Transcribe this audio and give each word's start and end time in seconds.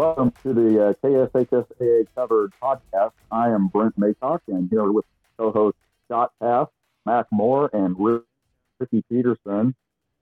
Welcome 0.00 0.32
to 0.44 0.54
the 0.54 0.82
uh, 0.82 0.92
KSHSAA 1.04 2.06
Covered 2.14 2.54
podcast. 2.62 3.12
I 3.30 3.50
am 3.50 3.68
Brent 3.68 4.00
Maycock, 4.00 4.38
and 4.48 4.66
here 4.70 4.90
with 4.90 5.04
co-host 5.38 5.76
Scott 6.06 6.32
Paske, 6.42 6.70
Mac 7.04 7.26
Moore, 7.30 7.68
and 7.74 7.94
Ricky 8.78 9.04
Peterson. 9.10 9.74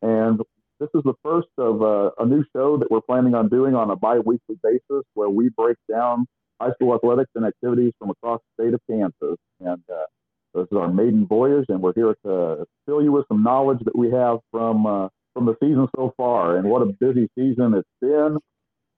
And 0.03 0.41
this 0.81 0.89
is 0.97 1.05
the 1.05 1.15
first 1.23 1.47
of 1.59 1.81
uh, 1.81 2.11
a 2.19 2.27
new 2.27 2.45
show 2.53 2.77
that 2.79 2.91
we're 2.91 3.03
planning 3.03 3.37
on 3.37 3.49
doing 3.49 3.77
on 3.77 3.93
a 3.93 3.95
bi-weekly 3.95 4.59
basis, 4.65 5.05
where 5.15 5.31
we 5.31 5.49
break 5.51 5.77
down 5.89 6.27
high 6.61 6.73
school 6.73 6.97
athletics 6.97 7.31
and 7.37 7.47
activities 7.47 7.93
from 8.01 8.11
across 8.11 8.41
the 8.59 8.65
state 8.65 8.75
of 8.75 8.81
Kansas. 8.91 9.39
And 9.61 9.81
uh, 9.89 10.07
this 10.55 10.67
is 10.73 10.77
our 10.77 10.93
maiden 10.93 11.25
voyage, 11.25 11.67
and 11.69 11.81
we're 11.81 11.95
here 11.95 12.17
to 12.27 12.67
fill 12.85 13.01
you 13.01 13.13
with 13.13 13.29
some 13.29 13.45
knowledge 13.45 13.79
that 13.85 13.97
we 13.97 14.11
have 14.11 14.41
from 14.51 14.87
uh, 14.87 15.09
from 15.35 15.47
the 15.47 15.55
season 15.61 15.87
so 15.95 16.15
far. 16.17 16.57
And 16.57 16.69
what 16.69 16.83
a 16.83 16.87
busy 16.87 17.31
season 17.39 17.75
it's 17.75 17.89
been! 18.01 18.39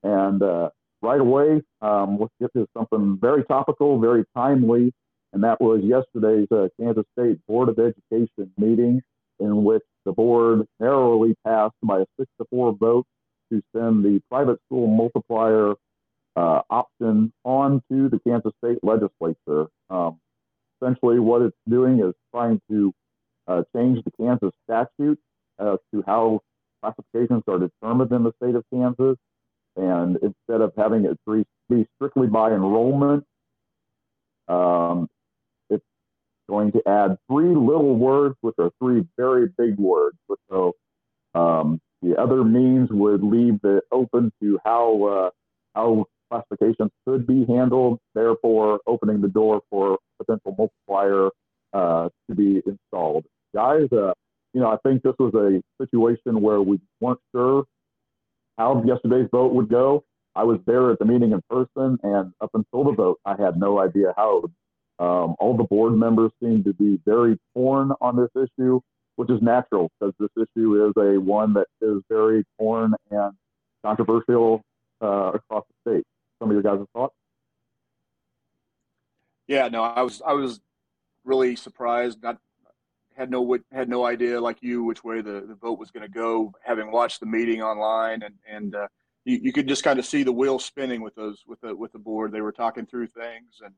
And 0.03 0.41
uh, 0.41 0.69
right 1.01 1.19
away, 1.19 1.61
um, 1.81 2.19
get 2.39 2.53
to 2.53 2.67
something 2.77 3.17
very 3.19 3.43
topical, 3.45 3.99
very 3.99 4.23
timely, 4.35 4.93
and 5.33 5.43
that 5.43 5.61
was 5.61 5.81
yesterday's 5.83 6.47
uh, 6.51 6.67
Kansas 6.79 7.05
State 7.17 7.39
Board 7.47 7.69
of 7.69 7.79
Education 7.79 8.51
meeting, 8.57 9.01
in 9.39 9.63
which 9.63 9.83
the 10.05 10.11
board 10.11 10.65
narrowly 10.79 11.35
passed 11.45 11.75
by 11.83 12.01
a 12.01 12.05
six 12.19 12.29
to 12.39 12.45
four 12.49 12.73
vote 12.73 13.05
to 13.51 13.61
send 13.75 14.03
the 14.03 14.21
private 14.29 14.59
school 14.65 14.87
multiplier 14.87 15.73
uh, 16.35 16.61
option 16.69 17.33
on 17.43 17.81
to 17.91 18.09
the 18.09 18.19
Kansas 18.25 18.53
State 18.63 18.79
legislature. 18.83 19.67
Um, 19.89 20.19
essentially, 20.81 21.19
what 21.19 21.41
it's 21.41 21.57
doing 21.67 21.99
is 21.99 22.13
trying 22.33 22.61
to 22.69 22.93
uh, 23.47 23.63
change 23.75 24.03
the 24.03 24.11
Kansas 24.11 24.51
statute 24.63 25.19
as 25.59 25.77
to 25.93 26.03
how 26.05 26.41
classifications 26.81 27.43
are 27.47 27.59
determined 27.59 28.11
in 28.11 28.23
the 28.23 28.31
state 28.41 28.55
of 28.55 28.63
Kansas 28.73 29.17
and 29.75 30.17
instead 30.17 30.61
of 30.61 30.73
having 30.77 31.05
it 31.05 31.17
be 31.69 31.87
strictly 31.95 32.27
by 32.27 32.51
enrollment, 32.51 33.23
um, 34.47 35.07
it's 35.69 35.83
going 36.49 36.71
to 36.73 36.81
add 36.87 37.17
three 37.29 37.55
little 37.55 37.95
words, 37.95 38.35
which 38.41 38.55
are 38.59 38.71
three 38.81 39.05
very 39.17 39.47
big 39.57 39.77
words. 39.77 40.17
So 40.49 40.73
um, 41.33 41.79
the 42.01 42.19
other 42.19 42.43
means 42.43 42.89
would 42.91 43.23
leave 43.23 43.59
it 43.63 43.83
open 43.91 44.31
to 44.41 44.59
how 44.65 45.03
uh, 45.03 45.29
how 45.75 46.05
classifications 46.29 46.91
could 47.07 47.25
be 47.25 47.45
handled, 47.45 47.99
therefore 48.15 48.79
opening 48.87 49.21
the 49.21 49.27
door 49.27 49.61
for 49.69 49.99
potential 50.17 50.55
multiplier 50.57 51.29
uh, 51.73 52.09
to 52.29 52.35
be 52.35 52.61
installed. 52.65 53.25
Guys, 53.53 53.87
uh, 53.91 54.13
you 54.53 54.59
know, 54.61 54.67
I 54.67 54.77
think 54.85 55.03
this 55.03 55.13
was 55.19 55.33
a 55.33 55.61
situation 55.83 56.41
where 56.41 56.61
we 56.61 56.79
weren't 56.99 57.19
sure 57.33 57.63
how 58.57 58.83
yesterday's 58.85 59.27
vote 59.31 59.53
would 59.53 59.69
go. 59.69 60.03
I 60.35 60.43
was 60.43 60.59
there 60.65 60.91
at 60.91 60.99
the 60.99 61.05
meeting 61.05 61.31
in 61.31 61.41
person, 61.49 61.99
and 62.03 62.33
up 62.39 62.51
until 62.53 62.85
the 62.85 62.93
vote, 62.93 63.19
I 63.25 63.35
had 63.41 63.57
no 63.57 63.79
idea 63.79 64.13
how. 64.15 64.43
Um, 64.99 65.35
all 65.39 65.57
the 65.57 65.63
board 65.63 65.93
members 65.97 66.31
seem 66.43 66.63
to 66.63 66.73
be 66.73 66.99
very 67.05 67.39
torn 67.55 67.91
on 68.01 68.15
this 68.15 68.29
issue, 68.35 68.79
which 69.15 69.31
is 69.31 69.41
natural 69.41 69.89
because 69.99 70.13
this 70.19 70.29
issue 70.37 70.87
is 70.87 70.93
a 70.95 71.19
one 71.19 71.53
that 71.53 71.65
is 71.81 72.03
very 72.07 72.43
torn 72.59 72.93
and 73.09 73.33
controversial 73.83 74.61
uh, 75.01 75.31
across 75.33 75.63
the 75.67 75.91
state. 75.91 76.03
Some 76.39 76.51
of 76.51 76.53
your 76.53 76.61
guys' 76.61 76.85
thoughts? 76.93 77.15
Yeah, 79.47 79.69
no, 79.69 79.83
I 79.83 80.03
was 80.03 80.21
I 80.25 80.33
was 80.33 80.61
really 81.25 81.55
surprised. 81.55 82.21
Not 82.21 82.37
had 83.21 83.29
no 83.29 83.57
had 83.71 83.87
no 83.87 84.03
idea 84.05 84.41
like 84.41 84.57
you 84.61 84.83
which 84.83 85.03
way 85.03 85.21
the, 85.21 85.45
the 85.47 85.53
vote 85.53 85.77
was 85.77 85.91
going 85.91 86.05
to 86.05 86.11
go. 86.11 86.51
Having 86.63 86.91
watched 86.91 87.19
the 87.19 87.27
meeting 87.27 87.61
online 87.61 88.23
and 88.23 88.35
and 88.49 88.75
uh, 88.75 88.87
you, 89.25 89.39
you 89.43 89.53
could 89.53 89.67
just 89.67 89.83
kind 89.83 89.99
of 89.99 90.05
see 90.05 90.23
the 90.23 90.31
wheels 90.31 90.65
spinning 90.65 91.01
with 91.01 91.13
those 91.13 91.43
with 91.45 91.61
the 91.61 91.75
with 91.75 91.91
the 91.91 91.99
board. 91.99 92.31
They 92.31 92.41
were 92.41 92.51
talking 92.51 92.87
through 92.87 93.07
things 93.07 93.61
and 93.63 93.75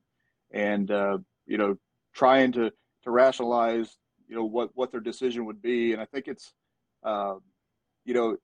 and 0.51 0.91
uh, 0.91 1.17
you 1.45 1.57
know 1.57 1.77
trying 2.13 2.53
to 2.53 2.71
to 3.03 3.11
rationalize 3.11 3.97
you 4.29 4.35
know 4.35 4.45
what 4.45 4.69
what 4.75 4.91
their 4.91 5.01
decision 5.01 5.45
would 5.45 5.61
be. 5.61 5.91
And 5.91 6.01
I 6.01 6.05
think 6.05 6.29
it's 6.29 6.53
uh, 7.03 7.35
you 8.05 8.13
know 8.13 8.37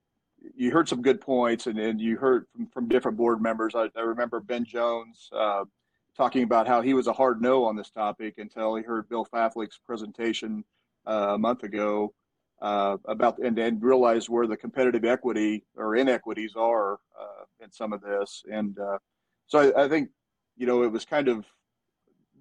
you 0.55 0.71
heard 0.71 0.89
some 0.89 1.01
good 1.01 1.21
points 1.21 1.67
and, 1.67 1.79
and 1.79 1.99
you 1.99 2.17
heard 2.17 2.45
from, 2.51 2.67
from 2.67 2.87
different 2.89 3.17
board 3.17 3.41
members. 3.41 3.73
I, 3.73 3.89
I 3.95 4.01
remember 4.01 4.41
Ben 4.41 4.65
Jones 4.65 5.29
uh, 5.31 5.63
talking 6.17 6.43
about 6.43 6.67
how 6.67 6.81
he 6.81 6.93
was 6.93 7.07
a 7.07 7.13
hard 7.13 7.41
no 7.41 7.63
on 7.63 7.77
this 7.77 7.89
topic 7.89 8.35
until 8.37 8.75
he 8.75 8.83
heard 8.83 9.07
Bill 9.07 9.25
Faflick's 9.25 9.79
presentation 9.85 10.65
uh, 11.07 11.33
a 11.33 11.37
month 11.37 11.63
ago 11.63 12.13
uh, 12.61 12.97
about 13.05 13.39
and, 13.39 13.57
and 13.57 13.81
realize 13.81 14.29
where 14.29 14.47
the 14.47 14.57
competitive 14.57 15.05
equity 15.05 15.63
or 15.75 15.95
inequities 15.95 16.53
are 16.55 16.93
uh, 17.19 17.43
in 17.59 17.71
some 17.71 17.93
of 17.93 18.01
this. 18.01 18.43
And 18.51 18.77
uh, 18.79 18.97
so 19.47 19.59
I, 19.59 19.85
I, 19.85 19.89
think, 19.89 20.09
you 20.57 20.67
know, 20.67 20.83
it 20.83 20.91
was 20.91 21.05
kind 21.05 21.27
of 21.27 21.45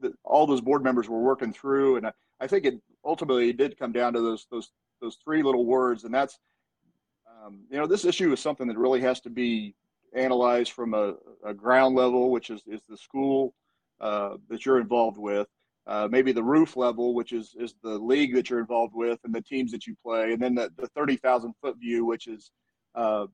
the, 0.00 0.12
all 0.24 0.46
those 0.46 0.60
board 0.60 0.82
members 0.82 1.08
were 1.08 1.20
working 1.20 1.52
through, 1.52 1.96
and 1.96 2.06
I, 2.06 2.12
I, 2.40 2.46
think 2.46 2.64
it 2.64 2.80
ultimately 3.04 3.52
did 3.52 3.78
come 3.78 3.92
down 3.92 4.12
to 4.12 4.20
those 4.20 4.46
those 4.50 4.70
those 5.00 5.16
three 5.24 5.42
little 5.42 5.64
words, 5.64 6.04
and 6.04 6.12
that's, 6.12 6.38
um, 7.44 7.60
you 7.70 7.78
know, 7.78 7.86
this 7.86 8.04
issue 8.04 8.32
is 8.32 8.40
something 8.40 8.66
that 8.66 8.78
really 8.78 9.00
has 9.00 9.20
to 9.20 9.30
be 9.30 9.74
analyzed 10.14 10.72
from 10.72 10.94
a, 10.94 11.14
a 11.44 11.54
ground 11.54 11.94
level, 11.94 12.30
which 12.30 12.50
is 12.50 12.62
is 12.66 12.80
the 12.88 12.96
school 12.96 13.54
uh, 14.00 14.36
that 14.48 14.66
you're 14.66 14.80
involved 14.80 15.18
with 15.18 15.46
uh, 15.88 16.06
maybe 16.10 16.32
the 16.32 16.42
roof 16.42 16.76
level, 16.76 17.14
which 17.14 17.32
is 17.32 17.56
is 17.58 17.74
the 17.82 17.98
league 17.98 18.34
that 18.34 18.50
you're 18.50 18.60
involved 18.60 18.94
with 18.94 19.18
and 19.24 19.34
the 19.34 19.40
teams 19.40 19.72
that 19.72 19.86
you 19.86 19.96
play, 20.04 20.32
and 20.32 20.42
then 20.42 20.54
the, 20.54 20.70
the 20.76 20.86
thirty 20.88 21.16
thousand 21.16 21.54
foot 21.62 21.78
view, 21.78 22.04
which 22.04 22.26
is, 22.26 22.50
uh, 22.94 23.26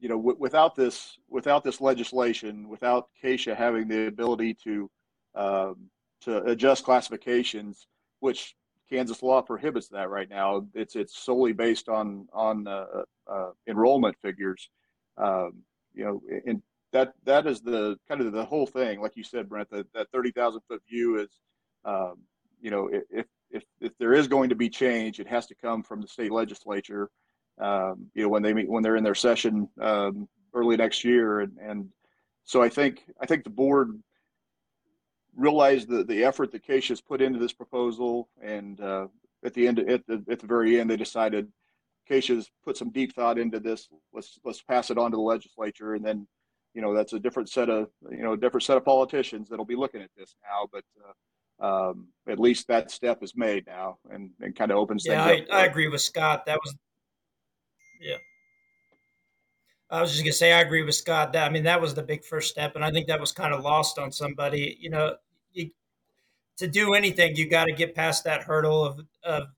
you 0.00 0.08
know, 0.08 0.16
w- 0.16 0.36
without 0.40 0.74
this 0.74 1.18
without 1.28 1.62
this 1.62 1.80
legislation, 1.80 2.68
without 2.68 3.08
KSHSAA 3.22 3.56
having 3.56 3.86
the 3.86 4.08
ability 4.08 4.54
to 4.64 4.90
um, 5.36 5.76
to 6.22 6.42
adjust 6.46 6.84
classifications, 6.84 7.86
which 8.18 8.56
Kansas 8.90 9.22
law 9.22 9.40
prohibits 9.40 9.86
that 9.88 10.10
right 10.10 10.28
now. 10.28 10.66
It's 10.74 10.96
it's 10.96 11.16
solely 11.16 11.52
based 11.52 11.88
on 11.88 12.26
on 12.32 12.66
uh, 12.66 12.86
uh 13.28 13.50
enrollment 13.68 14.16
figures. 14.20 14.68
Um, 15.16 15.62
you 15.94 16.04
know, 16.04 16.22
and 16.44 16.60
that 16.92 17.12
that 17.24 17.46
is 17.46 17.60
the 17.60 17.96
kind 18.08 18.20
of 18.20 18.32
the 18.32 18.44
whole 18.44 18.66
thing. 18.66 19.00
Like 19.00 19.16
you 19.16 19.22
said, 19.22 19.48
Brent, 19.48 19.70
that 19.70 19.86
that 19.94 20.08
thirty 20.10 20.32
thousand 20.32 20.62
foot 20.66 20.82
view 20.90 21.20
is 21.20 21.30
um, 21.84 22.14
you 22.60 22.70
know, 22.70 22.88
if, 22.92 23.26
if, 23.50 23.64
if 23.80 23.96
there 23.98 24.12
is 24.12 24.28
going 24.28 24.48
to 24.50 24.54
be 24.54 24.68
change, 24.68 25.20
it 25.20 25.26
has 25.26 25.46
to 25.46 25.54
come 25.54 25.82
from 25.82 26.00
the 26.00 26.08
state 26.08 26.32
legislature. 26.32 27.10
Um, 27.60 28.06
you 28.14 28.22
know, 28.22 28.28
when 28.28 28.42
they 28.42 28.54
meet, 28.54 28.68
when 28.68 28.82
they're 28.82 28.96
in 28.96 29.04
their 29.04 29.14
session 29.14 29.68
um, 29.80 30.28
early 30.54 30.76
next 30.76 31.04
year, 31.04 31.40
and, 31.40 31.56
and 31.58 31.88
so 32.44 32.62
I 32.62 32.68
think 32.68 33.04
I 33.20 33.26
think 33.26 33.44
the 33.44 33.50
board 33.50 34.00
realized 35.36 35.88
the 35.88 36.04
the 36.04 36.24
effort 36.24 36.52
that 36.52 36.66
KSHSAA 36.66 36.88
has 36.88 37.00
put 37.00 37.20
into 37.20 37.38
this 37.38 37.52
proposal, 37.52 38.28
and 38.42 38.80
uh, 38.80 39.08
at 39.44 39.54
the 39.54 39.66
end, 39.66 39.78
at 39.78 40.06
the 40.06 40.24
at 40.30 40.38
the 40.38 40.46
very 40.46 40.80
end, 40.80 40.88
they 40.88 40.96
decided 40.96 41.48
KSHSAA's 42.10 42.50
put 42.64 42.76
some 42.76 42.90
deep 42.90 43.14
thought 43.14 43.38
into 43.38 43.60
this. 43.60 43.88
Let's 44.12 44.38
let's 44.44 44.62
pass 44.62 44.90
it 44.90 44.98
on 44.98 45.10
to 45.10 45.16
the 45.16 45.22
legislature, 45.22 45.94
and 45.94 46.04
then 46.04 46.26
you 46.72 46.80
know 46.80 46.94
that's 46.94 47.12
a 47.12 47.20
different 47.20 47.50
set 47.50 47.68
of 47.68 47.88
you 48.10 48.22
know 48.22 48.36
different 48.36 48.64
set 48.64 48.78
of 48.78 48.84
politicians 48.84 49.48
that'll 49.48 49.64
be 49.66 49.76
looking 49.76 50.02
at 50.02 50.10
this 50.16 50.34
now, 50.42 50.68
but. 50.72 50.84
Uh, 50.98 51.12
um, 51.60 52.08
at 52.28 52.38
least 52.38 52.68
that 52.68 52.90
step 52.90 53.22
is 53.22 53.34
made 53.36 53.66
now 53.66 53.98
and, 54.10 54.30
and 54.40 54.56
kind 54.56 54.70
of 54.70 54.78
opens 54.78 55.04
yeah, 55.06 55.26
things 55.26 55.48
I, 55.50 55.62
I 55.62 55.66
agree 55.66 55.88
with 55.88 56.00
Scott. 56.00 56.46
That 56.46 56.58
was, 56.64 56.74
yeah. 58.00 58.16
I 59.90 60.00
was 60.00 60.12
just 60.12 60.22
gonna 60.22 60.32
say 60.32 60.52
I 60.52 60.60
agree 60.60 60.82
with 60.82 60.94
Scott. 60.94 61.32
That, 61.32 61.48
I 61.48 61.52
mean, 61.52 61.64
that 61.64 61.80
was 61.80 61.94
the 61.94 62.02
big 62.02 62.24
first 62.24 62.50
step, 62.50 62.76
and 62.76 62.84
I 62.84 62.92
think 62.92 63.08
that 63.08 63.20
was 63.20 63.32
kind 63.32 63.52
of 63.52 63.64
lost 63.64 63.98
on 63.98 64.12
somebody. 64.12 64.76
You 64.80 64.90
know, 64.90 65.16
you, 65.52 65.70
to 66.58 66.68
do 66.68 66.94
anything, 66.94 67.34
you 67.34 67.48
got 67.48 67.64
to 67.64 67.72
get 67.72 67.96
past 67.96 68.22
that 68.24 68.44
hurdle 68.44 68.84
of 68.84 69.00
of 69.24 69.48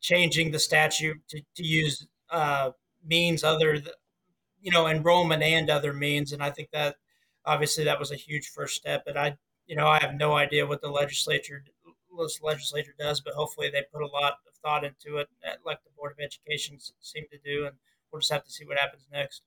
changing 0.00 0.50
the 0.50 0.58
statute 0.58 1.16
to, 1.28 1.40
to 1.54 1.62
use 1.62 2.06
uh, 2.30 2.70
means 3.04 3.44
other, 3.44 3.80
you 4.60 4.70
know, 4.72 4.86
enrollment 4.88 5.42
and 5.42 5.70
other 5.70 5.92
means. 5.92 6.32
And 6.32 6.42
I 6.42 6.50
think 6.50 6.70
that 6.72 6.96
obviously 7.44 7.84
that 7.84 7.98
was 7.98 8.10
a 8.10 8.16
huge 8.16 8.48
first 8.48 8.76
step. 8.76 9.04
And 9.06 9.18
I 9.18 9.36
you 9.66 9.76
know, 9.76 9.86
I 9.88 9.98
have 10.00 10.14
no 10.14 10.34
idea 10.34 10.66
what 10.66 10.80
the 10.80 10.88
legislature 10.90 11.64
this 12.18 12.40
legislature 12.42 12.94
does, 12.98 13.20
but 13.20 13.34
hopefully 13.34 13.68
they 13.70 13.82
put 13.92 14.02
a 14.02 14.06
lot 14.06 14.38
of 14.48 14.54
thought 14.62 14.84
into 14.84 15.18
it, 15.18 15.28
like 15.64 15.82
the 15.84 15.90
Board 15.96 16.12
of 16.12 16.18
Education 16.20 16.78
seem 17.00 17.24
to 17.30 17.38
do, 17.38 17.66
and 17.66 17.76
we'll 18.10 18.20
just 18.20 18.32
have 18.32 18.44
to 18.44 18.50
see 18.50 18.64
what 18.64 18.78
happens 18.78 19.06
next. 19.12 19.42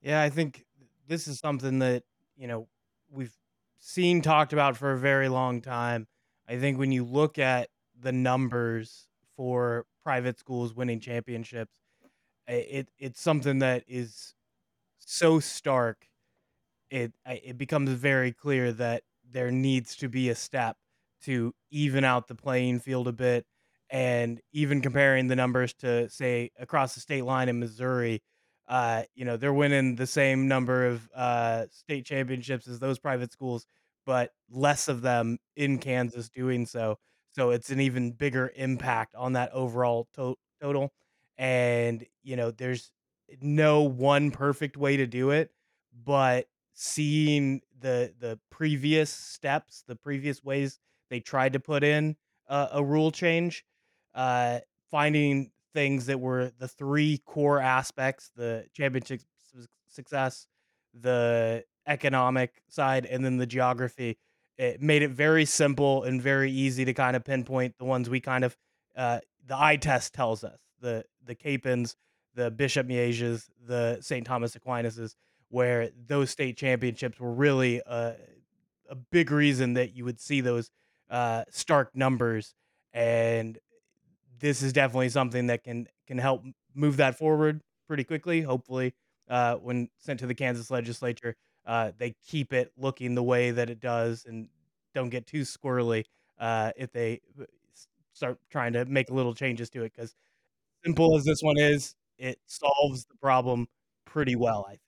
Yeah, 0.00 0.22
I 0.22 0.30
think 0.30 0.64
this 1.06 1.28
is 1.28 1.38
something 1.38 1.80
that 1.80 2.04
you 2.36 2.46
know 2.46 2.68
we've 3.10 3.34
seen 3.80 4.22
talked 4.22 4.52
about 4.52 4.76
for 4.76 4.92
a 4.92 4.98
very 4.98 5.28
long 5.28 5.60
time. 5.60 6.06
I 6.48 6.58
think 6.58 6.78
when 6.78 6.92
you 6.92 7.04
look 7.04 7.38
at 7.38 7.68
the 7.98 8.12
numbers 8.12 9.08
for 9.36 9.86
private 10.02 10.38
schools 10.38 10.74
winning 10.74 11.00
championships, 11.00 11.72
it 12.46 12.88
it's 12.98 13.20
something 13.20 13.60
that 13.60 13.84
is 13.86 14.34
so 15.08 15.40
stark, 15.40 16.08
it 16.90 17.14
it 17.26 17.58
becomes 17.58 17.90
very 17.90 18.32
clear 18.32 18.72
that 18.72 19.04
there 19.28 19.50
needs 19.50 19.96
to 19.96 20.08
be 20.08 20.30
a 20.30 20.34
step 20.34 20.76
to 21.22 21.54
even 21.70 22.04
out 22.04 22.28
the 22.28 22.34
playing 22.34 22.80
field 22.80 23.08
a 23.08 23.12
bit 23.12 23.46
and 23.90 24.40
even 24.52 24.80
comparing 24.80 25.28
the 25.28 25.36
numbers 25.36 25.74
to 25.74 26.08
say 26.10 26.50
across 26.58 26.94
the 26.94 27.00
state 27.00 27.22
line 27.24 27.48
in 27.48 27.58
Missouri, 27.58 28.22
uh, 28.68 29.02
you 29.14 29.24
know, 29.24 29.36
they're 29.36 29.52
winning 29.52 29.96
the 29.96 30.06
same 30.06 30.46
number 30.48 30.86
of 30.86 31.08
uh, 31.14 31.66
state 31.70 32.04
championships 32.04 32.68
as 32.68 32.78
those 32.78 32.98
private 32.98 33.32
schools, 33.32 33.66
but 34.06 34.32
less 34.50 34.88
of 34.88 35.02
them 35.02 35.38
in 35.56 35.78
Kansas 35.78 36.28
doing 36.28 36.66
so. 36.66 36.98
So 37.30 37.50
it's 37.50 37.70
an 37.70 37.80
even 37.80 38.12
bigger 38.12 38.52
impact 38.56 39.14
on 39.14 39.32
that 39.34 39.52
overall 39.52 40.08
to- 40.14 40.36
total. 40.60 40.92
And 41.36 42.04
you 42.22 42.36
know, 42.36 42.50
there's 42.50 42.92
no 43.40 43.82
one 43.82 44.30
perfect 44.30 44.76
way 44.76 44.96
to 44.96 45.06
do 45.06 45.30
it, 45.30 45.50
but 46.04 46.48
seeing 46.74 47.60
the 47.80 48.12
the 48.18 48.38
previous 48.50 49.10
steps, 49.10 49.84
the 49.86 49.96
previous 49.96 50.42
ways 50.42 50.78
they 51.10 51.20
tried 51.20 51.52
to 51.54 51.60
put 51.60 51.84
in 51.84 52.16
uh, 52.48 52.68
a 52.72 52.84
rule 52.84 53.10
change, 53.10 53.64
uh, 54.14 54.58
finding 54.90 55.50
things 55.74 56.06
that 56.06 56.18
were 56.18 56.52
the 56.58 56.68
three 56.68 57.18
core 57.18 57.60
aspects: 57.60 58.30
the 58.36 58.66
championship 58.72 59.20
success, 59.88 60.46
the 60.94 61.64
economic 61.86 62.62
side, 62.68 63.06
and 63.06 63.24
then 63.24 63.36
the 63.36 63.46
geography. 63.46 64.18
It 64.56 64.82
made 64.82 65.02
it 65.02 65.10
very 65.10 65.44
simple 65.44 66.02
and 66.02 66.20
very 66.20 66.50
easy 66.50 66.84
to 66.84 66.92
kind 66.92 67.14
of 67.14 67.24
pinpoint 67.24 67.78
the 67.78 67.84
ones 67.84 68.10
we 68.10 68.20
kind 68.20 68.44
of 68.44 68.56
uh, 68.96 69.20
the 69.46 69.56
eye 69.56 69.76
test 69.76 70.14
tells 70.14 70.44
us 70.44 70.60
the 70.80 71.04
the 71.24 71.34
Kapauns, 71.34 71.94
the 72.38 72.52
Bishop 72.52 72.86
Mieges, 72.86 73.50
the 73.66 73.98
St. 74.00 74.24
Thomas 74.24 74.54
Aquinas, 74.54 75.16
where 75.48 75.90
those 76.06 76.30
state 76.30 76.56
championships 76.56 77.18
were 77.18 77.32
really 77.32 77.82
a, 77.84 78.14
a 78.88 78.94
big 78.94 79.32
reason 79.32 79.74
that 79.74 79.92
you 79.92 80.04
would 80.04 80.20
see 80.20 80.40
those 80.40 80.70
uh, 81.10 81.42
stark 81.50 81.96
numbers. 81.96 82.54
And 82.92 83.58
this 84.38 84.62
is 84.62 84.72
definitely 84.72 85.08
something 85.08 85.48
that 85.48 85.64
can 85.64 85.88
can 86.06 86.18
help 86.18 86.44
move 86.74 86.98
that 86.98 87.18
forward 87.18 87.60
pretty 87.88 88.04
quickly. 88.04 88.40
Hopefully, 88.40 88.94
uh, 89.28 89.56
when 89.56 89.88
sent 89.98 90.20
to 90.20 90.26
the 90.26 90.34
Kansas 90.34 90.70
legislature, 90.70 91.34
uh, 91.66 91.90
they 91.98 92.14
keep 92.24 92.52
it 92.52 92.70
looking 92.76 93.16
the 93.16 93.22
way 93.22 93.50
that 93.50 93.68
it 93.68 93.80
does 93.80 94.24
and 94.24 94.48
don't 94.94 95.08
get 95.08 95.26
too 95.26 95.42
squirrely 95.42 96.04
uh, 96.38 96.70
if 96.76 96.92
they 96.92 97.20
uh, 97.40 97.44
start 98.12 98.38
trying 98.48 98.74
to 98.74 98.84
make 98.84 99.10
little 99.10 99.34
changes 99.34 99.70
to 99.70 99.82
it. 99.82 99.92
Because 99.92 100.14
simple 100.84 101.16
as 101.16 101.24
this 101.24 101.40
one 101.42 101.58
is, 101.58 101.96
it 102.18 102.38
solves 102.46 103.06
the 103.06 103.16
problem 103.16 103.68
pretty 104.06 104.36
well, 104.36 104.64
I 104.68 104.72
think. 104.72 104.82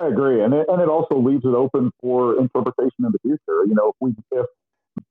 I 0.00 0.08
agree, 0.08 0.42
and 0.42 0.54
it, 0.54 0.66
and 0.68 0.80
it 0.80 0.88
also 0.88 1.18
leaves 1.18 1.44
it 1.44 1.54
open 1.54 1.90
for 2.00 2.38
interpretation 2.38 3.04
in 3.04 3.12
the 3.12 3.18
future. 3.22 3.66
You 3.66 3.74
know, 3.74 3.90
if 3.90 3.96
we 4.00 4.14
if 4.32 4.46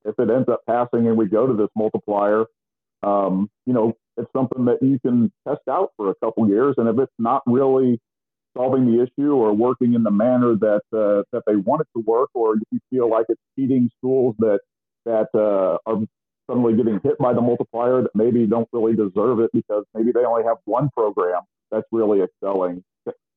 if 0.06 0.20
it 0.20 0.30
ends 0.30 0.50
up 0.50 0.62
passing 0.68 1.08
and 1.08 1.18
we 1.18 1.28
go 1.28 1.48
to 1.48 1.54
this 1.54 1.70
multiplier, 1.76 2.46
um, 3.04 3.50
you 3.66 3.74
know, 3.74 3.94
it's 4.18 4.32
something 4.34 4.66
that 4.66 4.82
you 4.82 5.00
can 5.00 5.32
test 5.48 5.62
out 5.70 5.92
for 5.98 6.10
a 6.10 6.16
couple 6.24 6.48
years, 6.50 6.76
and 6.78 6.90
if 6.90 7.00
it's 7.00 7.14
not 7.20 7.44
really 7.46 8.00
solving 8.58 8.86
the 8.86 9.04
issue 9.04 9.34
or 9.34 9.54
working 9.54 9.94
in 9.94 10.04
the 10.04 10.12
manner 10.12 10.56
that 10.56 10.82
uh, 10.94 11.24
that 11.32 11.44
they 11.48 11.56
want 11.56 11.82
it 11.82 11.88
to 11.98 12.04
work, 12.06 12.30
or 12.34 12.56
if 12.56 12.64
you 12.72 12.80
feel 12.90 13.10
like 13.10 13.26
it's 13.30 13.42
feeding 13.56 13.90
schools 13.98 14.36
that 14.40 14.60
that 15.06 15.28
uh, 15.36 15.78
are 15.86 16.00
suddenly 16.50 16.76
getting 16.76 17.00
hit 17.04 17.18
by 17.20 17.34
the 17.34 17.42
multiplier 17.42 18.02
that 18.02 18.12
maybe 18.16 18.48
don't 18.48 18.68
really 18.74 18.96
deserve 18.96 19.40
it 19.40 19.52
because 19.54 19.84
maybe 19.94 20.12
they 20.12 20.26
only 20.26 20.44
have 20.44 20.58
one 20.66 20.90
program 20.96 21.42
that's 21.72 21.86
really 21.92 22.22
excelling 22.22 22.84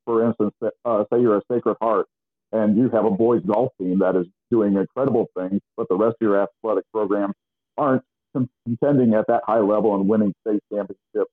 for 0.04 0.26
instance, 0.26 0.52
uh, 0.84 1.04
say 1.12 1.20
you're 1.20 1.38
a 1.38 1.42
Sacred 1.50 1.76
Heart 1.80 2.06
and 2.52 2.76
you 2.76 2.90
have 2.90 3.04
a 3.04 3.10
boys 3.10 3.42
golf 3.46 3.72
team 3.80 4.00
that 4.00 4.16
is 4.16 4.26
doing 4.50 4.74
incredible 4.74 5.26
things, 5.36 5.60
but 5.76 5.88
the 5.88 5.96
rest 5.96 6.16
of 6.20 6.26
your 6.26 6.42
athletic 6.42 6.84
programs 6.92 7.34
aren't 7.78 8.02
contending 8.66 9.14
at 9.14 9.26
that 9.28 9.42
high 9.46 9.60
level 9.60 9.94
and 9.94 10.08
winning 10.08 10.34
state 10.46 10.60
championships. 10.72 11.32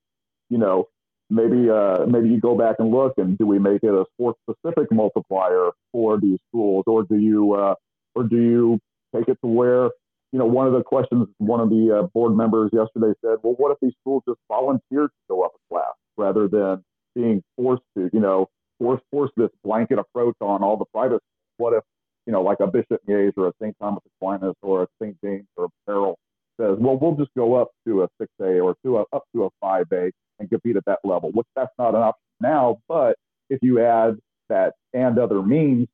You 0.50 0.58
know, 0.58 0.86
maybe 1.30 1.70
uh, 1.70 2.06
maybe 2.06 2.30
you 2.30 2.40
go 2.40 2.58
back 2.58 2.75
and 2.80 2.92
look 2.92 3.14
and 3.18 3.38
do 3.38 3.46
we 3.46 3.60
make 3.60 3.84
it 3.84 3.94
a 3.94 4.06
sport 4.14 4.36
specific 4.50 4.92
multiplier 4.92 5.70
for 5.92 6.20
these 6.20 6.40
schools, 6.50 6.84
or 6.88 7.04
do 7.04 7.18
you 7.18 7.54
uh, 7.54 7.75
or 8.16 8.24
do 8.24 8.38
you 8.38 8.80
take 9.16 9.28
it 9.28 9.38
to 9.44 9.48
where 9.48 9.90
you 10.31 10.40
know, 10.40 10.46
one 10.46 10.68
of 10.68 10.74
the 10.74 10.84
questions 10.84 11.28
one 11.38 11.60
of 11.60 11.70
the 11.70 12.00
uh, 12.00 12.08
board 12.14 12.36
members 12.36 12.70
yesterday 12.74 13.14
said, 13.22 13.38
well, 13.44 13.56
what 13.58 13.72
if 13.72 13.78
these 13.81 13.94
schools 14.02 14.24
just 14.28 14.40
volunteered 14.48 15.10
to 15.10 15.22
go 15.30 15.44
up 15.44 15.52
a 15.56 15.74
class 15.74 15.94
rather 16.18 16.48
than 16.48 16.84
being 17.16 17.42
forced 17.56 17.84
to, 17.98 18.10
you 18.14 18.20
know, 18.20 18.48
force 18.78 19.02
force 19.12 19.31
this 19.38 19.50
blanket 19.64 20.00
approach 20.00 20.36
on 20.42 20.64
all 20.64 20.78
the 20.78 20.86
private. 20.94 21.22
What 21.58 21.74
if 21.74 21.84
you 22.26 22.34
know, 22.34 22.44
like 22.44 22.60
a 22.60 22.68
Bishop 22.68 23.02
Miege 23.08 23.34
or 23.38 23.48
a 23.48 23.54
St. 23.60 23.76
Thomas 23.81 24.04
Aquinas 24.06 24.56
or 24.62 24.84
a 24.84 24.88
St. 25.02 25.18
James 25.24 25.48
or 25.58 25.66
a 25.66 25.70
Farrell 25.86 26.20
says, 26.60 26.78
well, 26.80 26.98
we'll 27.02 27.16
just 27.16 27.32
go 27.36 27.56
up 27.56 27.70
to 27.88 28.04
a 28.04 28.08
6A 28.22 28.64
or 28.64 28.75
to 28.86 28.98
a, 28.98 29.02
up 29.14 29.24
to 29.34 29.46
a 29.46 29.50
5A 29.64 30.12
and 30.38 30.50
compete 30.50 30.75
at 30.75 30.86
that 30.86 31.00
level, 31.04 31.32
which 31.32 31.48
that's 31.56 31.72
not 31.80 31.96
an 31.96 32.02
option 32.02 32.22
now. 32.40 32.78
But 32.88 33.16
if 33.50 33.60
you 33.64 33.82
add 33.82 34.20
that 34.50 34.74
and 34.94 35.18
other 35.18 35.42
means 35.42 35.88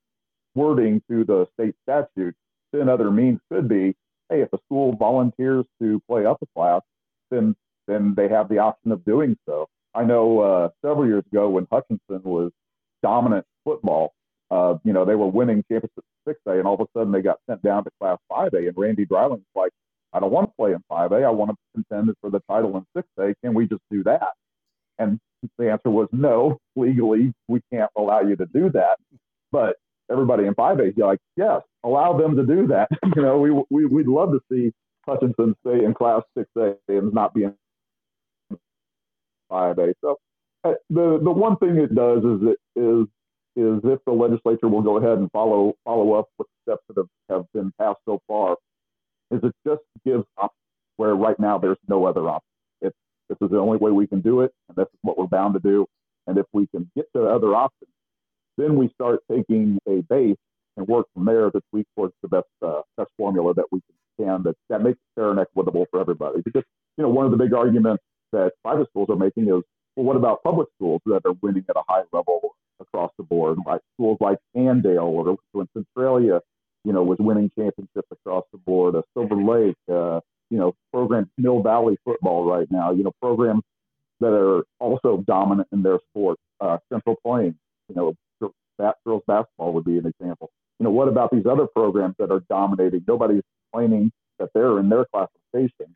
wording 0.54 1.00
to 1.10 1.24
the 1.24 1.46
state 1.54 1.74
statute, 1.88 2.34
then 2.72 2.88
other 2.88 3.10
means 3.10 3.40
could 3.50 3.68
be, 3.68 3.94
hey, 4.30 4.42
if 4.42 4.52
a 4.52 4.58
school 4.66 4.94
volunteers 4.96 5.64
to 5.80 6.00
play 6.08 6.26
up 6.26 6.38
a 6.42 6.46
class, 6.54 6.82
then 7.30 7.54
then 7.86 8.14
they 8.16 8.28
have 8.28 8.48
the 8.48 8.58
option 8.58 8.92
of 8.92 9.04
doing 9.04 9.36
so. 9.46 9.66
I 9.94 10.04
know 10.04 10.40
uh, 10.40 10.68
several 10.84 11.06
years 11.06 11.24
ago 11.32 11.48
when 11.48 11.66
Hutchinson 11.70 12.22
was 12.24 12.50
dominant 13.02 13.46
football. 13.64 14.12
Uh, 14.50 14.74
you 14.84 14.92
know, 14.92 15.04
they 15.04 15.14
were 15.14 15.26
winning 15.26 15.64
championships 15.70 16.06
6A, 16.28 16.58
and 16.58 16.66
all 16.66 16.74
of 16.74 16.80
a 16.80 16.86
sudden 16.98 17.12
they 17.12 17.22
got 17.22 17.38
sent 17.48 17.62
down 17.62 17.84
to 17.84 17.90
Class 18.00 18.18
5A. 18.30 18.68
And 18.68 18.76
Randy 18.76 19.06
Dreiling's 19.06 19.44
like, 19.54 19.72
I 20.12 20.20
don't 20.20 20.32
want 20.32 20.48
to 20.48 20.54
play 20.56 20.72
in 20.72 20.82
5A. 20.90 21.24
I 21.24 21.30
want 21.30 21.52
to 21.52 21.56
contend 21.74 22.14
for 22.20 22.30
the 22.30 22.40
title 22.50 22.76
in 22.76 23.02
6A. 23.18 23.34
Can 23.42 23.54
we 23.54 23.66
just 23.66 23.82
do 23.90 24.02
that? 24.04 24.32
And 24.98 25.18
the 25.58 25.70
answer 25.70 25.90
was 25.90 26.08
no. 26.12 26.58
Legally, 26.76 27.32
we 27.48 27.60
can't 27.72 27.90
allow 27.96 28.20
you 28.20 28.36
to 28.36 28.46
do 28.46 28.70
that. 28.70 28.98
But 29.52 29.76
everybody 30.10 30.46
in 30.46 30.54
5A 30.54 30.88
is 30.88 30.94
like, 30.96 31.18
yes, 31.36 31.60
allow 31.84 32.16
them 32.16 32.36
to 32.36 32.44
do 32.44 32.66
that. 32.68 32.88
you 33.16 33.22
know, 33.22 33.38
we, 33.38 33.50
we, 33.70 33.86
we'd 33.86 34.08
love 34.08 34.32
to 34.32 34.40
see 34.50 34.72
Hutchinson 35.06 35.54
stay 35.66 35.84
in 35.84 35.94
Class 35.94 36.22
6A 36.38 36.76
and 36.88 37.12
not 37.12 37.34
be 37.34 37.44
in 37.44 37.54
5A. 39.50 39.94
So 40.00 40.16
uh, 40.64 40.72
the 40.90 41.20
the 41.22 41.30
one 41.30 41.56
thing 41.58 41.76
it 41.76 41.94
does 41.94 42.18
is 42.24 42.40
it 42.42 42.80
is 42.80 43.06
is 43.56 43.80
if 43.84 44.00
the 44.04 44.12
legislature 44.12 44.68
will 44.68 44.82
go 44.82 44.96
ahead 44.98 45.18
and 45.18 45.30
follow 45.30 45.74
follow 45.84 46.14
up 46.14 46.26
with 46.38 46.48
steps 46.62 46.82
that 46.88 46.96
have, 46.96 47.08
have 47.30 47.44
been 47.54 47.72
passed 47.80 48.00
so 48.04 48.20
far, 48.26 48.56
is 49.30 49.40
it 49.42 49.54
just 49.66 49.82
gives 50.04 50.24
options 50.36 50.58
where 50.96 51.14
right 51.14 51.38
now 51.38 51.58
there's 51.58 51.78
no 51.88 52.04
other 52.06 52.28
option. 52.28 52.48
It's 52.80 52.96
this 53.28 53.38
is 53.40 53.50
the 53.50 53.58
only 53.58 53.78
way 53.78 53.92
we 53.92 54.06
can 54.06 54.20
do 54.20 54.40
it, 54.40 54.52
and 54.68 54.76
this 54.76 54.88
is 54.92 54.98
what 55.02 55.18
we're 55.18 55.26
bound 55.26 55.54
to 55.54 55.60
do. 55.60 55.86
And 56.26 56.36
if 56.38 56.46
we 56.52 56.66
can 56.68 56.90
get 56.96 57.06
to 57.14 57.24
other 57.26 57.54
options, 57.54 57.90
then 58.56 58.76
we 58.76 58.88
start 58.94 59.20
taking 59.30 59.78
a 59.88 60.02
base 60.08 60.36
and 60.76 60.86
work 60.86 61.06
from 61.14 61.24
there 61.24 61.50
to 61.50 61.60
tweak 61.70 61.86
towards 61.96 62.14
the 62.22 62.28
best 62.28 62.46
uh, 62.62 62.82
best 62.96 63.10
formula 63.16 63.54
that 63.54 63.66
we 63.70 63.80
can 64.18 64.42
that 64.42 64.54
that 64.68 64.82
makes 64.82 64.98
it 64.98 65.20
fair 65.20 65.30
and 65.30 65.40
equitable 65.40 65.86
for 65.90 66.00
everybody. 66.00 66.40
Because 66.44 66.64
you 66.96 67.02
know 67.02 67.10
one 67.10 67.24
of 67.24 67.30
the 67.30 67.38
big 67.38 67.52
arguments 67.54 68.02
that 68.32 68.52
private 68.64 68.88
schools 68.90 69.08
are 69.10 69.16
making 69.16 69.44
is 69.44 69.62
well, 69.96 70.04
what 70.04 70.16
about 70.16 70.42
public 70.42 70.68
schools 70.76 71.00
that 71.06 71.22
are 71.24 71.34
winning 71.42 71.64
at 71.68 71.76
a 71.76 71.82
high 71.88 72.02
level 72.12 72.54
across 72.80 73.10
the 73.16 73.24
board, 73.24 73.58
like 73.66 73.80
schools 73.94 74.18
like 74.20 74.38
Andale 74.54 75.02
or 75.02 75.38
when 75.52 75.66
Centralia, 75.72 76.40
you 76.84 76.92
know, 76.92 77.02
was 77.02 77.18
winning 77.18 77.50
championships 77.58 78.08
across 78.12 78.44
the 78.52 78.58
board, 78.58 78.94
a 78.94 79.02
Silver 79.14 79.36
Lake, 79.36 79.76
uh, 79.90 80.20
you 80.50 80.58
know, 80.58 80.74
programs, 80.92 81.28
Mill 81.38 81.62
Valley 81.62 81.96
football 82.04 82.44
right 82.44 82.70
now, 82.70 82.92
you 82.92 83.02
know, 83.02 83.12
programs 83.22 83.62
that 84.20 84.32
are 84.32 84.64
also 84.80 85.24
dominant 85.26 85.68
in 85.72 85.82
their 85.82 85.98
sport, 86.10 86.38
uh, 86.60 86.78
Central 86.92 87.16
Plains, 87.24 87.54
you 87.88 87.94
know, 87.94 88.14
girls 89.04 89.22
basketball 89.26 89.72
would 89.72 89.84
be 89.84 89.98
an 89.98 90.06
example. 90.06 90.50
You 90.78 90.84
know, 90.84 90.90
what 90.90 91.08
about 91.08 91.30
these 91.30 91.46
other 91.46 91.66
programs 91.66 92.16
that 92.18 92.30
are 92.30 92.42
dominating? 92.50 93.04
Nobody's 93.06 93.42
complaining 93.72 94.12
that 94.38 94.50
they're 94.54 94.78
in 94.78 94.88
their 94.88 95.06
classification, 95.06 95.94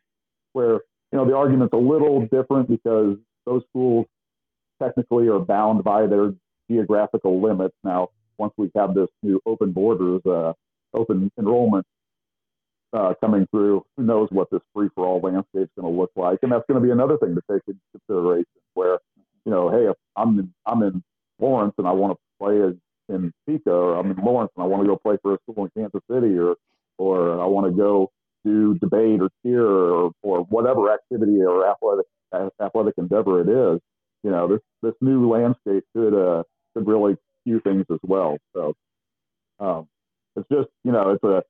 where 0.53 0.73
you 1.11 1.17
know 1.17 1.25
the 1.25 1.35
argument's 1.35 1.73
a 1.73 1.77
little 1.77 2.21
different 2.31 2.67
because 2.67 3.17
those 3.45 3.63
schools 3.69 4.05
technically 4.81 5.27
are 5.27 5.39
bound 5.39 5.83
by 5.83 6.07
their 6.07 6.33
geographical 6.69 7.41
limits. 7.41 7.75
Now, 7.83 8.09
once 8.37 8.53
we 8.57 8.71
have 8.75 8.93
this 8.95 9.09
new 9.21 9.39
open 9.45 9.71
borders, 9.71 10.21
uh, 10.25 10.53
open 10.93 11.31
enrollment 11.37 11.85
uh, 12.93 13.13
coming 13.21 13.47
through, 13.51 13.85
who 13.95 14.03
knows 14.03 14.29
what 14.31 14.49
this 14.51 14.61
free 14.73 14.89
for 14.95 15.05
all 15.05 15.19
landscape 15.19 15.63
is 15.63 15.69
going 15.79 15.93
to 15.93 15.99
look 15.99 16.11
like? 16.15 16.39
And 16.41 16.51
that's 16.51 16.65
going 16.67 16.81
to 16.81 16.85
be 16.85 16.91
another 16.91 17.17
thing 17.17 17.35
to 17.35 17.41
take 17.51 17.61
into 17.67 17.79
consideration. 17.91 18.45
Where, 18.73 18.99
you 19.45 19.51
know, 19.51 19.69
hey, 19.69 19.89
if 19.89 19.95
I'm 20.15 20.39
in, 20.39 20.53
I'm 20.65 20.81
in 20.83 21.03
Lawrence 21.39 21.73
and 21.77 21.87
I 21.87 21.91
want 21.91 22.13
to 22.13 22.17
play 22.41 22.73
in 23.09 23.33
Pico, 23.47 23.71
or 23.71 23.99
I'm 23.99 24.11
in 24.11 24.17
Lawrence 24.17 24.51
and 24.55 24.63
I 24.63 24.67
want 24.67 24.83
to 24.83 24.87
go 24.87 24.97
play 24.97 25.17
for 25.21 25.35
a 25.35 25.37
school 25.43 25.65
in 25.65 25.71
Kansas 25.81 26.01
City, 26.11 26.37
or 26.37 26.55
or 26.97 27.41
I 27.41 27.45
want 27.45 27.67
to 27.67 27.77
go 27.77 28.11
do 28.45 28.75
debate 28.79 29.21
or 29.21 29.29
cheer 29.43 29.65
or, 29.65 30.11
or 30.23 30.39
whatever 30.45 30.91
activity 30.93 31.41
or 31.41 31.67
athletic 31.69 32.05
athletic 32.61 32.95
endeavor 32.97 33.41
it 33.41 33.49
is, 33.49 33.81
you 34.23 34.31
know, 34.31 34.47
this 34.47 34.61
this 34.81 34.93
new 35.01 35.29
landscape 35.29 35.83
could 35.95 36.13
uh, 36.15 36.43
could 36.73 36.87
really 36.87 37.15
skew 37.41 37.59
things 37.61 37.85
as 37.91 37.99
well. 38.03 38.37
So, 38.55 38.73
um, 39.59 39.87
it's 40.35 40.47
just 40.51 40.69
you 40.83 40.91
know 40.91 41.11
it's 41.11 41.23
a 41.23 41.43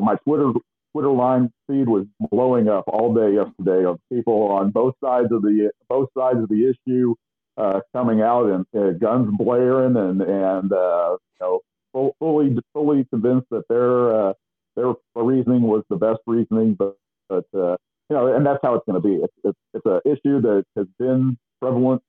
my 0.00 0.16
Twitter 0.26 0.52
Twitter 0.92 1.10
line 1.10 1.50
feed 1.68 1.88
was 1.88 2.06
blowing 2.30 2.68
up 2.68 2.84
all 2.88 3.14
day 3.14 3.34
yesterday 3.34 3.84
of 3.84 3.98
people 4.12 4.48
on 4.52 4.70
both 4.70 4.94
sides 5.02 5.28
of 5.32 5.42
the 5.42 5.70
both 5.88 6.08
sides 6.16 6.40
of 6.42 6.48
the 6.48 6.70
issue 6.70 7.14
uh, 7.56 7.80
coming 7.94 8.22
out 8.22 8.46
and 8.46 8.66
uh, 8.76 8.92
guns 8.98 9.28
blaring 9.38 9.96
and 9.96 10.22
and 10.22 10.72
uh, 10.72 11.16
you 11.16 11.40
know 11.40 11.60
full, 11.92 12.16
fully 12.18 12.56
fully 12.72 13.06
convinced 13.10 13.48
that 13.50 13.64
their 13.68 14.28
uh, 14.30 14.32
their 14.76 14.94
reasoning 15.16 15.62
was 15.62 15.84
the 15.90 15.96
best 15.96 16.20
reasoning, 16.26 16.74
but 16.74 16.96
but 17.28 17.46
uh, 17.54 17.76
you 18.10 18.16
know 18.16 18.34
and 18.34 18.46
that's 18.46 18.60
how 18.62 18.74
it's 18.74 18.86
going 18.86 19.00
to 19.00 19.06
be. 19.08 19.16
It's 19.22 19.34
it's, 19.44 19.58
it's 19.74 19.86
an 19.86 20.00
issue 20.06 20.40
that 20.42 20.64
has 20.76 20.86
been 20.98 21.38
prevalent 21.60 22.02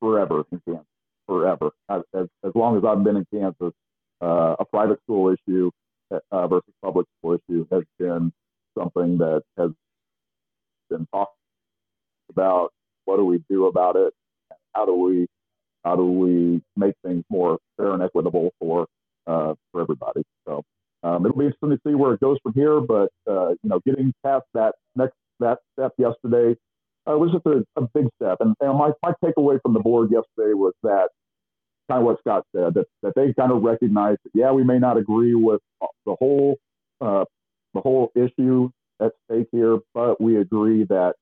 forever 0.00 0.44
in 0.52 0.60
Kansas, 0.66 0.86
forever 1.26 1.70
as 1.90 2.02
as, 2.14 2.26
as 2.44 2.52
long 2.54 2.76
as 2.78 2.84
I've 2.84 3.04
been 3.04 3.16
in 3.16 3.26
Kansas. 3.32 3.74
Uh, 4.22 4.56
a 4.60 4.64
private 4.66 5.00
school 5.04 5.34
issue 5.34 5.70
uh, 6.32 6.46
versus 6.48 6.72
public 6.84 7.06
school 7.18 7.34
issue 7.48 7.66
has 7.72 7.84
been 7.98 8.32
something 8.78 9.18
that 9.18 9.42
has 9.58 9.70
been 10.90 11.06
talked 11.12 11.36
about. 12.30 12.72
What 13.06 13.18
do 13.18 13.24
we 13.24 13.42
do 13.50 13.66
about 13.66 13.96
it? 13.96 14.14
How 14.74 14.86
do 14.86 14.94
we 14.94 15.26
how 15.84 15.96
do 15.96 16.04
we 16.04 16.60
make 16.76 16.94
things 17.04 17.24
more 17.30 17.58
fair 17.76 17.92
and 17.92 18.02
equitable 18.02 18.50
for 18.58 18.86
uh, 19.26 19.54
for 19.72 19.80
everybody? 19.80 20.22
So 20.46 20.62
um, 21.02 21.24
it'll 21.24 21.38
be 21.38 21.46
interesting 21.46 21.70
to 21.70 21.80
see 21.86 21.94
where 21.94 22.14
it 22.14 22.20
goes 22.20 22.38
from 22.42 22.52
here. 22.54 22.80
But 22.80 23.10
uh, 23.28 23.50
you 23.50 23.68
know, 23.70 23.80
getting 23.86 24.12
past 24.24 24.44
that 24.54 24.74
next 24.96 25.14
that 25.40 25.58
step 25.72 25.92
yesterday 25.98 26.56
uh, 27.10 27.16
was 27.16 27.32
just 27.32 27.46
a, 27.46 27.64
a, 27.76 27.88
big 27.94 28.08
step. 28.20 28.38
And, 28.40 28.54
and 28.60 28.78
my 28.78 28.90
my 29.02 29.12
takeaway 29.24 29.60
from 29.62 29.74
the 29.74 29.80
board 29.80 30.10
yesterday 30.10 30.54
was 30.54 30.74
that 30.82 31.08
kind 31.90 32.00
of 32.00 32.04
what 32.04 32.20
Scott 32.20 32.44
said 32.54 32.74
that, 32.74 32.86
that 33.02 33.14
they 33.16 33.32
kind 33.32 33.50
of 33.50 33.62
recognize 33.62 34.16
that 34.22 34.30
yeah 34.34 34.52
we 34.52 34.62
may 34.62 34.78
not 34.78 34.96
agree 34.96 35.34
with 35.34 35.60
the 36.06 36.14
whole 36.18 36.56
uh, 37.00 37.24
the 37.74 37.80
whole 37.80 38.12
issue 38.14 38.70
at 39.00 39.12
stake 39.24 39.48
here, 39.52 39.78
but 39.94 40.20
we 40.20 40.36
agree 40.36 40.84
that 40.84 41.14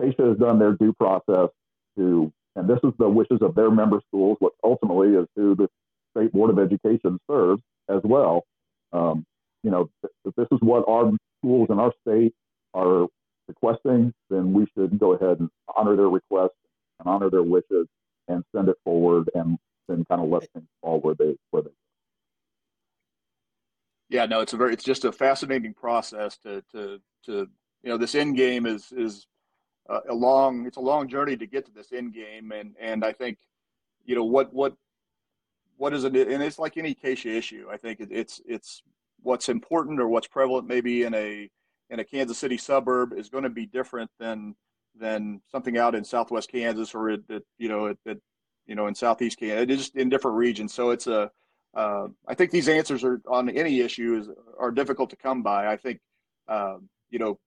KSHSAA 0.00 0.28
has 0.30 0.38
done 0.38 0.58
their 0.58 0.72
due 0.72 0.92
process 0.92 1.48
to, 1.96 2.32
and 2.56 2.68
this 2.68 2.78
is 2.84 2.92
the 2.98 3.08
wishes 3.08 3.38
of 3.40 3.54
their 3.54 3.70
member 3.70 4.00
schools, 4.08 4.36
which 4.40 4.52
ultimately 4.62 5.08
is 5.08 5.26
who 5.36 5.54
the 5.54 5.68
state 6.16 6.32
board 6.32 6.50
of 6.50 6.58
education 6.58 7.18
serves 7.30 7.62
as 7.88 8.00
well. 8.04 8.44
Um, 8.92 9.24
you 9.62 9.70
know, 9.70 9.88
if 10.24 10.34
this 10.36 10.48
is 10.52 10.58
what 10.60 10.84
our 10.88 11.10
schools 11.40 11.68
in 11.70 11.78
our 11.78 11.92
state 12.06 12.34
are 12.74 13.06
requesting, 13.48 14.12
then 14.28 14.52
we 14.52 14.66
should 14.76 14.98
go 14.98 15.14
ahead 15.14 15.40
and 15.40 15.48
honor 15.74 15.96
their 15.96 16.08
request 16.08 16.54
and 16.98 17.08
honor 17.08 17.30
their 17.30 17.42
wishes 17.42 17.86
and 18.28 18.44
send 18.54 18.68
it 18.68 18.76
forward 18.84 19.30
and 19.34 19.58
then 19.88 20.04
kind 20.10 20.22
of 20.22 20.28
let 20.28 20.42
things 20.52 20.66
fall 20.80 21.00
where 21.00 21.14
they 21.14 21.36
where 21.50 21.62
they 21.62 21.70
yeah, 24.12 24.26
no, 24.26 24.40
it's 24.40 24.52
a 24.52 24.58
very, 24.58 24.74
it's 24.74 24.84
just 24.84 25.06
a 25.06 25.10
fascinating 25.10 25.72
process 25.72 26.36
to, 26.38 26.62
to, 26.72 27.00
to, 27.24 27.48
you 27.82 27.90
know, 27.90 27.96
this 27.96 28.14
end 28.14 28.36
game 28.36 28.66
is, 28.66 28.92
is 28.92 29.26
a 30.08 30.14
long, 30.14 30.66
it's 30.66 30.76
a 30.76 30.80
long 30.80 31.08
journey 31.08 31.36
to 31.36 31.46
get 31.46 31.66
to 31.66 31.72
this 31.72 31.92
end 31.92 32.14
game. 32.14 32.52
And, 32.52 32.74
and 32.80 33.04
I 33.04 33.12
think, 33.12 33.38
you 34.04 34.14
know, 34.14 34.24
what, 34.24 34.52
what, 34.52 34.74
what 35.76 35.92
is 35.92 36.04
it? 36.04 36.14
And 36.14 36.42
it's 36.42 36.58
like 36.58 36.76
any 36.76 36.94
KSHSAA 36.94 37.36
issue. 37.36 37.66
I 37.70 37.76
think 37.76 37.98
it's, 38.00 38.40
it's 38.46 38.82
what's 39.22 39.48
important 39.48 40.00
or 40.00 40.08
what's 40.08 40.26
prevalent 40.26 40.66
maybe 40.66 41.02
in 41.02 41.14
a, 41.14 41.50
in 41.90 42.00
a 42.00 42.04
Kansas 42.04 42.38
City 42.38 42.56
suburb 42.56 43.12
is 43.12 43.28
going 43.28 43.44
to 43.44 43.50
be 43.50 43.66
different 43.66 44.10
than, 44.18 44.54
than 44.98 45.40
something 45.50 45.78
out 45.78 45.94
in 45.94 46.04
Southwest 46.04 46.50
Kansas 46.50 46.94
or 46.94 47.10
at 47.10 47.20
you 47.58 47.68
know, 47.68 47.88
at, 47.88 48.18
you 48.66 48.74
know, 48.74 48.86
in 48.86 48.94
Southeast 48.94 49.38
Kansas, 49.38 49.62
it's 49.68 49.82
just 49.84 49.96
in 49.96 50.08
different 50.08 50.36
regions. 50.36 50.72
So 50.72 50.90
it's 50.90 51.06
a, 51.06 51.30
uh, 51.74 52.08
I 52.28 52.34
think 52.34 52.50
these 52.50 52.68
answers 52.68 53.02
are 53.02 53.20
on 53.26 53.48
any 53.48 53.80
issues 53.80 54.28
are 54.58 54.70
difficult 54.70 55.10
to 55.10 55.16
come 55.16 55.42
by. 55.42 55.66
I 55.66 55.76
think, 55.76 56.00
uh, 56.48 56.76
you 57.10 57.18
know, 57.18 57.38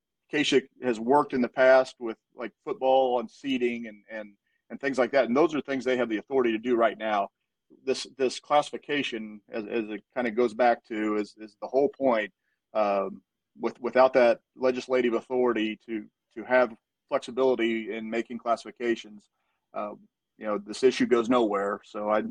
Has 0.84 1.00
worked 1.00 1.34
in 1.34 1.42
the 1.42 1.48
past 1.48 1.96
with 2.00 2.18
like 2.36 2.51
football 2.63 3.20
and 3.20 3.30
seating 3.30 3.88
and, 3.88 4.04
and, 4.12 4.34
and 4.70 4.80
things 4.80 4.98
like 4.98 5.12
that. 5.12 5.25
And 5.25 5.36
those 5.36 5.56
are 5.56 5.62
things 5.62 5.86
they 5.86 5.98
have 5.98 6.10
the 6.10 6.18
authority 6.18 6.51
to 6.51 6.58
do 6.58 6.75
right 6.75 6.98
now. 6.98 7.30
This, 7.86 8.08
this 8.18 8.39
classification, 8.39 9.42
as, 9.51 9.65
as 9.65 9.89
it 9.89 10.04
kind 10.15 10.27
of 10.27 10.36
goes 10.36 10.54
back 10.54 10.86
to, 10.88 11.18
is, 11.18 11.36
is 11.38 11.56
the 11.62 11.68
whole 11.68 11.89
point. 11.89 12.32
Um, 12.74 13.22
with, 13.60 13.80
without 13.80 14.13
that 14.13 14.42
legislative 14.56 15.13
authority 15.13 15.80
to, 15.86 16.06
to 16.36 16.44
have 16.44 16.75
flexibility 17.08 17.96
in 17.96 18.10
making 18.10 18.38
classifications, 18.38 19.24
uh, 19.74 19.92
you 20.38 20.46
know, 20.46 20.58
this 20.58 20.84
issue 20.84 21.06
goes 21.06 21.30
nowhere. 21.30 21.80
So 21.86 22.10
I, 22.10 22.24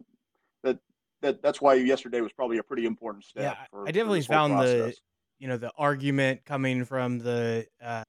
that 0.62 0.78
that 1.22 1.42
that's 1.42 1.60
why 1.62 1.74
yesterday 1.74 2.20
was 2.20 2.32
probably 2.32 2.58
a 2.58 2.62
pretty 2.62 2.84
important 2.84 3.24
step. 3.24 3.42
Yeah, 3.42 3.64
for, 3.70 3.88
I 3.88 3.92
definitely 3.92 4.20
found 4.22 4.52
process. 4.52 4.96
the 4.96 5.00
you 5.38 5.48
know 5.48 5.56
the 5.56 5.72
argument 5.76 6.44
coming 6.44 6.84
from 6.84 7.18
the 7.18 7.66
uh, 7.82 8.04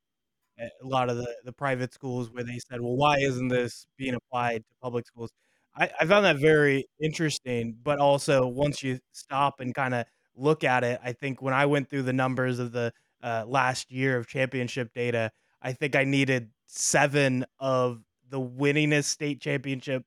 a 0.60 0.88
lot 0.88 1.10
of 1.10 1.18
the 1.18 1.36
the 1.44 1.52
private 1.52 1.94
schools 1.94 2.30
where 2.32 2.44
they 2.44 2.60
said, 2.70 2.82
well, 2.82 2.96
why 2.96 3.18
isn't 3.18 3.50
this 3.50 3.86
being 3.98 4.16
applied 4.16 4.60
to 4.60 4.76
public 4.82 5.06
schools? 5.08 5.32
I, 5.76 5.90
I 6.00 6.06
found 6.06 6.26
that 6.26 6.38
very 6.38 6.86
interesting, 7.02 7.76
but 7.84 8.00
also 8.00 8.48
once 8.48 8.82
you 8.82 9.00
stop 9.12 9.60
and 9.60 9.76
kind 9.76 9.94
of 9.94 10.06
look 10.36 10.64
at 10.64 10.84
it, 10.84 11.00
I 11.04 11.14
think 11.14 11.42
when 11.42 11.54
I 11.54 11.66
went 11.66 11.90
through 11.90 12.04
the 12.04 12.14
numbers 12.14 12.60
of 12.60 12.72
the 12.72 12.94
uh, 13.22 13.44
last 13.48 13.92
year 13.92 14.18
of 14.18 14.28
championship 14.28 14.94
data, 14.94 15.32
I 15.62 15.74
think 15.74 15.96
I 15.96 16.04
needed 16.04 16.52
seven 16.68 17.46
of 17.60 18.04
the 18.30 18.40
winningest 18.40 19.06
state 19.06 19.42
championship 19.42 20.06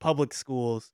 public 0.00 0.34
schools 0.34 0.90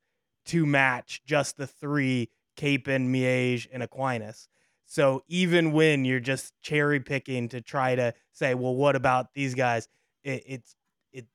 to 0.46 0.66
match 0.66 1.22
just 1.24 1.56
the 1.56 1.66
three 1.66 2.28
Kapaun, 2.56 3.08
Miege, 3.08 3.66
and 3.72 3.82
Aquinas. 3.82 4.48
So 4.90 5.22
even 5.28 5.70
when 5.70 6.04
you're 6.04 6.18
just 6.18 6.52
cherry 6.62 6.98
picking 6.98 7.48
to 7.50 7.60
try 7.60 7.94
to 7.94 8.12
say, 8.32 8.54
well, 8.54 8.74
what 8.74 8.96
about 8.96 9.28
these 9.34 9.54
guys? 9.54 9.86
It, 10.24 10.42
it's 10.46 10.74
it's 11.12 11.28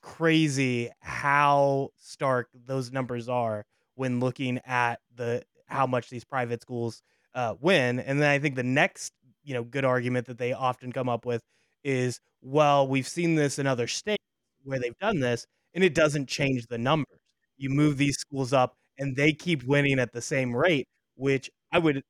crazy 0.00 0.90
how 1.00 1.90
stark 1.98 2.48
those 2.66 2.90
numbers 2.90 3.28
are 3.28 3.64
when 3.96 4.18
looking 4.20 4.58
at 4.64 5.00
the 5.14 5.42
how 5.66 5.86
much 5.86 6.08
these 6.08 6.24
private 6.24 6.62
schools 6.62 7.02
uh, 7.34 7.54
win. 7.60 8.00
And 8.00 8.18
then 8.20 8.30
I 8.30 8.38
think 8.38 8.54
the 8.56 8.62
next 8.62 9.12
you 9.44 9.52
know 9.54 9.62
good 9.64 9.84
argument 9.84 10.26
that 10.28 10.38
they 10.38 10.54
often 10.54 10.90
come 10.92 11.08
up 11.10 11.26
with 11.26 11.42
is, 11.84 12.18
well, 12.40 12.88
we've 12.88 13.08
seen 13.08 13.34
this 13.34 13.58
in 13.58 13.66
other 13.66 13.86
states 13.86 14.24
where 14.64 14.78
they've 14.78 14.98
done 14.98 15.20
this, 15.20 15.46
and 15.74 15.84
it 15.84 15.94
doesn't 15.94 16.28
change 16.28 16.66
the 16.68 16.78
numbers 16.78 17.18
you 17.58 17.68
move 17.70 17.96
these 17.96 18.16
schools 18.16 18.52
up 18.52 18.74
and 18.98 19.14
they 19.16 19.32
keep 19.32 19.62
winning 19.64 19.98
at 19.98 20.12
the 20.12 20.20
same 20.22 20.54
rate, 20.56 20.88
which 21.16 21.50
I 21.70 21.78
would 21.78 22.02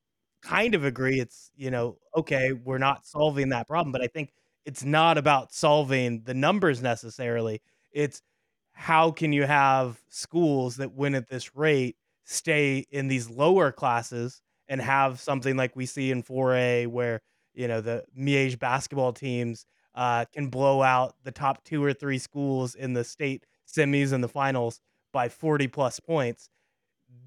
kind 0.42 0.74
of 0.74 0.84
agree. 0.84 1.20
It's, 1.20 1.50
you 1.56 1.70
know, 1.70 1.98
okay, 2.16 2.52
we're 2.52 2.78
not 2.78 3.06
solving 3.06 3.50
that 3.50 3.68
problem, 3.68 3.92
but 3.92 4.02
I 4.02 4.06
think 4.06 4.32
it's 4.64 4.84
not 4.84 5.18
about 5.18 5.52
solving 5.52 6.22
the 6.24 6.34
numbers 6.34 6.82
necessarily. 6.82 7.60
It's 7.92 8.22
how 8.72 9.10
can 9.10 9.32
you 9.32 9.44
have 9.44 10.00
schools 10.08 10.76
that 10.76 10.92
win 10.94 11.14
at 11.14 11.28
this 11.28 11.54
rate 11.56 11.96
stay 12.24 12.86
in 12.90 13.08
these 13.08 13.28
lower 13.28 13.72
classes 13.72 14.40
and 14.68 14.80
have 14.80 15.20
something 15.20 15.56
like 15.56 15.76
we 15.76 15.86
see 15.86 16.10
in 16.10 16.22
4A 16.22 16.86
where, 16.86 17.20
you 17.54 17.68
know, 17.68 17.80
the 17.80 18.04
Miege 18.18 18.58
basketball 18.58 19.12
teams 19.12 19.66
uh, 19.94 20.24
can 20.32 20.48
blow 20.48 20.82
out 20.82 21.14
the 21.24 21.32
top 21.32 21.62
two 21.64 21.84
or 21.84 21.92
three 21.92 22.18
schools 22.18 22.74
in 22.74 22.94
the 22.94 23.04
state 23.04 23.44
semis 23.68 24.12
and 24.12 24.24
the 24.24 24.28
finals 24.28 24.80
by 25.12 25.28
40 25.28 25.68
plus 25.68 26.00
points, 26.00 26.48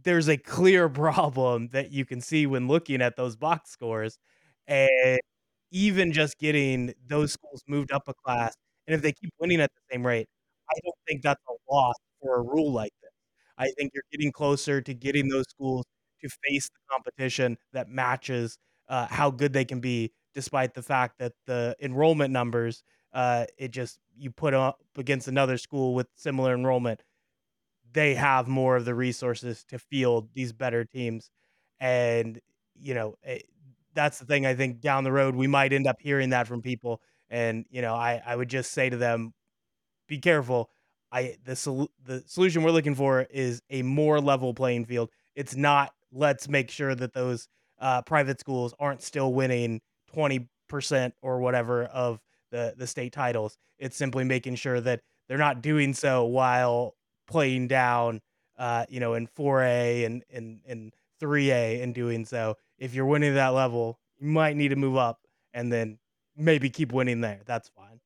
there's 0.04 0.27
a 0.30 0.38
clear 0.38 0.89
problem 0.89 1.70
that 1.70 1.92
you 1.92 2.06
can 2.06 2.22
see 2.22 2.46
when 2.48 2.68
looking 2.68 3.01
at 3.01 3.15
those 3.15 3.36
box 3.36 3.72
scores. 3.72 4.18
And 4.68 5.20
even 5.72 6.12
just 6.13 6.39
getting 6.39 6.94
those 7.08 7.34
schools 7.34 7.63
moved 7.68 7.92
up 7.92 8.04
a 8.08 8.13
class, 8.13 8.56
and 8.88 8.96
if 8.96 9.01
they 9.01 9.12
keep 9.12 9.32
winning 9.39 9.62
at 9.62 9.72
the 9.74 9.82
same 9.96 10.06
rate, 10.06 10.27
I 10.70 10.74
don't 10.84 10.96
think 11.08 11.22
that's 11.22 11.42
a 11.50 11.74
loss 11.74 11.96
for 12.22 12.38
a 12.38 12.42
rule 12.42 12.72
like 12.72 12.92
this. 13.01 13.12
I 13.58 13.68
think 13.77 13.92
you're 13.94 14.04
getting 14.12 14.32
closer 14.32 14.82
to 14.82 14.94
getting 14.94 15.30
those 15.30 15.46
schools 15.50 15.86
to 16.22 16.30
face 16.48 16.70
the 16.70 16.80
competition 16.89 17.58
that 17.74 17.89
matches 17.89 18.58
uh, 18.89 19.08
how 19.08 19.32
good 19.32 19.54
they 19.54 19.65
can 19.65 19.80
be, 19.80 20.12
despite 20.34 20.74
the 20.74 20.84
fact 20.84 21.20
that 21.20 21.34
the 21.48 21.75
enrollment 21.82 22.32
numbers, 22.32 22.84
uh, 23.13 23.46
it 23.58 23.72
just 23.72 24.00
you 24.18 24.32
put 24.32 24.54
up 24.54 24.80
against 24.98 25.27
another 25.27 25.58
school 25.58 25.94
with 25.94 26.08
similar 26.15 26.54
enrollment, 26.54 27.01
they 27.96 28.16
have 28.16 28.48
more 28.48 28.78
of 28.78 28.86
the 28.86 28.96
resources 28.96 29.66
to 29.70 29.80
field 29.80 30.30
these 30.36 30.54
better 30.54 30.86
teams. 30.86 31.32
And, 31.80 32.40
you 32.75 32.94
know, 32.94 33.16
it, 33.24 33.44
eh, 33.44 33.52
that's 33.96 34.20
the 34.20 34.25
thing 34.25 34.46
I 34.46 34.56
think 34.56 34.82
down 34.82 35.06
the 35.06 35.12
road 35.14 35.36
we 35.36 35.48
might 35.48 35.74
end 35.74 35.88
up 35.88 35.98
hearing 36.02 36.32
that 36.32 36.48
from 36.48 36.62
people. 36.62 37.02
And, 37.30 37.66
you 37.72 37.82
know, 37.82 37.96
I, 37.96 38.22
I 38.25 38.36
would 38.36 38.50
just 38.50 38.72
say 38.74 38.90
to 38.90 38.98
them, 38.98 39.34
be 40.08 40.20
careful. 40.20 40.70
I 41.12 41.38
the 41.46 41.56
sol- 41.56 41.92
the 42.04 42.24
solution 42.28 42.64
we're 42.64 42.72
looking 42.72 42.96
for 42.96 43.22
is 43.30 43.62
a 43.70 43.82
more 43.84 44.20
level 44.20 44.54
playing 44.54 44.86
field. 44.86 45.10
It's 45.36 45.56
not 45.56 45.92
let's 46.12 46.48
make 46.50 46.70
sure 46.72 46.96
that 46.96 47.14
those 47.14 47.48
uh, 47.80 48.02
private 48.04 48.40
schools 48.40 48.74
aren't 48.80 49.02
still 49.02 49.34
winning 49.34 49.82
20% 50.14 51.14
or 51.22 51.40
whatever 51.40 51.86
of 51.86 52.20
the 52.52 52.74
the 52.78 52.88
state 52.88 53.14
titles. 53.14 53.58
It's 53.80 53.98
simply 53.98 54.24
making 54.24 54.56
sure 54.56 54.82
that 54.82 55.02
they're 55.28 55.38
not 55.38 55.62
doing 55.62 55.94
so 55.94 56.25
while 56.25 56.96
playing 57.27 57.67
down, 57.67 58.22
uh, 58.58 58.86
you 58.89 59.00
know, 59.00 59.13
in 59.13 59.27
4A 59.27 60.05
and 60.05 60.24
in 60.29 60.62
in 60.65 60.91
3A 61.22 61.82
and 61.82 61.94
doing 61.94 62.25
so. 62.25 62.55
if 62.77 62.94
you're 62.94 63.05
winning 63.05 63.36
that 63.36 63.50
level, 63.50 64.00
you 64.20 64.27
might 64.27 64.55
need 64.55 64.70
to 64.70 64.75
move 64.75 64.98
up 64.98 65.22
and 65.53 65.72
then 65.72 65.98
maybe 66.36 66.70
keep 66.70 66.91
winning 66.91 67.22
there. 67.22 67.39
That's 67.46 67.70
fine. 67.70 68.00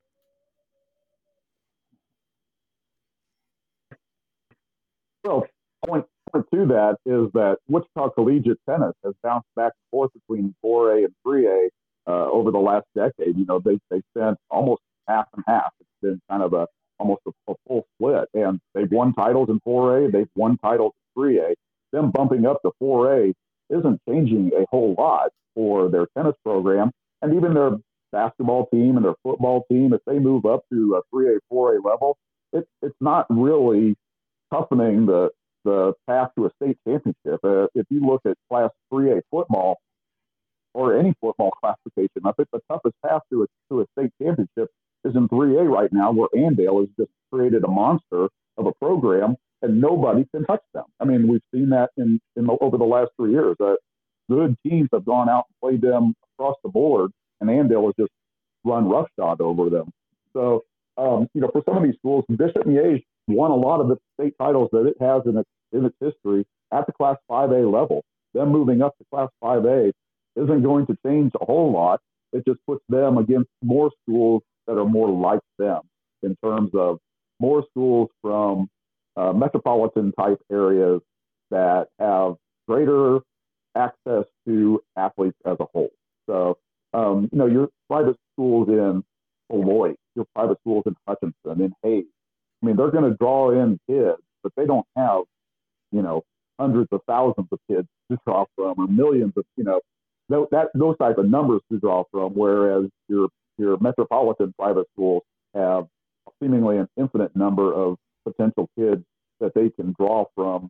Well, 5.23 5.45
point, 5.85 6.05
point 6.31 6.45
to 6.53 6.65
that 6.67 6.97
is 7.05 7.31
that 7.33 7.57
Wichita 7.67 8.09
Collegiate 8.11 8.59
Tennis 8.67 8.93
has 9.03 9.13
bounced 9.21 9.47
back 9.55 9.73
and 9.75 9.89
forth 9.91 10.11
between 10.13 10.55
4A 10.63 11.05
and 11.05 11.13
3A 11.25 11.69
uh, 12.07 12.29
over 12.31 12.51
the 12.51 12.59
last 12.59 12.85
decade. 12.95 13.38
You 13.38 13.45
know, 13.45 13.59
they 13.59 13.79
they 13.89 14.01
spent 14.15 14.38
almost 14.49 14.81
half 15.07 15.27
and 15.35 15.43
half. 15.47 15.71
It's 15.79 15.89
been 16.01 16.21
kind 16.29 16.43
of 16.43 16.53
a 16.53 16.67
almost 17.00 17.22
a, 17.27 17.32
a 17.51 17.56
full 17.68 17.86
split, 17.96 18.27
and 18.34 18.60
they've 18.74 18.91
won 18.91 19.13
titles 19.13 19.50
in 19.50 19.60
4A. 19.62 20.12
They've 20.12 20.29
won 20.36 20.58
titles 20.58 20.94
in 21.15 21.24
3A. 21.24 21.53
Them 21.91 22.12
bumping 22.12 22.46
up 22.46 22.62
to 22.63 22.72
4A 22.82 23.34
isn't 23.70 24.01
changing 24.08 24.51
a 24.56 24.65
whole 24.70 24.96
lot 24.98 25.32
for 25.56 25.89
their 25.89 26.08
tennis 26.18 26.36
program, 26.44 26.91
and 27.22 27.36
even 27.36 27.53
their 27.53 27.72
basketball 28.12 28.68
team 28.68 28.98
and 28.98 29.06
their 29.06 29.15
football 29.24 29.65
team. 29.72 29.94
If 29.94 30.01
they 30.06 30.20
move 30.20 30.46
up 30.46 30.62
to 30.72 30.96
a 31.01 31.15
3A, 31.15 31.39
4A 31.51 31.84
level, 31.84 32.18
it, 32.53 32.65
it's 32.82 32.96
not 33.00 33.25
really 33.29 33.96
toughening 34.51 35.06
the 35.06 35.29
the 35.65 35.94
path 36.08 36.29
to 36.38 36.46
a 36.46 36.50
state 36.62 36.77
championship. 36.88 37.39
Uh, 37.44 37.68
if 37.75 37.86
you 37.89 38.00
look 38.00 38.22
at 38.25 38.38
Class 38.50 38.70
3A 38.91 39.22
football 39.29 39.77
or 40.74 40.98
any 40.98 41.13
football 41.20 41.51
classification, 41.62 42.22
I 42.25 42.32
think 42.32 42.48
the 42.51 42.62
toughest 42.72 42.96
path 43.06 43.22
to 43.32 43.44
a 43.44 43.48
to 43.70 43.82
a 43.82 43.86
state 43.98 44.12
championship 44.22 44.70
is 45.06 45.15
in 45.15 45.27
3A 45.29 45.70
right 45.70 45.91
now, 45.91 46.12
where 46.12 46.29
Andale 46.36 46.82
has 46.82 46.89
just 46.98 47.12
created 47.32 47.63
a 47.63 47.68
monster 47.68 48.27
of 48.58 48.65
a 48.65 48.74
program, 48.74 49.36
and 49.62 49.79
nobody 49.79 50.25
can 50.34 50.46
touch 50.46 50.63
them. 50.74 50.86
I 51.00 51.06
mean, 51.06 51.27
we've 51.27 51.41
seen 51.53 51.70
that 51.70 51.89
in, 51.98 52.20
in 52.36 52.46
the, 52.46 52.58
over 52.62 52.77
the 52.77 52.86
last 52.86 53.12
three 53.18 53.32
years. 53.32 53.56
Uh, 53.60 53.75
good 54.29 54.56
teams 54.65 54.89
have 54.94 55.06
gone 55.06 55.29
out 55.29 55.46
and 55.50 55.60
played 55.62 55.82
them 55.82 56.13
across 56.36 56.56
the 56.63 56.70
board, 56.70 57.12
and 57.41 57.50
Andale 57.50 57.86
has 57.86 57.94
just 58.00 58.12
run 58.63 58.88
roughshod 58.88 59.41
over 59.41 59.70
them. 59.70 59.91
So, 60.34 60.63
um, 60.98 61.27
you 61.34 61.41
know, 61.41 61.50
for 61.51 61.63
some 61.65 61.77
of 61.77 61.84
these 61.84 61.96
schools, 61.96 62.25
Bishop 62.29 62.63
Miege 62.65 63.03
won 63.27 63.51
a 63.51 63.56
lot 63.56 63.79
of 63.79 63.88
the 63.88 63.98
state 64.20 64.34
titles 64.39 64.70
that 64.72 64.86
it 64.86 64.96
has 65.00 65.22
in 65.25 65.38
its 65.38 65.50
in 65.72 65.86
its 65.86 65.96
history 66.00 66.46
at 66.74 66.86
the 66.88 66.94
Class 66.94 67.18
5A 67.29 67.72
level. 67.72 68.03
Them 68.34 68.50
moving 68.50 68.82
up 68.82 68.98
to 68.98 69.06
Class 69.12 69.29
5A 69.44 69.91
isn't 70.36 70.63
going 70.63 70.86
to 70.88 70.98
change 71.06 71.32
a 71.39 71.46
whole 71.46 71.72
lot. 71.72 72.01
It 72.34 72.46
just 72.46 72.60
puts 72.68 72.84
them 72.89 73.18
against 73.18 73.50
more 73.63 73.91
schools 74.03 74.44
that 74.69 74.79
are 74.79 74.85
more 74.85 75.09
like 75.09 75.41
them 75.57 75.81
in 76.21 76.35
terms 76.43 76.69
of 76.75 76.99
more 77.39 77.65
schools 77.71 78.09
from 78.21 78.69
uh, 79.17 79.33
metropolitan 79.33 80.11
type 80.11 80.39
areas 80.51 81.01
that 81.49 81.88
have 81.99 82.35
greater 82.67 83.19
access 83.75 84.25
to 84.47 84.79
athletes 84.95 85.38
as 85.45 85.57
a 85.59 85.65
whole. 85.73 85.89
So, 86.27 86.57
um, 86.93 87.29
you 87.31 87.38
know, 87.39 87.47
your 87.47 87.69
private 87.89 88.15
schools 88.33 88.67
in 88.69 89.03
Beloit, 89.49 89.95
your 90.15 90.25
private 90.35 90.59
schools 90.59 90.83
in 90.85 90.95
Hutchinson, 91.07 91.63
in 91.63 91.73
Hays, 91.81 92.05
I 92.61 92.65
mean, 92.65 92.75
they're 92.75 92.91
going 92.91 93.09
to 93.09 93.17
draw 93.17 93.51
in 93.51 93.79
kids, 93.89 94.21
but 94.43 94.51
they 94.55 94.67
don't 94.67 94.85
have, 94.95 95.21
you 95.91 96.03
know, 96.03 96.23
hundreds 96.59 96.89
of 96.91 97.01
thousands 97.07 97.47
of 97.51 97.59
kids 97.71 97.88
to 98.11 98.17
draw 98.27 98.45
from 98.55 98.75
or 98.77 98.88
millions 98.88 99.33
of, 99.35 99.45
you 99.55 99.63
know, 99.63 99.79
that, 100.51 100.67
those 100.75 100.95
type 100.99 101.17
of 101.17 101.27
numbers 101.27 101.61
to 101.71 101.79
draw 101.79 102.03
from. 102.11 102.33
Whereas 102.33 102.85
your 103.07 103.29
your 103.59 103.77
metropolitan 103.79 104.53
private 104.57 104.87
schools 104.93 105.24
have 105.53 105.85
seemingly 106.41 106.77
an 106.77 106.87
infinite 106.98 107.35
number 107.35 107.74
of 107.74 107.98
potential 108.25 108.69
kids 108.77 109.03
that 109.39 109.53
they 109.53 109.69
can 109.69 109.93
draw 110.00 110.25
from 110.35 110.69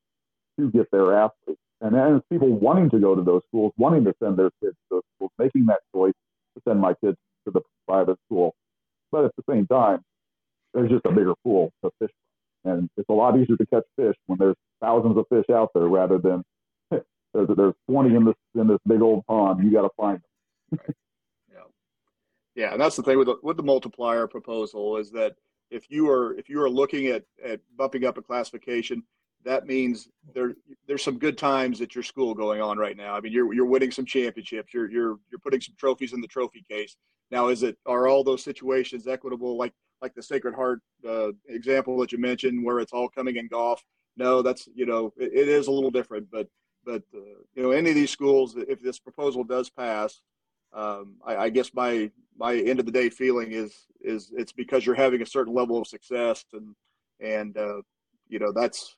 to 0.59 0.69
get 0.71 0.89
their 0.91 1.17
athletes. 1.17 1.59
And 1.81 1.95
then 1.95 2.15
it's 2.15 2.25
people 2.29 2.49
wanting 2.49 2.89
to 2.89 2.99
go 2.99 3.15
to 3.15 3.21
those 3.21 3.41
schools, 3.47 3.71
wanting 3.77 4.03
to 4.05 4.13
send 4.21 4.37
their 4.37 4.51
kids 4.61 4.75
to 4.75 4.95
those 4.95 5.01
schools, 5.15 5.31
making 5.39 5.65
that 5.67 5.79
choice 5.95 6.13
to 6.55 6.61
send 6.67 6.79
my 6.79 6.93
kids 7.03 7.17
to 7.45 7.51
the 7.51 7.61
private 7.87 8.17
school. 8.25 8.53
But 9.11 9.25
at 9.25 9.31
the 9.37 9.43
same 9.49 9.65
time, 9.67 10.01
there's 10.73 10.89
just 10.89 11.05
a 11.05 11.11
bigger 11.11 11.33
pool 11.43 11.71
to 11.83 11.91
fish 11.99 12.11
from. 12.11 12.71
And 12.71 12.89
it's 12.97 13.09
a 13.09 13.13
lot 13.13 13.39
easier 13.39 13.55
to 13.55 13.65
catch 13.67 13.85
fish 13.95 14.15
when 14.27 14.37
there's 14.37 14.55
thousands 14.81 15.17
of 15.17 15.25
fish 15.29 15.45
out 15.53 15.69
there 15.73 15.87
rather 15.87 16.17
than 16.17 16.43
there's, 16.91 17.47
there's 17.55 17.73
20 17.89 18.15
in 18.15 18.25
this 18.25 18.35
in 18.55 18.67
this 18.67 18.79
big 18.85 19.01
old 19.01 19.25
pond. 19.25 19.63
You 19.63 19.71
got 19.71 19.83
to 19.83 19.89
find 19.95 20.19
them. 20.71 20.79
Yeah, 22.59 22.73
and 22.73 22.81
that's 22.81 22.97
the 22.97 23.03
thing 23.03 23.17
with 23.17 23.27
the, 23.27 23.37
with 23.41 23.55
the 23.55 23.63
multiplier 23.63 24.27
proposal 24.27 24.97
is 24.97 25.11
that 25.11 25.33
if 25.71 25.89
you 25.89 26.09
are 26.09 26.33
if 26.37 26.49
you 26.49 26.61
are 26.61 26.69
looking 26.69 27.07
at 27.07 27.23
at 27.41 27.61
bumping 27.77 28.03
up 28.03 28.17
a 28.17 28.21
classification, 28.21 29.01
that 29.45 29.65
means 29.65 30.09
there 30.35 30.55
there's 30.85 31.01
some 31.01 31.17
good 31.17 31.37
times 31.37 31.79
at 31.79 31.95
your 31.95 32.03
school 32.03 32.33
going 32.33 32.61
on 32.61 32.77
right 32.77 32.97
now. 32.97 33.15
I 33.15 33.21
mean, 33.21 33.31
you're 33.31 33.53
you're 33.53 33.65
winning 33.65 33.91
some 33.91 34.05
championships. 34.05 34.73
You're 34.73 34.91
you're 34.91 35.19
you're 35.31 35.39
putting 35.41 35.61
some 35.61 35.75
trophies 35.79 36.11
in 36.11 36.19
the 36.19 36.27
trophy 36.27 36.65
case. 36.69 36.97
Now, 37.31 37.47
is 37.47 37.63
it 37.63 37.77
are 37.85 38.09
all 38.09 38.25
those 38.25 38.43
situations 38.43 39.07
equitable? 39.07 39.57
Like 39.57 39.71
like 40.01 40.13
the 40.13 40.21
Sacred 40.21 40.53
Heart 40.53 40.81
uh, 41.07 41.31
example 41.47 41.97
that 41.99 42.11
you 42.11 42.17
mentioned, 42.17 42.65
where 42.65 42.81
it's 42.81 42.91
all 42.91 43.07
coming 43.07 43.37
in 43.37 43.47
golf. 43.47 43.81
No, 44.17 44.41
that's 44.41 44.67
you 44.75 44.85
know 44.85 45.13
it, 45.15 45.31
it 45.33 45.47
is 45.47 45.67
a 45.67 45.71
little 45.71 45.91
different, 45.91 46.27
but 46.29 46.49
but 46.83 47.03
uh, 47.15 47.39
you 47.55 47.63
know 47.63 47.71
any 47.71 47.91
of 47.91 47.95
these 47.95 48.11
schools, 48.11 48.57
if 48.57 48.81
this 48.81 48.99
proposal 48.99 49.45
does 49.45 49.69
pass, 49.69 50.19
um, 50.73 51.15
I, 51.25 51.35
I, 51.37 51.49
guess 51.49 51.73
my 51.73 52.11
my 52.39 52.55
end 52.55 52.79
of 52.79 52.85
the 52.85 52.91
day 52.91 53.09
feeling 53.09 53.51
is 53.51 53.85
is 54.01 54.31
it's 54.35 54.53
because 54.53 54.85
you're 54.85 54.95
having 54.95 55.21
a 55.21 55.25
certain 55.25 55.53
level 55.53 55.77
of 55.79 55.87
success 55.87 56.45
and 56.53 56.73
and 57.19 57.57
uh, 57.57 57.81
you 58.29 58.39
know 58.39 58.51
that's 58.51 58.95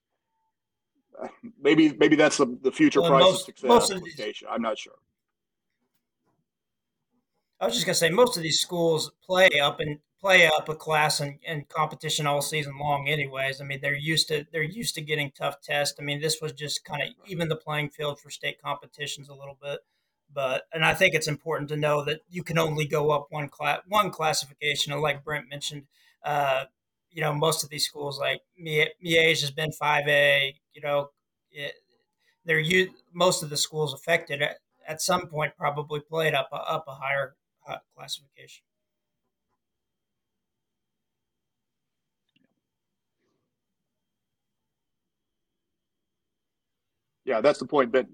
maybe 1.61 1.93
maybe 1.97 2.15
that's 2.15 2.37
the, 2.37 2.57
the 2.61 2.71
future 2.71 3.01
well, 3.01 3.09
price 3.09 3.23
most, 3.23 3.39
of 3.41 3.45
success. 3.45 3.67
Most 3.67 3.91
of 3.91 4.03
these, 4.03 4.43
I'm 4.49 4.61
not 4.61 4.77
sure. 4.77 4.93
I 7.59 7.65
was 7.65 7.73
just 7.73 7.85
gonna 7.85 7.95
say 7.95 8.09
most 8.09 8.37
of 8.37 8.43
these 8.43 8.59
schools 8.59 9.11
play 9.25 9.49
up 9.59 9.79
and 9.79 9.99
play 10.19 10.45
up 10.45 10.69
a 10.69 10.75
class 10.75 11.19
and, 11.19 11.39
and 11.47 11.67
competition 11.67 12.27
all 12.27 12.43
season 12.43 12.77
long 12.79 13.07
anyways 13.07 13.59
i 13.59 13.63
mean 13.63 13.79
they're 13.81 13.95
used 13.95 14.27
to 14.27 14.45
they're 14.51 14.61
used 14.61 14.93
to 14.93 15.01
getting 15.01 15.31
tough 15.31 15.59
tests 15.61 15.99
i 15.99 16.03
mean 16.03 16.21
this 16.21 16.39
was 16.39 16.51
just 16.51 16.85
kind 16.85 17.01
of 17.01 17.09
even 17.25 17.49
the 17.49 17.55
playing 17.55 17.89
field 17.89 18.19
for 18.19 18.29
state 18.29 18.61
competitions 18.61 19.29
a 19.29 19.33
little 19.33 19.57
bit 19.59 19.79
but 20.33 20.63
and 20.73 20.85
i 20.85 20.93
think 20.93 21.13
it's 21.13 21.27
important 21.27 21.69
to 21.69 21.75
know 21.77 22.03
that 22.03 22.21
you 22.29 22.43
can 22.43 22.57
only 22.57 22.85
go 22.85 23.11
up 23.11 23.27
one 23.29 23.47
class 23.49 23.79
one 23.87 24.11
classification 24.11 24.91
and 24.93 25.01
like 25.01 25.23
brent 25.23 25.49
mentioned 25.49 25.83
uh, 26.23 26.65
you 27.11 27.21
know 27.21 27.33
most 27.33 27.63
of 27.63 27.69
these 27.69 27.85
schools 27.85 28.19
like 28.19 28.41
miege 28.61 29.41
has 29.41 29.51
been 29.51 29.71
5a 29.71 30.55
you 30.73 30.81
know 30.81 31.09
it, 31.51 31.73
they're 32.45 32.59
you 32.59 32.89
most 33.13 33.43
of 33.43 33.49
the 33.49 33.57
schools 33.57 33.93
affected 33.93 34.41
at, 34.41 34.57
at 34.87 35.01
some 35.01 35.27
point 35.27 35.53
probably 35.57 35.99
played 35.99 36.33
up 36.33 36.49
a, 36.51 36.55
up 36.55 36.85
a 36.87 36.95
higher 36.95 37.35
uh, 37.67 37.77
classification 37.95 38.63
yeah, 47.25 47.41
that's 47.41 47.59
the 47.59 47.65
point. 47.65 47.91
But 47.91 48.07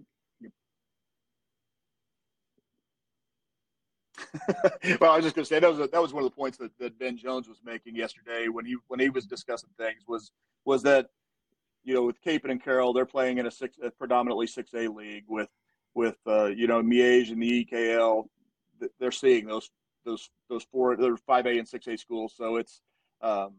well, 4.99 5.11
I 5.11 5.17
was 5.17 5.25
just 5.25 5.35
going 5.35 5.45
to 5.45 5.45
say 5.45 5.59
that 5.59 5.69
was 5.69 5.79
a, 5.79 5.87
that 5.87 6.01
was 6.01 6.13
one 6.13 6.23
of 6.23 6.29
the 6.29 6.35
points 6.35 6.57
that, 6.57 6.71
that 6.79 6.97
Ben 6.99 7.17
Jones 7.17 7.47
was 7.47 7.61
making 7.63 7.95
yesterday 7.95 8.47
when 8.47 8.65
he 8.65 8.77
when 8.87 8.99
he 8.99 9.09
was 9.09 9.25
discussing 9.25 9.69
things 9.77 10.03
was 10.07 10.31
was 10.65 10.83
that 10.83 11.09
you 11.83 11.93
know 11.93 12.03
with 12.03 12.21
Kapaun 12.21 12.51
and 12.51 12.63
Carroll 12.63 12.93
they're 12.93 13.05
playing 13.05 13.37
in 13.37 13.45
a 13.45 13.51
six 13.51 13.77
a 13.81 13.91
predominantly 13.91 14.47
six 14.47 14.73
A 14.73 14.87
league 14.87 15.25
with 15.27 15.49
with 15.93 16.17
uh, 16.27 16.45
you 16.45 16.67
know 16.67 16.81
Miege 16.81 17.31
and 17.31 17.41
the 17.41 17.65
EKL 17.65 18.25
they're 18.99 19.11
seeing 19.11 19.47
those 19.47 19.69
those 20.05 20.29
those 20.49 20.63
four 20.71 20.95
they're 20.95 21.17
five 21.17 21.45
A 21.45 21.57
and 21.57 21.67
six 21.67 21.87
A 21.87 21.97
schools. 21.97 22.33
So 22.35 22.57
it's 22.57 22.81
um, 23.21 23.53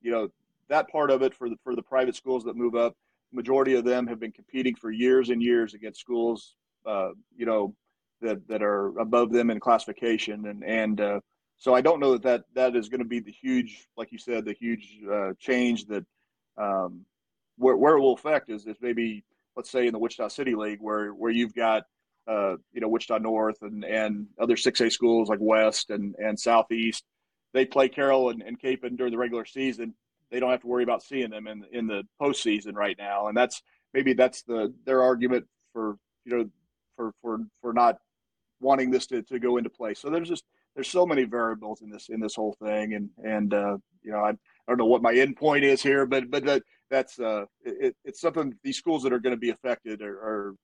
you 0.00 0.10
know 0.10 0.28
that 0.68 0.88
part 0.90 1.10
of 1.10 1.22
it 1.22 1.34
for 1.34 1.48
the 1.48 1.56
for 1.62 1.74
the 1.74 1.82
private 1.82 2.16
schools 2.16 2.44
that 2.44 2.56
move 2.56 2.74
up 2.74 2.96
majority 3.32 3.74
of 3.74 3.84
them 3.84 4.06
have 4.06 4.20
been 4.20 4.32
competing 4.32 4.74
for 4.74 4.90
years 4.90 5.30
and 5.30 5.42
years 5.42 5.74
against 5.74 6.00
schools, 6.00 6.54
uh, 6.86 7.10
you 7.36 7.46
know, 7.46 7.74
that 8.20 8.46
that 8.48 8.62
are 8.62 8.98
above 8.98 9.32
them 9.32 9.50
in 9.50 9.60
classification, 9.60 10.46
and 10.46 10.64
and 10.64 11.00
uh, 11.00 11.20
so 11.58 11.74
I 11.74 11.80
don't 11.80 12.00
know 12.00 12.12
that 12.12 12.22
that, 12.22 12.44
that 12.54 12.76
is 12.76 12.88
going 12.88 13.00
to 13.00 13.08
be 13.08 13.20
the 13.20 13.32
huge, 13.32 13.86
like 13.96 14.12
you 14.12 14.18
said, 14.18 14.44
the 14.44 14.54
huge 14.54 15.00
uh, 15.10 15.32
change 15.38 15.86
that 15.86 16.04
um, 16.56 17.04
where 17.56 17.76
where 17.76 17.96
it 17.96 18.00
will 18.00 18.14
affect 18.14 18.50
is 18.50 18.66
is 18.66 18.76
maybe 18.80 19.24
let's 19.56 19.70
say 19.70 19.86
in 19.86 19.92
the 19.92 19.98
Wichita 19.98 20.28
City 20.28 20.54
League 20.54 20.78
where 20.80 21.10
where 21.10 21.32
you've 21.32 21.54
got 21.54 21.82
uh, 22.28 22.56
you 22.72 22.80
know 22.80 22.88
Wichita 22.88 23.18
North 23.18 23.62
and 23.62 23.84
and 23.84 24.26
other 24.40 24.56
six 24.56 24.80
A 24.80 24.90
schools 24.90 25.28
like 25.28 25.40
West 25.40 25.90
and 25.90 26.14
and 26.16 26.38
Southeast, 26.38 27.04
they 27.52 27.64
play 27.64 27.88
Carroll 27.88 28.30
and, 28.30 28.42
and 28.42 28.58
during 28.60 29.12
the 29.12 29.18
regular 29.18 29.44
season. 29.44 29.94
They 30.30 30.40
don't 30.40 30.50
have 30.50 30.60
to 30.60 30.66
worry 30.66 30.82
about 30.84 31.02
seeing 31.02 31.30
them 31.30 31.46
in 31.46 31.64
in 31.72 31.86
the 31.86 32.06
postseason 32.20 32.74
right 32.74 32.96
now, 32.98 33.28
and 33.28 33.36
that's 33.36 33.62
maybe 33.92 34.12
that's 34.12 34.42
the 34.42 34.72
their 34.84 35.02
argument 35.02 35.46
for 35.72 35.96
you 36.24 36.36
know 36.36 36.50
for 36.96 37.12
for 37.22 37.38
for 37.60 37.72
not 37.72 37.98
wanting 38.60 38.90
this 38.90 39.06
to, 39.08 39.22
to 39.22 39.38
go 39.38 39.56
into 39.56 39.70
play. 39.70 39.94
So 39.94 40.10
there's 40.10 40.28
just 40.28 40.44
there's 40.74 40.88
so 40.88 41.06
many 41.06 41.24
variables 41.24 41.82
in 41.82 41.90
this 41.90 42.08
in 42.08 42.20
this 42.20 42.34
whole 42.34 42.56
thing, 42.62 42.94
and 42.94 43.10
and 43.24 43.54
uh, 43.54 43.78
you 44.02 44.12
know 44.12 44.18
I, 44.18 44.30
I 44.30 44.36
don't 44.68 44.78
know 44.78 44.86
what 44.86 45.02
my 45.02 45.14
end 45.14 45.36
point 45.36 45.64
is 45.64 45.82
here, 45.82 46.06
but 46.06 46.30
but 46.30 46.44
that 46.44 46.62
that's 46.90 47.18
uh 47.18 47.44
it, 47.64 47.96
it's 48.04 48.20
something 48.20 48.54
these 48.64 48.78
schools 48.78 49.02
that 49.02 49.12
are 49.12 49.18
going 49.18 49.34
to 49.34 49.40
be 49.40 49.50
affected 49.50 50.02
are, 50.02 50.16
are 50.16 50.54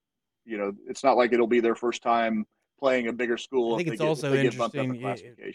you 0.45 0.59
know, 0.59 0.73
it's 0.87 1.03
not 1.03 1.17
like 1.17 1.33
it'll 1.33 1.47
be 1.47 1.61
their 1.61 1.75
first 1.75 2.03
time 2.03 2.45
playing 2.79 3.09
a 3.09 3.13
bigger 3.13 3.39
school. 3.39 3.75
I 3.75 3.79
think 3.79 3.89
it's 3.89 4.01
get, 4.01 4.09
also 4.09 4.35
interesting. 4.35 5.03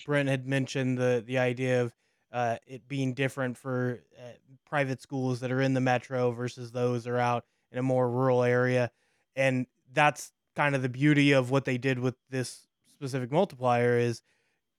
Brent 0.05 0.29
had 0.29 0.47
mentioned 0.47 0.97
the 0.97 1.23
the 1.25 1.37
idea 1.37 1.83
of 1.83 1.93
uh, 2.31 2.57
it 2.67 2.87
being 2.87 3.13
different 3.13 3.57
for 3.57 4.03
uh, 4.17 4.31
private 4.67 5.01
schools 5.01 5.39
that 5.41 5.51
are 5.51 5.61
in 5.61 5.73
the 5.73 5.81
metro 5.81 6.31
versus 6.31 6.71
those 6.71 7.03
that 7.03 7.11
are 7.11 7.19
out 7.19 7.45
in 7.71 7.77
a 7.77 7.83
more 7.83 8.09
rural 8.09 8.43
area, 8.43 8.91
and 9.35 9.67
that's 9.93 10.31
kind 10.55 10.75
of 10.75 10.81
the 10.81 10.89
beauty 10.89 11.31
of 11.31 11.51
what 11.51 11.65
they 11.65 11.77
did 11.77 11.99
with 11.99 12.15
this 12.29 12.67
specific 12.87 13.31
multiplier 13.31 13.97
is 13.97 14.21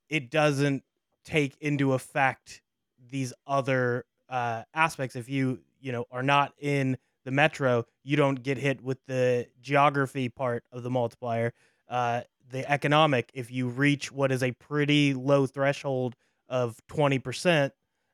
it 0.09 0.31
doesn't 0.31 0.83
take 1.25 1.57
into 1.61 1.93
effect 1.93 2.63
these 3.11 3.33
other 3.47 4.05
uh, 4.29 4.63
aspects. 4.75 5.17
If 5.17 5.29
you 5.29 5.61
you 5.81 5.93
know 5.93 6.05
are 6.11 6.23
not 6.23 6.53
in 6.59 6.99
the 7.25 7.31
metro, 7.31 7.85
you 8.03 8.17
don't 8.17 8.43
get 8.43 8.59
hit 8.59 8.83
with 8.83 8.99
the 9.07 9.47
geography 9.61 10.29
part 10.29 10.65
of 10.73 10.83
the 10.83 10.91
multiplier. 10.91 11.53
Uh, 11.89 12.23
the 12.51 12.69
economic, 12.71 13.31
if 13.35 13.51
you 13.51 13.69
reach 13.69 14.11
what 14.11 14.33
is 14.33 14.43
a 14.43 14.53
pretty 14.53 15.15
low 15.15 15.47
threshold 15.47 16.17
of 16.49 16.81
20% 16.91 17.71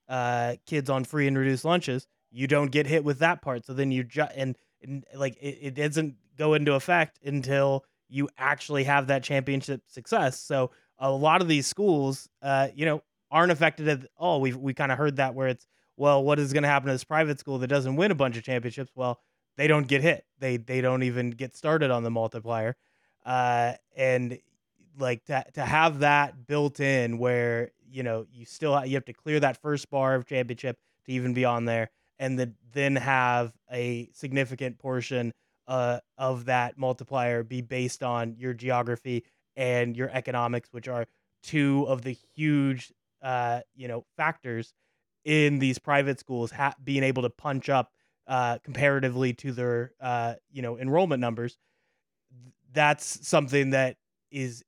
uh, 0.08 0.56
kids 0.66 0.90
on 0.90 1.04
free 1.04 1.26
and 1.26 1.38
reduced 1.38 1.64
lunches, 1.64 2.06
you 2.30 2.46
don't 2.46 2.70
get 2.70 2.86
hit 2.86 3.04
with 3.04 3.18
that 3.20 3.40
part. 3.40 3.64
So 3.64 3.72
then 3.72 3.90
you 3.90 4.04
just, 4.04 4.32
and, 4.36 4.56
and 4.82 5.04
like 5.14 5.36
it, 5.40 5.58
it 5.62 5.74
doesn't 5.74 6.16
go 6.36 6.54
into 6.54 6.74
effect 6.74 7.18
until 7.24 7.84
you 8.08 8.28
actually 8.38 8.84
have 8.84 9.08
that 9.08 9.22
championship 9.22 9.82
success. 9.86 10.40
So 10.40 10.70
a 10.98 11.10
lot 11.10 11.42
of 11.42 11.48
these 11.48 11.66
schools, 11.66 12.28
uh, 12.42 12.68
you 12.74 12.86
know, 12.86 13.02
aren't 13.30 13.52
affected 13.52 13.88
at 13.88 14.06
all. 14.16 14.40
We've, 14.40 14.56
we 14.56 14.74
kind 14.74 14.92
of 14.92 14.98
heard 14.98 15.16
that 15.16 15.34
where 15.34 15.48
it's, 15.48 15.66
well, 15.96 16.22
what 16.22 16.38
is 16.38 16.52
going 16.52 16.62
to 16.62 16.68
happen 16.68 16.86
to 16.86 16.94
this 16.94 17.04
private 17.04 17.40
school 17.40 17.58
that 17.58 17.68
doesn't 17.68 17.96
win 17.96 18.10
a 18.10 18.14
bunch 18.14 18.36
of 18.36 18.44
championships? 18.44 18.92
Well, 18.94 19.20
they 19.56 19.66
don't 19.66 19.88
get 19.88 20.02
hit. 20.02 20.24
They, 20.38 20.58
they 20.58 20.80
don't 20.80 21.02
even 21.02 21.30
get 21.30 21.56
started 21.56 21.90
on 21.90 22.02
the 22.02 22.10
multiplier. 22.10 22.76
Uh, 23.24 23.72
and 23.96 24.38
like 24.98 25.24
to, 25.26 25.44
to 25.54 25.62
have 25.62 26.00
that 26.00 26.46
built 26.46 26.80
in 26.80 27.18
where 27.18 27.72
you 27.90 28.02
know 28.02 28.26
you 28.32 28.44
still 28.44 28.76
have, 28.76 28.86
you 28.86 28.94
have 28.94 29.04
to 29.04 29.12
clear 29.12 29.40
that 29.40 29.60
first 29.60 29.90
bar 29.90 30.14
of 30.14 30.26
championship 30.26 30.78
to 31.04 31.12
even 31.12 31.34
be 31.34 31.44
on 31.44 31.64
there 31.64 31.90
and 32.18 32.38
the, 32.38 32.52
then 32.72 32.96
have 32.96 33.52
a 33.70 34.08
significant 34.12 34.78
portion 34.78 35.32
uh, 35.68 35.98
of 36.18 36.44
that 36.46 36.78
multiplier 36.78 37.42
be 37.42 37.60
based 37.60 38.02
on 38.02 38.34
your 38.38 38.54
geography 38.54 39.24
and 39.56 39.96
your 39.96 40.10
economics 40.10 40.68
which 40.72 40.88
are 40.88 41.06
two 41.42 41.84
of 41.88 42.02
the 42.02 42.16
huge 42.34 42.92
uh, 43.22 43.60
you 43.74 43.88
know 43.88 44.04
factors 44.16 44.74
in 45.24 45.58
these 45.58 45.78
private 45.78 46.18
schools 46.20 46.50
ha- 46.50 46.74
being 46.84 47.02
able 47.02 47.22
to 47.22 47.30
punch 47.30 47.68
up 47.68 47.92
uh, 48.28 48.58
comparatively 48.64 49.32
to 49.32 49.52
their 49.52 49.92
uh, 50.00 50.34
you 50.50 50.62
know 50.62 50.78
enrollment 50.78 51.20
numbers 51.20 51.58
that's 52.72 53.26
something 53.26 53.70
that 53.70 53.96
is 54.30 54.62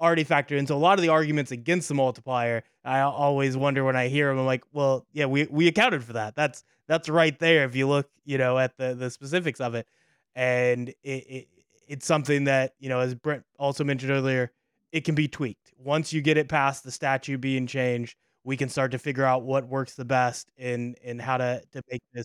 already 0.00 0.24
factored 0.24 0.58
into 0.58 0.74
a 0.74 0.76
lot 0.76 0.98
of 0.98 1.02
the 1.02 1.08
arguments 1.08 1.52
against 1.52 1.88
the 1.88 1.94
multiplier. 1.94 2.64
I 2.84 3.00
always 3.00 3.56
wonder 3.56 3.84
when 3.84 3.96
I 3.96 4.08
hear 4.08 4.28
them, 4.28 4.38
I'm 4.40 4.46
like, 4.46 4.64
well, 4.72 5.06
yeah, 5.12 5.26
we 5.26 5.46
we 5.50 5.68
accounted 5.68 6.02
for 6.02 6.14
that. 6.14 6.34
That's 6.34 6.64
that's 6.88 7.08
right 7.08 7.38
there. 7.38 7.64
If 7.64 7.76
you 7.76 7.86
look, 7.88 8.10
you 8.24 8.38
know, 8.38 8.58
at 8.58 8.76
the 8.76 8.94
the 8.94 9.10
specifics 9.10 9.60
of 9.60 9.74
it, 9.74 9.86
and 10.34 10.88
it, 10.88 10.96
it 11.04 11.48
it's 11.88 12.06
something 12.06 12.44
that 12.44 12.74
you 12.78 12.88
know, 12.88 13.00
as 13.00 13.14
Brent 13.14 13.44
also 13.58 13.84
mentioned 13.84 14.12
earlier, 14.12 14.52
it 14.92 15.02
can 15.04 15.14
be 15.14 15.28
tweaked. 15.28 15.72
Once 15.78 16.12
you 16.12 16.20
get 16.22 16.36
it 16.36 16.48
past 16.48 16.84
the 16.84 16.90
statute 16.90 17.40
being 17.40 17.66
changed, 17.66 18.16
we 18.44 18.56
can 18.56 18.68
start 18.68 18.92
to 18.92 18.98
figure 18.98 19.24
out 19.24 19.42
what 19.44 19.66
works 19.68 19.94
the 19.94 20.04
best 20.04 20.50
and 20.58 20.96
and 21.04 21.20
how 21.20 21.36
to 21.36 21.62
to 21.72 21.82
make 21.90 22.02
this, 22.12 22.24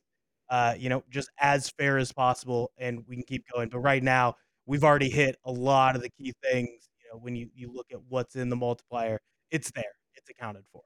uh, 0.50 0.74
you 0.78 0.90
know, 0.90 1.04
just 1.10 1.30
as 1.40 1.70
fair 1.72 1.98
as 1.98 2.12
possible, 2.12 2.72
and 2.78 3.04
we 3.08 3.16
can 3.16 3.24
keep 3.26 3.44
going. 3.54 3.70
But 3.70 3.80
right 3.80 4.04
now, 4.04 4.36
we've 4.66 4.84
already 4.84 5.10
hit 5.10 5.36
a 5.46 5.52
lot 5.52 5.96
of 5.96 6.02
the 6.02 6.10
key 6.20 6.34
things 6.44 6.70
You 7.04 7.12
know, 7.14 7.20
when 7.20 7.36
you, 7.36 7.50
you 7.56 7.72
look 7.74 7.88
at 7.92 8.00
what's 8.10 8.36
in 8.36 8.50
the 8.50 8.56
multiplier, 8.56 9.20
it's 9.52 9.72
there, 9.72 9.84
it's 10.16 10.30
accounted 10.30 10.64
for. 10.72 10.82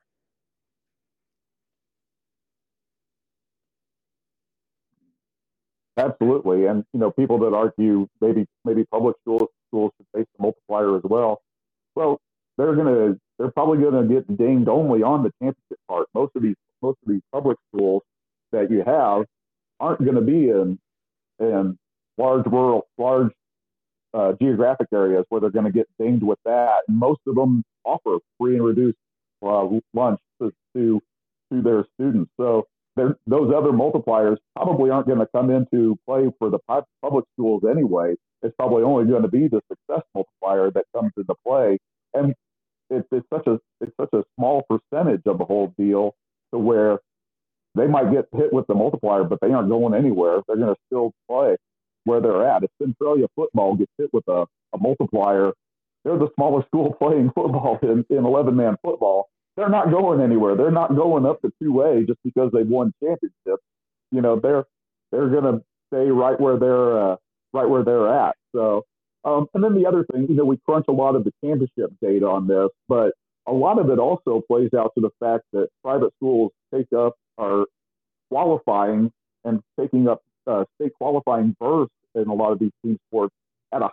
Absolutely, 6.01 6.65
and 6.67 6.85
you 6.93 6.99
know, 6.99 7.11
people 7.11 7.39
that 7.39 7.53
argue 7.53 8.07
maybe 8.21 8.47
maybe 8.65 8.85
public 8.85 9.15
schools 9.21 9.49
schools 9.69 9.91
should 9.97 10.07
face 10.15 10.27
the 10.37 10.43
multiplier 10.43 10.97
as 10.97 11.03
well. 11.05 11.41
Well, 11.95 12.19
they're 12.57 12.75
gonna 12.75 13.17
they're 13.39 13.51
probably 13.51 13.83
gonna 13.83 14.07
get 14.07 14.37
dinged 14.37 14.69
only 14.69 15.03
on 15.03 15.23
the 15.23 15.31
championship 15.41 15.79
part. 15.87 16.07
Most 16.15 16.31
of 16.35 16.43
these 16.43 16.55
most 16.81 16.97
of 17.05 17.13
these 17.13 17.21
public 17.33 17.57
schools 17.73 18.03
that 18.53 18.71
you 18.71 18.83
have 18.85 19.25
aren't 19.79 20.03
going 20.03 20.15
to 20.15 20.21
be 20.21 20.49
in 20.49 20.79
in 21.39 21.77
large 22.17 22.45
rural 22.47 22.87
large 22.99 23.31
uh, 24.13 24.33
geographic 24.41 24.87
areas 24.93 25.25
where 25.29 25.41
they're 25.41 25.51
going 25.51 25.65
to 25.65 25.73
get 25.73 25.87
dinged 25.99 26.23
with 26.23 26.39
that. 26.45 26.81
And 26.87 26.97
most 26.99 27.21
of 27.27 27.35
them 27.35 27.63
offer 27.85 28.17
free 28.39 28.55
and 28.57 28.65
reduced 28.65 28.97
uh, 29.43 29.67
lunch 29.93 30.19
to, 30.41 30.51
to, 30.75 31.01
to 31.53 31.63
their 31.63 31.85
students. 31.95 32.31
So 32.39 32.67
those 32.95 33.53
other 33.55 33.71
multipliers 33.71 34.37
probably 34.55 34.89
aren't 34.89 35.07
going 35.07 35.19
to 35.19 35.27
come 35.33 35.49
into 35.49 35.97
play 36.05 36.29
for 36.39 36.49
the 36.49 36.59
public 37.01 37.25
schools 37.33 37.63
anyway. 37.69 38.15
It's 38.43 38.55
probably 38.57 38.83
only 38.83 39.05
going 39.05 39.21
to 39.21 39.27
be 39.27 39.47
the 39.47 39.61
success 39.69 40.03
multiplier 40.13 40.71
that 40.71 40.85
comes 40.95 41.11
into 41.15 41.33
play, 41.45 41.77
and 42.13 42.33
it's, 42.89 43.07
it's 43.11 43.27
such 43.33 43.47
a 43.47 43.59
it's 43.79 43.95
such 43.99 44.09
a 44.13 44.23
small 44.35 44.63
percentage 44.63 45.21
of 45.25 45.37
the 45.37 45.45
whole 45.45 45.73
deal 45.77 46.15
to 46.53 46.59
where 46.59 46.99
they 47.75 47.87
might 47.87 48.11
get 48.11 48.25
hit 48.33 48.51
with 48.51 48.67
the 48.67 48.73
multiplier, 48.73 49.23
but 49.23 49.39
they 49.41 49.51
aren't 49.51 49.69
going 49.69 49.93
anywhere. 49.93 50.41
They're 50.47 50.57
going 50.57 50.75
to 50.75 50.81
still 50.87 51.13
play 51.29 51.55
where 52.03 52.19
they're 52.19 52.47
at. 52.47 52.63
If 52.63 52.71
Centralia 52.81 53.27
football 53.35 53.75
gets 53.75 53.91
hit 53.97 54.09
with 54.11 54.27
a, 54.27 54.45
a 54.73 54.77
multiplier, 54.79 55.53
they're 56.03 56.17
the 56.17 56.29
smallest 56.35 56.67
school 56.67 56.93
playing 56.99 57.31
football 57.33 57.79
in, 57.81 58.05
in 58.09 58.25
11 58.25 58.55
man 58.55 58.75
football. 58.83 59.29
They're 59.61 59.69
not 59.69 59.91
going 59.91 60.21
anywhere. 60.21 60.55
They're 60.55 60.71
not 60.71 60.95
going 60.95 61.23
up 61.27 61.39
to 61.43 61.53
2A 61.61 62.07
just 62.07 62.17
because 62.23 62.49
they've 62.51 62.67
won 62.67 62.91
championships. 62.99 63.63
You 64.11 64.19
know, 64.19 64.39
they're 64.39 64.65
they're 65.11 65.29
going 65.29 65.43
to 65.43 65.61
stay 65.93 66.09
right 66.09 66.39
where 66.41 66.57
they're 66.57 67.11
uh, 67.11 67.15
right 67.53 67.69
where 67.69 67.83
they're 67.83 68.11
at. 68.11 68.35
So, 68.55 68.85
um, 69.23 69.45
and 69.53 69.63
then 69.63 69.75
the 69.75 69.85
other 69.85 70.03
thing, 70.11 70.25
you 70.27 70.33
know, 70.33 70.45
we 70.45 70.57
crunch 70.65 70.85
a 70.89 70.91
lot 70.91 71.15
of 71.15 71.25
the 71.25 71.31
championship 71.43 71.91
data 72.01 72.25
on 72.25 72.47
this, 72.47 72.69
but 72.89 73.13
a 73.47 73.53
lot 73.53 73.77
of 73.77 73.91
it 73.91 73.99
also 73.99 74.41
plays 74.47 74.71
out 74.75 74.93
to 74.95 75.01
the 75.01 75.11
fact 75.19 75.43
that 75.53 75.67
private 75.83 76.11
schools 76.17 76.51
take 76.73 76.91
up 76.97 77.13
are 77.37 77.65
qualifying 78.31 79.11
and 79.45 79.61
taking 79.79 80.07
up 80.07 80.23
uh, 80.47 80.63
state 80.73 80.93
qualifying 80.95 81.55
berths 81.59 81.93
in 82.15 82.27
a 82.29 82.33
lot 82.33 82.51
of 82.51 82.57
these 82.57 82.71
team 82.83 82.97
sports 83.09 83.35
at 83.71 83.83
a 83.83 83.91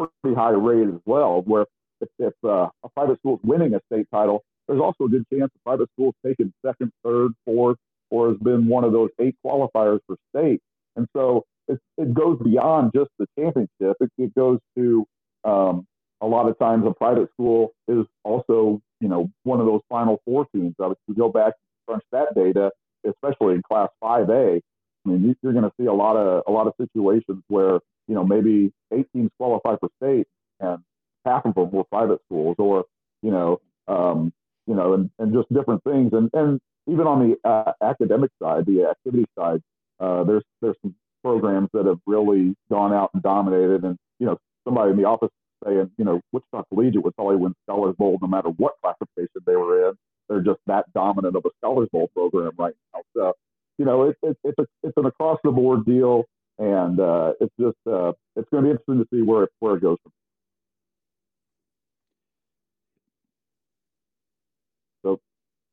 pretty 0.00 0.34
high 0.34 0.50
rate 0.50 0.88
as 0.88 1.00
well. 1.06 1.42
Where 1.46 1.66
if, 2.00 2.08
if 2.18 2.34
uh, 2.42 2.66
a 2.82 2.88
private 2.96 3.20
school 3.20 3.36
is 3.36 3.40
winning 3.44 3.74
a 3.74 3.80
state 3.86 4.08
title, 4.12 4.42
there's 4.68 4.80
also 4.80 5.04
a 5.04 5.08
good 5.08 5.24
chance 5.32 5.50
the 5.52 5.60
private 5.64 5.88
school 5.92 6.10
is 6.10 6.30
taken 6.30 6.52
second, 6.64 6.92
third, 7.04 7.32
fourth, 7.44 7.76
or 8.10 8.28
has 8.28 8.38
been 8.38 8.66
one 8.68 8.84
of 8.84 8.92
those 8.92 9.10
eight 9.20 9.34
qualifiers 9.44 10.00
for 10.06 10.16
state. 10.34 10.60
And 10.96 11.06
so 11.14 11.44
it, 11.68 11.78
it 11.98 12.14
goes 12.14 12.38
beyond 12.42 12.92
just 12.94 13.10
the 13.18 13.26
championship. 13.38 13.96
It, 14.00 14.10
it 14.18 14.34
goes 14.34 14.58
to 14.76 15.06
um, 15.44 15.86
a 16.20 16.26
lot 16.26 16.48
of 16.48 16.58
times 16.58 16.84
a 16.86 16.92
private 16.92 17.30
school 17.32 17.72
is 17.88 18.06
also, 18.22 18.80
you 19.00 19.08
know, 19.08 19.30
one 19.42 19.60
of 19.60 19.66
those 19.66 19.80
final 19.88 20.20
four 20.24 20.46
teams. 20.54 20.74
If 20.78 20.98
we 21.08 21.14
go 21.14 21.28
back 21.28 21.54
and 21.54 21.86
crunch 21.86 22.04
that 22.12 22.34
data, 22.34 22.70
especially 23.06 23.54
in 23.56 23.62
Class 23.62 23.88
5A, 24.02 24.60
I 25.06 25.08
mean, 25.08 25.36
you're 25.42 25.52
going 25.52 25.64
to 25.64 25.72
see 25.78 25.86
a 25.86 25.92
lot 25.92 26.16
of 26.16 26.44
a 26.46 26.50
lot 26.50 26.66
of 26.66 26.72
situations 26.80 27.42
where 27.48 27.80
you 28.08 28.14
know 28.14 28.24
maybe 28.24 28.72
eight 28.90 29.06
teams 29.14 29.30
qualify 29.38 29.76
for 29.78 29.90
state 30.02 30.26
and 30.60 30.78
half 31.24 31.44
of 31.44 31.54
them 31.54 31.70
were 31.70 31.84
private 31.84 32.20
schools, 32.26 32.56
or 32.58 32.84
you 33.22 33.30
know, 33.30 33.60
um, 33.88 34.32
you 34.66 34.74
know, 34.74 34.94
and, 34.94 35.10
and 35.18 35.32
just 35.32 35.52
different 35.52 35.82
things. 35.84 36.12
And 36.12 36.30
and 36.32 36.60
even 36.86 37.06
on 37.06 37.28
the 37.28 37.48
uh, 37.48 37.72
academic 37.82 38.30
side, 38.42 38.66
the 38.66 38.86
activity 38.90 39.26
side, 39.38 39.60
uh, 40.00 40.24
there's 40.24 40.44
there's 40.60 40.76
some 40.82 40.94
programs 41.22 41.68
that 41.72 41.86
have 41.86 41.98
really 42.06 42.54
gone 42.70 42.92
out 42.92 43.10
and 43.14 43.22
dominated. 43.22 43.84
And 43.84 43.96
you 44.18 44.26
know, 44.26 44.38
somebody 44.64 44.90
in 44.90 44.96
the 44.96 45.04
office 45.04 45.30
saying, 45.64 45.90
you 45.96 46.04
know, 46.04 46.20
Wichita 46.32 46.64
Collegiate 46.68 47.02
would 47.02 47.16
probably 47.16 47.36
win 47.36 47.54
Scholars 47.66 47.94
Bowl 47.98 48.18
no 48.20 48.28
matter 48.28 48.50
what 48.50 48.74
classification 48.82 49.40
they 49.46 49.56
were 49.56 49.88
in. 49.88 49.94
They're 50.28 50.40
just 50.40 50.60
that 50.66 50.90
dominant 50.94 51.36
of 51.36 51.44
a 51.44 51.50
Scholars 51.58 51.88
Bowl 51.92 52.08
program 52.14 52.52
right 52.58 52.74
now. 52.92 53.00
So 53.16 53.34
you 53.78 53.84
know, 53.84 54.04
it, 54.04 54.16
it, 54.22 54.36
it's 54.44 54.58
a, 54.58 54.66
it's 54.82 54.96
an 54.96 55.06
across 55.06 55.38
the 55.42 55.50
board 55.50 55.84
deal, 55.84 56.24
and 56.58 57.00
uh, 57.00 57.32
it's 57.40 57.54
just 57.58 57.76
uh, 57.86 58.12
it's 58.36 58.48
going 58.50 58.64
to 58.64 58.68
be 58.68 58.70
interesting 58.70 58.98
to 58.98 59.06
see 59.12 59.22
where 59.22 59.44
it, 59.44 59.50
where 59.58 59.76
it 59.76 59.82
goes. 59.82 59.98
So, 60.04 60.10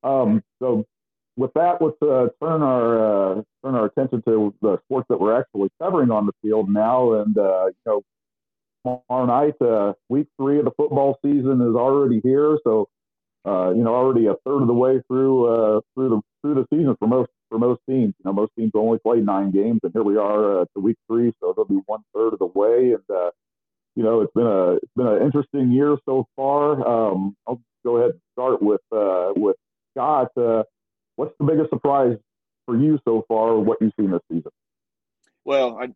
um, 0.04 0.44
so 0.60 0.86
with 1.38 1.52
that, 1.54 1.78
let's 1.82 1.98
uh, 2.02 2.28
turn 2.44 2.62
our 2.62 3.38
uh, 3.40 3.42
turn 3.64 3.76
our 3.76 3.86
attention 3.86 4.22
to 4.28 4.54
the 4.62 4.78
sports 4.86 5.08
that 5.10 5.20
we're 5.20 5.40
actually 5.40 5.70
covering 5.82 6.12
on 6.12 6.26
the 6.26 6.34
field 6.42 6.70
now, 6.70 7.14
and 7.14 7.38
uh, 7.38 7.68
you 7.68 7.74
know. 7.86 8.02
Tomorrow 8.84 9.28
night, 9.28 9.62
uh, 9.62 9.94
week 10.10 10.26
three 10.40 10.58
of 10.58 10.66
the 10.66 10.72
football 10.72 11.16
season 11.24 11.62
is 11.62 11.76
already 11.76 12.20
here. 12.24 12.58
So, 12.64 12.90
you 13.46 13.84
know, 13.84 13.94
already 13.94 14.26
a 14.26 14.34
third 14.44 14.64
of 14.64 14.68
the 14.68 14.74
way 14.74 15.00
through 15.08 15.84
through 15.94 16.10
the 16.10 16.22
through 16.42 16.56
the 16.56 16.66
season 16.76 16.96
for 16.98 17.08
most 17.08 17.30
for 17.52 17.60
most 17.60 17.82
teams. 17.88 18.16
You 18.18 18.26
know, 18.26 18.34
most 18.34 18.52
teams 18.58 18.72
only 18.74 18.98
play 19.00 19.20
nine 19.20 19.52
games, 19.52 19.82
and 19.84 19.92
here 19.94 20.04
we 20.04 20.18
are 20.18 20.62
uh, 20.62 20.66
to 20.74 20.82
week 20.82 20.98
three, 21.08 21.34
so 21.40 21.54
they'll 21.56 21.66
be 21.66 21.82
one 21.86 22.02
third 22.16 22.34
of 22.34 22.40
the 22.40 22.48
way. 22.48 22.94
And 22.94 23.04
uh, 23.10 23.30
you 23.96 24.04
know, 24.04 24.22
it's 24.22 24.34
been 24.34 24.48
a 24.48 24.74
it's 24.76 24.94
been 24.96 25.08
an 25.08 25.22
interesting 25.22 25.72
year 25.72 25.98
so 26.06 26.26
far. 26.36 26.88
Um, 26.88 27.36
I'll 27.48 27.62
go 27.84 27.98
ahead 27.98 28.12
and 28.12 28.22
start 28.34 28.62
with 28.62 28.82
uh, 28.92 29.34
with 29.36 29.58
Scott. 29.92 30.30
Uh, 30.38 30.64
what's 31.16 31.34
the 31.40 31.46
biggest 31.46 31.70
surprise 31.70 32.18
for 32.66 32.78
you 32.78 33.00
so 33.06 33.24
far? 33.28 33.60
What 33.60 33.78
you've 33.82 33.94
seen 34.00 34.12
this 34.12 34.22
season? 34.32 34.52
Well, 35.46 35.80
I, 35.82 35.90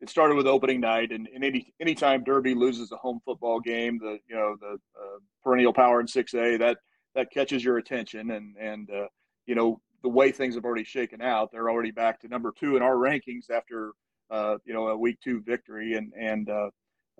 it 0.00 0.08
started 0.08 0.34
with 0.36 0.46
opening 0.46 0.80
night, 0.80 1.12
and, 1.12 1.28
and 1.34 1.44
any 1.44 1.72
anytime 1.80 2.24
Derby 2.24 2.54
loses 2.54 2.90
a 2.92 2.96
home 2.96 3.20
football 3.24 3.60
game, 3.60 3.98
the 3.98 4.18
you 4.28 4.34
know 4.34 4.56
the 4.60 4.78
uh, 4.98 5.18
perennial 5.42 5.72
power 5.72 6.00
in 6.00 6.06
six 6.06 6.34
A 6.34 6.56
that 6.56 6.78
that 7.14 7.30
catches 7.30 7.62
your 7.62 7.78
attention, 7.78 8.30
and 8.30 8.56
and 8.56 8.90
uh, 8.90 9.06
you 9.46 9.54
know 9.54 9.80
the 10.02 10.08
way 10.08 10.32
things 10.32 10.54
have 10.54 10.64
already 10.64 10.84
shaken 10.84 11.20
out, 11.20 11.52
they're 11.52 11.68
already 11.68 11.90
back 11.90 12.20
to 12.20 12.28
number 12.28 12.52
two 12.58 12.76
in 12.76 12.82
our 12.82 12.96
rankings 12.96 13.50
after 13.50 13.92
uh, 14.30 14.56
you 14.64 14.72
know 14.72 14.88
a 14.88 14.96
week 14.96 15.18
two 15.22 15.42
victory, 15.42 15.94
and 15.94 16.12
and 16.18 16.48
uh, 16.48 16.70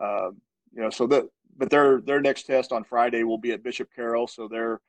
uh, 0.00 0.30
you 0.72 0.82
know 0.82 0.90
so 0.90 1.06
the 1.06 1.28
but 1.56 1.68
their 1.68 2.00
their 2.00 2.20
next 2.20 2.44
test 2.44 2.72
on 2.72 2.84
Friday 2.84 3.24
will 3.24 3.38
be 3.38 3.52
at 3.52 3.62
Bishop 3.62 3.88
Carroll, 3.94 4.26
so 4.26 4.48
they're 4.48 4.80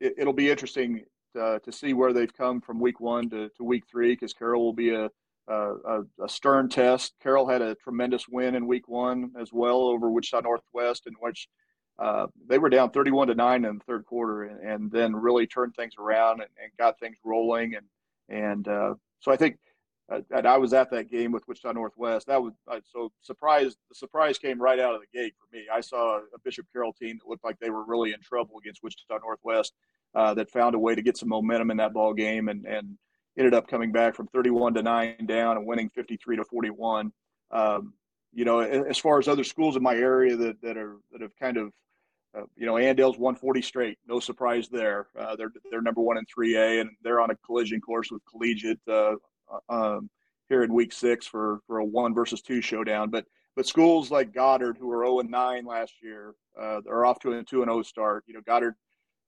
it, 0.00 0.26
will 0.26 0.32
be 0.32 0.50
interesting 0.50 1.04
to, 1.34 1.60
to 1.64 1.72
see 1.72 1.92
where 1.92 2.12
they've 2.12 2.32
come 2.32 2.60
from 2.60 2.80
week 2.80 3.00
one 3.00 3.28
to, 3.30 3.48
to 3.56 3.64
week 3.64 3.84
three 3.90 4.12
because 4.12 4.32
Carroll 4.32 4.64
will 4.64 4.72
be 4.72 4.90
a 4.90 5.10
a, 5.48 6.02
a, 6.22 6.28
stern 6.28 6.68
test. 6.68 7.14
Carroll 7.22 7.48
had 7.48 7.62
a 7.62 7.76
tremendous 7.76 8.28
win 8.28 8.54
in 8.54 8.66
week 8.66 8.88
one 8.88 9.32
as 9.40 9.52
well 9.52 9.82
over 9.82 10.10
Wichita 10.10 10.40
Northwest, 10.40 11.06
in 11.06 11.14
which 11.20 11.48
uh, 11.98 12.26
they 12.48 12.58
were 12.58 12.68
down 12.68 12.90
31 12.90 13.28
to 13.28 13.34
nine 13.34 13.64
in 13.64 13.78
the 13.78 13.84
third 13.84 14.04
quarter, 14.04 14.44
and, 14.44 14.60
and 14.60 14.90
then 14.90 15.14
really 15.14 15.46
turned 15.46 15.74
things 15.74 15.94
around 15.98 16.40
and, 16.40 16.50
and 16.62 16.70
got 16.78 16.98
things 16.98 17.16
rolling. 17.24 17.74
And 17.74 17.86
and 18.28 18.66
uh, 18.66 18.94
so 19.20 19.32
I 19.32 19.36
think, 19.36 19.54
uh, 19.54 19.65
and 20.08 20.46
I 20.46 20.56
was 20.56 20.72
at 20.72 20.90
that 20.90 21.10
game 21.10 21.32
with 21.32 21.46
Wichita 21.48 21.72
Northwest. 21.72 22.28
That 22.28 22.40
was 22.40 22.52
so 22.84 23.10
surprised. 23.22 23.76
The 23.88 23.94
surprise 23.94 24.38
came 24.38 24.60
right 24.60 24.78
out 24.78 24.94
of 24.94 25.00
the 25.00 25.18
gate 25.18 25.34
for 25.38 25.56
me. 25.56 25.64
I 25.72 25.80
saw 25.80 26.18
a 26.18 26.38
Bishop 26.44 26.66
Carroll 26.72 26.92
team 26.92 27.18
that 27.18 27.28
looked 27.28 27.44
like 27.44 27.58
they 27.58 27.70
were 27.70 27.84
really 27.84 28.12
in 28.12 28.20
trouble 28.20 28.58
against 28.58 28.82
Wichita 28.82 29.18
Northwest. 29.18 29.72
Uh, 30.14 30.32
that 30.32 30.50
found 30.50 30.74
a 30.74 30.78
way 30.78 30.94
to 30.94 31.02
get 31.02 31.18
some 31.18 31.28
momentum 31.28 31.70
in 31.70 31.76
that 31.76 31.92
ball 31.92 32.14
game 32.14 32.48
and 32.48 32.64
and 32.64 32.96
ended 33.36 33.54
up 33.54 33.68
coming 33.68 33.92
back 33.92 34.14
from 34.14 34.26
31 34.28 34.72
to 34.74 34.82
9 34.82 35.26
down 35.26 35.56
and 35.58 35.66
winning 35.66 35.90
53 35.90 36.36
to 36.36 36.44
41. 36.44 37.12
Um, 37.50 37.92
you 38.32 38.44
know, 38.44 38.60
as 38.60 38.98
far 38.98 39.18
as 39.18 39.28
other 39.28 39.44
schools 39.44 39.76
in 39.76 39.82
my 39.82 39.94
area 39.94 40.36
that, 40.36 40.60
that 40.62 40.76
are 40.76 40.96
that 41.12 41.22
have 41.22 41.36
kind 41.36 41.56
of, 41.56 41.72
uh, 42.36 42.42
you 42.56 42.66
know, 42.66 42.74
Andale's 42.74 43.18
140 43.18 43.62
straight, 43.62 43.98
no 44.06 44.20
surprise 44.20 44.68
there. 44.68 45.06
Uh, 45.18 45.36
they're 45.36 45.52
they're 45.70 45.82
number 45.82 46.00
one 46.02 46.18
in 46.18 46.24
3A, 46.26 46.80
and 46.80 46.90
they're 47.02 47.20
on 47.20 47.30
a 47.30 47.36
collision 47.36 47.80
course 47.80 48.10
with 48.10 48.22
Collegiate 48.30 48.80
uh, 48.88 48.92
uh, 48.92 49.16
um, 49.68 50.10
here 50.48 50.62
in 50.62 50.72
Week 50.72 50.92
Six 50.92 51.26
for 51.26 51.60
for 51.66 51.78
a 51.78 51.84
one 51.84 52.14
versus 52.14 52.42
two 52.42 52.60
showdown. 52.60 53.10
But 53.10 53.26
but 53.56 53.66
schools 53.66 54.10
like 54.10 54.34
Goddard, 54.34 54.76
who 54.78 54.88
were 54.88 55.04
0 55.04 55.20
and 55.20 55.30
9 55.30 55.64
last 55.64 55.94
year, 56.02 56.34
uh, 56.60 56.82
are 56.88 57.06
off 57.06 57.18
to 57.20 57.32
a 57.32 57.42
2 57.42 57.62
and 57.62 57.70
0 57.70 57.82
start. 57.82 58.24
You 58.26 58.34
know, 58.34 58.42
Goddard 58.46 58.74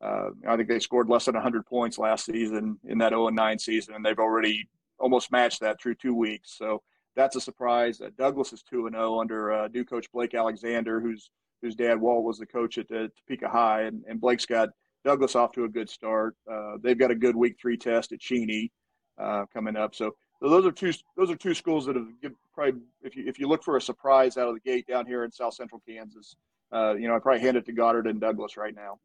uh, 0.00 0.30
I 0.46 0.56
think 0.56 0.68
they 0.68 0.78
scored 0.78 1.08
less 1.08 1.24
than 1.24 1.34
100 1.34 1.66
points 1.66 1.98
last 1.98 2.26
season 2.26 2.78
in 2.84 2.98
that 2.98 3.10
0 3.10 3.28
9 3.28 3.58
season, 3.58 3.94
and 3.94 4.04
they've 4.04 4.18
already 4.18 4.68
almost 4.98 5.32
matched 5.32 5.60
that 5.60 5.80
through 5.80 5.94
two 5.96 6.14
weeks. 6.14 6.56
So 6.56 6.82
that's 7.16 7.36
a 7.36 7.40
surprise. 7.40 8.00
Uh, 8.00 8.10
Douglass 8.16 8.52
is 8.52 8.62
2 8.62 8.88
0 8.90 9.20
under 9.20 9.52
uh, 9.52 9.68
new 9.68 9.84
coach 9.84 10.10
Blake 10.12 10.34
Alexander, 10.34 11.00
whose 11.00 11.30
whose 11.62 11.74
dad 11.74 12.00
Walt 12.00 12.24
was 12.24 12.38
the 12.38 12.46
coach 12.46 12.78
at 12.78 12.90
uh, 12.92 13.08
Topeka 13.18 13.48
High, 13.48 13.82
and, 13.82 14.04
and 14.08 14.20
Blake's 14.20 14.46
got 14.46 14.68
Douglass 15.04 15.34
off 15.34 15.52
to 15.52 15.64
a 15.64 15.68
good 15.68 15.90
start. 15.90 16.36
Uh, 16.50 16.76
they've 16.80 16.98
got 16.98 17.10
a 17.10 17.16
good 17.16 17.34
week 17.34 17.56
three 17.60 17.76
test 17.76 18.12
at 18.12 18.20
Cheney 18.20 18.70
uh, 19.18 19.46
coming 19.52 19.76
up. 19.76 19.94
So, 19.94 20.14
those 20.40 20.64
are 20.64 20.72
two 20.72 20.92
those 21.16 21.30
are 21.30 21.36
two 21.36 21.54
schools 21.54 21.86
that 21.86 21.96
have 21.96 22.06
probably 22.54 22.80
if 23.02 23.16
you 23.16 23.24
if 23.26 23.38
you 23.38 23.48
look 23.48 23.64
for 23.64 23.76
a 23.76 23.80
surprise 23.80 24.36
out 24.36 24.48
of 24.48 24.54
the 24.54 24.60
gate 24.60 24.86
down 24.86 25.04
here 25.04 25.24
in 25.24 25.32
South 25.32 25.54
Central 25.54 25.82
Kansas, 25.86 26.36
uh, 26.72 26.94
you 26.94 27.08
know 27.08 27.16
I 27.16 27.18
probably 27.18 27.40
hand 27.40 27.56
it 27.56 27.66
to 27.66 27.72
Goddard 27.72 28.06
and 28.06 28.20
Douglass 28.20 28.56
right 28.56 28.74
now. 28.74 28.98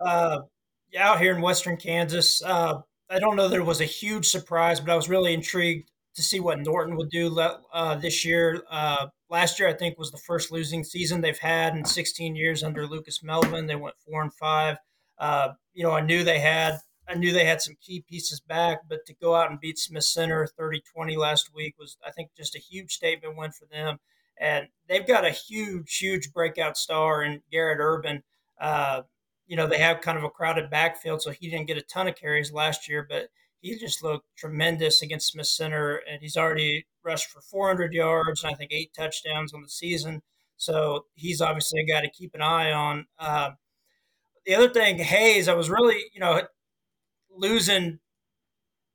Uh, 0.00 0.40
out 0.98 1.20
here 1.20 1.34
in 1.34 1.42
Western 1.42 1.76
Kansas, 1.76 2.42
uh, 2.42 2.80
I 3.10 3.18
don't 3.18 3.36
know 3.36 3.46
it 3.50 3.64
was 3.64 3.80
a 3.80 3.86
huge 3.86 4.26
surprise, 4.28 4.80
but 4.80 4.90
I 4.90 4.96
was 4.96 5.08
really 5.08 5.34
intrigued 5.34 5.90
to 6.14 6.22
see 6.22 6.40
what 6.40 6.60
Norton 6.60 6.96
would 6.96 7.10
do 7.10 7.38
uh, 7.38 7.94
this 7.96 8.24
year. 8.24 8.62
Uh, 8.70 9.06
last 9.30 9.58
year, 9.58 9.68
I 9.68 9.72
think, 9.72 9.98
was 9.98 10.10
the 10.10 10.18
first 10.18 10.52
losing 10.52 10.84
season 10.84 11.20
they've 11.20 11.38
had 11.38 11.74
in 11.74 11.84
16 11.84 12.36
years 12.36 12.62
under 12.62 12.86
Lucas 12.86 13.22
Melvin. 13.22 13.66
They 13.66 13.76
went 13.76 13.96
four 14.06 14.22
and 14.22 14.32
five. 14.34 14.76
Uh, 15.18 15.50
you 15.72 15.82
know, 15.82 15.92
I 15.92 16.00
knew 16.02 16.22
they 16.22 16.38
had 16.38 16.78
I 17.08 17.14
knew 17.14 17.32
they 17.32 17.44
had 17.44 17.60
some 17.60 17.76
key 17.80 18.04
pieces 18.08 18.40
back, 18.40 18.80
but 18.88 19.04
to 19.06 19.14
go 19.14 19.34
out 19.34 19.50
and 19.50 19.60
beat 19.60 19.78
Smith 19.78 20.04
Center 20.04 20.48
30-20 20.58 21.16
last 21.16 21.50
week 21.54 21.74
was, 21.78 21.96
I 22.06 22.10
think, 22.10 22.30
just 22.36 22.54
a 22.54 22.60
huge 22.60 22.92
statement 22.92 23.36
win 23.36 23.50
for 23.50 23.66
them. 23.66 23.98
And 24.38 24.68
they've 24.88 25.06
got 25.06 25.24
a 25.24 25.30
huge, 25.30 25.96
huge 25.96 26.32
breakout 26.32 26.76
star 26.76 27.22
in 27.22 27.42
Garrett 27.50 27.78
Urban. 27.80 28.22
Uh, 28.60 29.02
you 29.46 29.56
know, 29.56 29.66
they 29.66 29.78
have 29.78 30.00
kind 30.00 30.16
of 30.16 30.24
a 30.24 30.30
crowded 30.30 30.70
backfield, 30.70 31.22
so 31.22 31.30
he 31.30 31.50
didn't 31.50 31.66
get 31.66 31.76
a 31.76 31.82
ton 31.82 32.08
of 32.08 32.16
carries 32.16 32.52
last 32.52 32.88
year, 32.88 33.06
but 33.08 33.28
he 33.60 33.76
just 33.76 34.02
looked 34.02 34.26
tremendous 34.36 35.02
against 35.02 35.32
Smith 35.32 35.46
Center, 35.46 36.00
and 36.10 36.20
he's 36.20 36.36
already 36.36 36.86
rushed 37.04 37.30
for 37.30 37.40
400 37.40 37.92
yards 37.92 38.42
and 38.42 38.52
I 38.52 38.56
think 38.56 38.72
eight 38.72 38.92
touchdowns 38.96 39.52
on 39.52 39.62
the 39.62 39.68
season. 39.68 40.22
So 40.56 41.06
he's 41.14 41.40
obviously 41.40 41.80
a 41.80 41.86
guy 41.86 42.00
to 42.00 42.10
keep 42.10 42.34
an 42.34 42.42
eye 42.42 42.72
on. 42.72 43.06
Uh, 43.18 43.50
the 44.46 44.54
other 44.54 44.68
thing, 44.68 44.98
Hays, 44.98 45.48
I 45.48 45.54
was 45.54 45.70
really, 45.70 46.04
you 46.12 46.20
know, 46.20 46.42
losing 47.36 47.98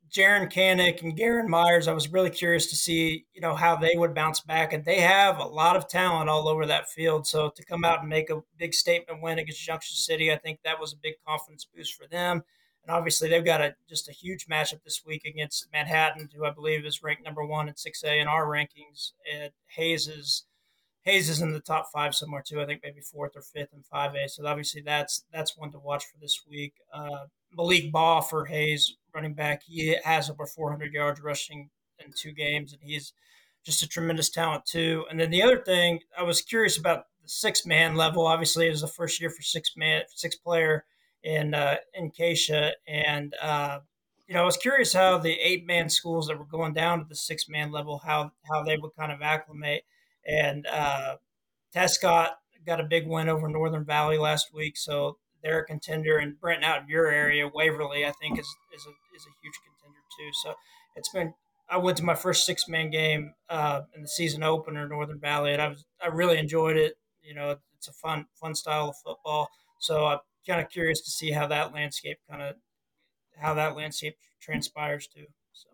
Jaren 0.09 0.51
Kanak 0.51 1.01
and 1.01 1.15
Garen 1.15 1.49
Myers, 1.49 1.87
I 1.87 1.93
was 1.93 2.11
really 2.11 2.29
curious 2.29 2.67
to 2.67 2.75
see, 2.75 3.25
you 3.33 3.41
know, 3.41 3.55
how 3.55 3.75
they 3.75 3.95
would 3.95 4.13
bounce 4.13 4.39
back. 4.39 4.71
And 4.73 4.85
they 4.85 5.01
have 5.01 5.39
a 5.39 5.45
lot 5.45 5.75
of 5.75 5.87
talent 5.87 6.29
all 6.29 6.47
over 6.47 6.65
that 6.65 6.89
field. 6.89 7.27
So 7.27 7.49
to 7.49 7.65
come 7.65 7.83
out 7.83 7.99
and 7.99 8.09
make 8.09 8.29
a 8.29 8.41
big 8.57 8.73
statement 8.73 9.21
win 9.21 9.39
against 9.39 9.61
Junction 9.61 9.95
City, 9.95 10.31
I 10.31 10.37
think 10.37 10.59
that 10.63 10.79
was 10.79 10.93
a 10.93 10.97
big 11.01 11.15
confidence 11.27 11.65
boost 11.65 11.93
for 11.93 12.07
them. 12.07 12.43
And 12.83 12.95
obviously, 12.95 13.27
they've 13.27 13.43
got 13.43 13.59
a 13.61 13.75
just 13.89 14.07
a 14.07 14.13
huge 14.13 14.47
matchup 14.47 14.83
this 14.85 15.01
week 15.05 15.25
against 15.25 15.67
Manhattan, 15.73 16.29
who 16.33 16.45
I 16.45 16.51
believe 16.51 16.85
is 16.85 17.03
ranked 17.03 17.25
number 17.25 17.45
one 17.45 17.67
in 17.67 17.73
6A 17.73 18.21
in 18.21 18.27
our 18.27 18.45
rankings. 18.45 19.11
And 19.31 19.51
Hays 19.75 20.07
is 20.07 20.45
Hays 21.01 21.29
is 21.29 21.41
in 21.41 21.51
the 21.51 21.59
top 21.59 21.87
five 21.91 22.15
somewhere 22.15 22.43
too. 22.45 22.61
I 22.61 22.65
think 22.65 22.81
maybe 22.83 23.01
fourth 23.01 23.35
or 23.35 23.41
fifth 23.41 23.73
in 23.73 23.83
5A. 23.93 24.29
So 24.29 24.47
obviously, 24.47 24.81
that's 24.81 25.25
that's 25.33 25.57
one 25.57 25.71
to 25.71 25.79
watch 25.79 26.05
for 26.05 26.17
this 26.21 26.43
week. 26.49 26.75
Uh, 26.93 27.25
Malik 27.57 27.91
Baugh 27.91 28.21
for 28.21 28.45
Hays, 28.45 28.95
running 29.13 29.33
back. 29.33 29.63
He 29.63 29.97
has 30.03 30.29
over 30.29 30.45
400 30.45 30.93
yards 30.93 31.19
rushing 31.19 31.69
in 31.99 32.13
two 32.13 32.31
games, 32.31 32.71
and 32.71 32.81
he's 32.81 33.13
just 33.65 33.81
a 33.81 33.87
tremendous 33.87 34.29
talent 34.29 34.65
too. 34.65 35.05
And 35.09 35.19
then 35.19 35.31
the 35.31 35.41
other 35.41 35.57
thing, 35.57 35.99
I 36.17 36.23
was 36.23 36.41
curious 36.41 36.77
about 36.77 37.05
the 37.23 37.29
six 37.29 37.65
man 37.65 37.95
level. 37.95 38.27
Obviously, 38.27 38.67
it 38.67 38.71
was 38.71 38.81
the 38.81 38.87
first 38.87 39.19
year 39.19 39.31
for 39.31 39.41
six 39.41 39.75
man, 39.75 40.03
six 40.13 40.35
player 40.35 40.85
in 41.23 41.53
uh, 41.53 41.77
in 41.95 42.11
KSHSAA, 42.11 42.73
and 42.87 43.35
uh, 43.41 43.79
you 44.27 44.35
know, 44.35 44.41
I 44.41 44.45
was 44.45 44.57
curious 44.57 44.93
how 44.93 45.17
the 45.17 45.33
eight 45.33 45.65
man 45.65 45.89
schools 45.89 46.27
that 46.27 46.37
were 46.37 46.45
going 46.45 46.73
down 46.73 46.99
to 46.99 47.05
the 47.05 47.15
six 47.15 47.49
man 47.49 47.71
level, 47.71 48.01
how 48.05 48.31
how 48.51 48.63
they 48.63 48.77
would 48.77 48.95
kind 48.95 49.11
of 49.11 49.21
acclimate. 49.21 49.83
And 50.25 50.67
uh, 50.67 51.15
Tescott 51.73 52.37
got 52.65 52.81
a 52.81 52.83
big 52.83 53.07
win 53.07 53.29
over 53.29 53.47
Northern 53.47 53.85
Valley 53.85 54.17
last 54.17 54.53
week, 54.53 54.77
so 54.77 55.17
they're 55.47 55.59
a 55.59 55.65
contender. 55.65 56.17
And 56.17 56.39
Brent 56.39 56.63
out 56.63 56.81
in 56.83 56.87
your 56.89 57.07
area, 57.07 57.47
Waverly, 57.47 58.05
I 58.05 58.11
think 58.11 58.37
is 58.39 58.47
is 58.75 58.85
a 58.85 58.93
is 59.15 59.25
a 59.25 59.33
huge 59.41 59.55
contender 59.63 59.99
too. 60.17 60.29
So 60.43 60.53
it's 60.95 61.09
been. 61.09 61.33
I 61.69 61.77
went 61.77 61.97
to 61.97 62.03
my 62.05 62.15
first 62.15 62.45
six 62.45 62.67
man 62.69 62.89
game 62.91 63.33
uh, 63.49 63.81
in 63.95 64.01
the 64.01 64.07
season 64.07 64.41
opener, 64.43 64.87
Northern 64.87 65.19
Valley, 65.19 65.53
and 65.53 65.61
I 65.61 65.67
was 65.69 65.85
I 66.03 66.07
really 66.07 66.37
enjoyed 66.37 66.77
it. 66.77 66.95
You 67.21 67.33
know, 67.35 67.57
it's 67.77 67.87
a 67.87 67.93
fun 67.93 68.25
fun 68.39 68.55
style 68.55 68.89
of 68.89 68.95
football. 69.03 69.49
So 69.79 70.05
I'm 70.05 70.19
kind 70.47 70.61
of 70.61 70.69
curious 70.69 71.01
to 71.01 71.11
see 71.11 71.31
how 71.31 71.47
that 71.47 71.73
landscape 71.73 72.19
kind 72.29 72.41
of 72.41 72.55
how 73.39 73.53
that 73.53 73.75
landscape 73.75 74.17
transpires 74.41 75.07
too. 75.07 75.27
So. 75.53 75.69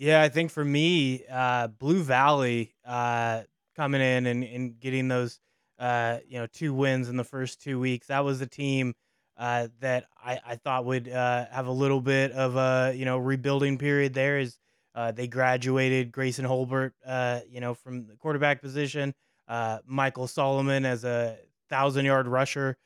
Yeah, 0.00 0.22
I 0.22 0.30
think 0.30 0.50
for 0.50 0.64
me, 0.64 1.24
uh, 1.30 1.66
Blue 1.66 2.02
Valley 2.02 2.74
uh, 2.86 3.42
coming 3.76 4.00
in 4.00 4.24
and, 4.26 4.42
and 4.42 4.80
getting 4.80 5.08
those 5.08 5.38
uh, 5.78 6.20
you 6.26 6.38
know, 6.38 6.46
two 6.46 6.72
wins 6.72 7.10
in 7.10 7.18
the 7.18 7.24
first 7.24 7.60
two 7.60 7.78
weeks. 7.78 8.06
That 8.06 8.24
was 8.24 8.40
a 8.40 8.46
team 8.46 8.94
uh, 9.36 9.68
that 9.80 10.06
I, 10.16 10.40
I 10.46 10.56
thought 10.56 10.86
would 10.86 11.06
uh, 11.06 11.44
have 11.50 11.66
a 11.66 11.70
little 11.72 12.00
bit 12.00 12.32
of 12.32 12.56
a 12.56 12.94
you 12.96 13.04
know 13.04 13.18
rebuilding 13.18 13.76
period 13.76 14.14
there 14.14 14.38
as 14.38 14.58
uh, 14.94 15.12
they 15.12 15.26
graduated 15.26 16.12
Grayson 16.12 16.46
Holbert, 16.46 16.92
uh, 17.06 17.40
you 17.50 17.60
know, 17.60 17.74
from 17.74 18.06
the 18.06 18.16
quarterback 18.16 18.62
position. 18.62 19.14
Uh, 19.48 19.80
Michael 19.84 20.26
Solomon 20.28 20.86
as 20.86 21.04
a 21.04 21.36
thousand 21.68 22.06
yard 22.06 22.26
rusher. 22.26 22.78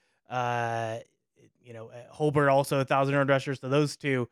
you 1.62 1.72
know, 1.72 1.90
Holbert 2.12 2.50
also 2.52 2.80
a 2.80 2.84
thousand 2.84 3.14
yard 3.14 3.28
rusher. 3.28 3.54
So 3.54 3.68
those 3.68 3.96
two 3.96 4.28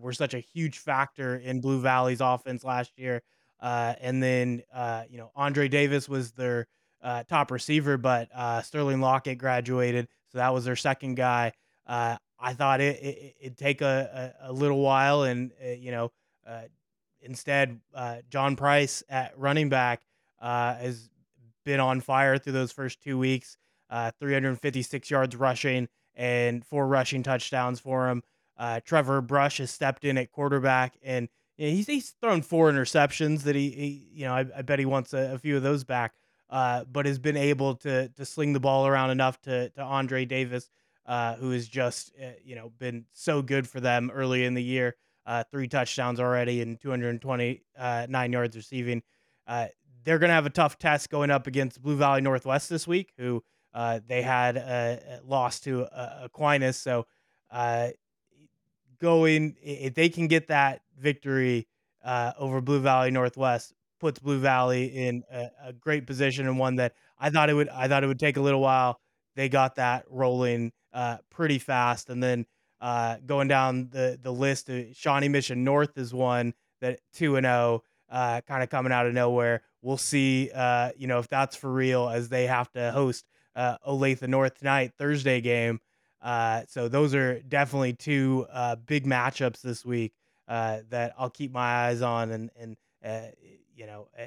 were 0.00 0.12
such 0.12 0.34
a 0.34 0.40
huge 0.40 0.78
factor 0.78 1.36
in 1.36 1.60
Blue 1.60 1.80
Valley's 1.80 2.20
offense 2.20 2.64
last 2.64 2.98
year. 2.98 3.22
and 3.60 4.22
then 4.22 4.62
you 5.08 5.18
know 5.18 5.30
Andre 5.36 5.68
Davis 5.68 6.08
was 6.08 6.32
their 6.32 6.66
uh, 7.02 7.24
top 7.24 7.50
receiver, 7.50 7.96
but 7.96 8.28
uh, 8.34 8.62
Sterling 8.62 9.00
Lockett 9.00 9.38
graduated, 9.38 10.08
so 10.28 10.38
that 10.38 10.52
was 10.52 10.64
their 10.64 10.76
second 10.76 11.14
guy. 11.14 11.52
Uh, 11.86 12.16
I 12.38 12.54
thought 12.54 12.80
it, 12.80 13.02
it 13.02 13.36
would 13.42 13.58
take 13.58 13.80
a, 13.80 14.34
a, 14.42 14.50
a, 14.50 14.52
little 14.52 14.80
while, 14.80 15.22
and 15.22 15.52
uh, 15.64 15.70
you 15.70 15.90
know, 15.90 16.12
uh, 16.46 16.62
instead, 17.20 17.80
uh, 17.94 18.18
John 18.28 18.56
Price 18.56 19.02
at 19.08 19.36
running 19.38 19.68
back 19.68 20.02
has 20.40 21.10
been 21.64 21.80
on 21.80 22.00
fire 22.00 22.38
through 22.38 22.54
those 22.54 22.72
first 22.72 23.02
two 23.02 23.18
weeks. 23.18 23.56
356 24.20 25.10
yards 25.10 25.34
rushing 25.34 25.88
and 26.14 26.64
four 26.64 26.86
rushing 26.86 27.24
touchdowns 27.24 27.80
for 27.80 28.08
him. 28.08 28.22
Trevor 28.84 29.20
Brush 29.20 29.58
has 29.58 29.70
stepped 29.70 30.04
in 30.04 30.18
at 30.18 30.30
quarterback, 30.30 30.96
and 31.02 31.28
you 31.56 31.66
know, 31.66 31.72
he's 31.72 31.86
he's 31.86 32.10
thrown 32.10 32.42
four 32.42 32.70
interceptions 32.70 33.42
that 33.42 33.56
he, 33.56 33.70
he 33.70 34.08
you 34.12 34.24
know 34.24 34.34
I, 34.34 34.46
I, 34.56 34.62
bet 34.62 34.78
he 34.78 34.86
wants 34.86 35.12
a, 35.12 35.34
a 35.34 35.38
few 35.38 35.56
of 35.56 35.62
those 35.62 35.84
back 35.84 36.14
uh, 36.50 36.84
but 36.84 37.06
has 37.06 37.18
been 37.18 37.36
able 37.36 37.76
to 37.76 38.08
to 38.08 38.24
sling 38.24 38.52
the 38.52 38.60
ball 38.60 38.86
around 38.86 39.10
enough 39.10 39.40
to 39.42 39.70
to 39.70 39.82
Andre 39.82 40.24
Davis, 40.24 40.68
uh, 41.06 41.36
who 41.36 41.50
has 41.52 41.68
just 41.68 42.12
uh, 42.20 42.30
you 42.44 42.56
know 42.56 42.72
been 42.78 43.06
so 43.12 43.40
good 43.40 43.68
for 43.68 43.80
them 43.80 44.10
early 44.12 44.44
in 44.44 44.54
the 44.54 44.62
year. 44.62 44.96
Uh, 45.26 45.44
three 45.50 45.68
touchdowns 45.68 46.18
already 46.18 46.60
and 46.60 46.80
229 46.80 47.60
uh, 47.78 48.22
yards 48.28 48.56
receiving. 48.56 49.02
Uh, 49.46 49.66
they're 50.02 50.18
going 50.18 50.30
to 50.30 50.34
have 50.34 50.46
a 50.46 50.50
tough 50.50 50.78
test 50.78 51.10
going 51.10 51.30
up 51.30 51.46
against 51.46 51.80
Blue 51.80 51.94
Valley 51.94 52.20
Northwest 52.20 52.68
this 52.68 52.86
week, 52.86 53.12
who 53.16 53.44
they 54.08 54.22
had 54.22 55.20
lost 55.24 55.64
to 55.64 55.82
Aquinas. 56.24 56.78
So 56.78 57.06
going 59.00 59.56
if 59.62 59.94
they 59.94 60.08
can 60.08 60.28
get 60.28 60.48
that 60.48 60.82
victory 60.98 61.66
over 62.04 62.60
Blue 62.60 62.80
Valley 62.80 63.10
Northwest, 63.10 63.74
puts 64.00 64.18
Blue 64.18 64.40
Valley 64.40 64.86
in 64.86 65.22
a, 65.30 65.50
a, 65.66 65.72
great 65.72 66.06
position 66.06 66.46
and 66.48 66.58
one 66.58 66.76
that 66.76 66.94
I 67.18 67.30
thought 67.30 67.50
it 67.50 67.54
would 67.54 67.68
I 67.68 67.86
thought 67.86 68.02
it 68.02 68.06
would 68.06 68.18
take 68.18 68.38
a 68.38 68.40
little 68.40 68.60
while. 68.60 68.98
They 69.36 69.48
got 69.48 69.76
that 69.76 70.04
rolling 70.08 70.72
uh, 70.92 71.18
pretty 71.30 71.58
fast, 71.58 72.08
and 72.10 72.22
then 72.22 72.46
uh, 72.80 73.18
going 73.24 73.46
down 73.46 73.90
the 73.90 74.18
the 74.20 74.32
list, 74.32 74.70
uh, 74.70 74.92
Shawnee 74.94 75.28
Mission 75.28 75.62
North 75.62 75.96
is 75.96 76.12
one 76.12 76.54
that 76.80 77.00
two 77.12 77.36
and 77.36 77.44
zero, 77.44 77.82
oh, 78.10 78.14
uh, 78.14 78.40
kind 78.40 78.62
of 78.62 78.70
coming 78.70 78.90
out 78.90 79.06
of 79.06 79.14
nowhere. 79.14 79.62
We'll 79.82 79.98
see, 79.98 80.50
uh, 80.54 80.90
you 80.96 81.06
know, 81.06 81.18
if 81.18 81.28
that's 81.28 81.56
for 81.56 81.70
real 81.70 82.08
as 82.08 82.28
they 82.28 82.46
have 82.46 82.70
to 82.72 82.90
host 82.90 83.24
uh, 83.54 83.76
Olathe 83.86 84.26
North 84.26 84.58
tonight, 84.58 84.92
Thursday 84.98 85.40
game. 85.40 85.80
So 86.68 86.88
those 86.88 87.14
are 87.14 87.40
definitely 87.40 87.92
two 87.92 88.46
big 88.86 89.06
matchups 89.06 89.60
this 89.60 89.84
week 89.84 90.12
that 90.48 91.14
I'll 91.18 91.30
keep 91.30 91.52
my 91.52 91.86
eyes 91.86 92.02
on 92.02 92.30
and 92.30 92.50
and 92.56 92.76
you 93.80 93.86
know, 93.86 94.08
eh, 94.16 94.26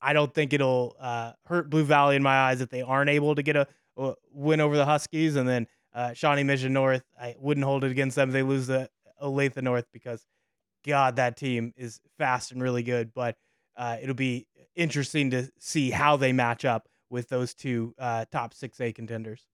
I 0.00 0.12
don't 0.12 0.32
think 0.32 0.52
it'll 0.52 0.96
uh, 1.00 1.32
hurt 1.46 1.68
Blue 1.68 1.84
Valley 1.84 2.16
in 2.16 2.22
my 2.22 2.36
eyes 2.36 2.60
if 2.60 2.70
they 2.70 2.82
aren't 2.82 3.10
able 3.10 3.34
to 3.34 3.42
get 3.42 3.56
a, 3.56 3.66
a 3.96 4.14
win 4.32 4.60
over 4.60 4.76
the 4.76 4.84
Huskies. 4.84 5.34
And 5.34 5.48
then 5.48 5.66
uh, 5.92 6.12
Shawnee 6.12 6.44
Mission 6.44 6.72
North, 6.72 7.02
I 7.20 7.34
wouldn't 7.38 7.64
hold 7.64 7.82
it 7.82 7.90
against 7.90 8.14
them 8.14 8.28
if 8.28 8.32
they 8.32 8.44
lose 8.44 8.68
the 8.68 8.88
Olathe 9.20 9.60
North 9.60 9.86
because, 9.92 10.24
God, 10.86 11.16
that 11.16 11.36
team 11.36 11.74
is 11.76 12.00
fast 12.16 12.52
and 12.52 12.62
really 12.62 12.84
good. 12.84 13.12
But 13.12 13.36
uh, 13.76 13.96
it'll 14.00 14.14
be 14.14 14.46
interesting 14.76 15.30
to 15.32 15.50
see 15.58 15.90
how 15.90 16.16
they 16.16 16.32
match 16.32 16.64
up 16.64 16.88
with 17.10 17.28
those 17.28 17.54
two 17.54 17.92
uh, 17.98 18.26
top 18.30 18.54
6A 18.54 18.94
contenders. 18.94 19.46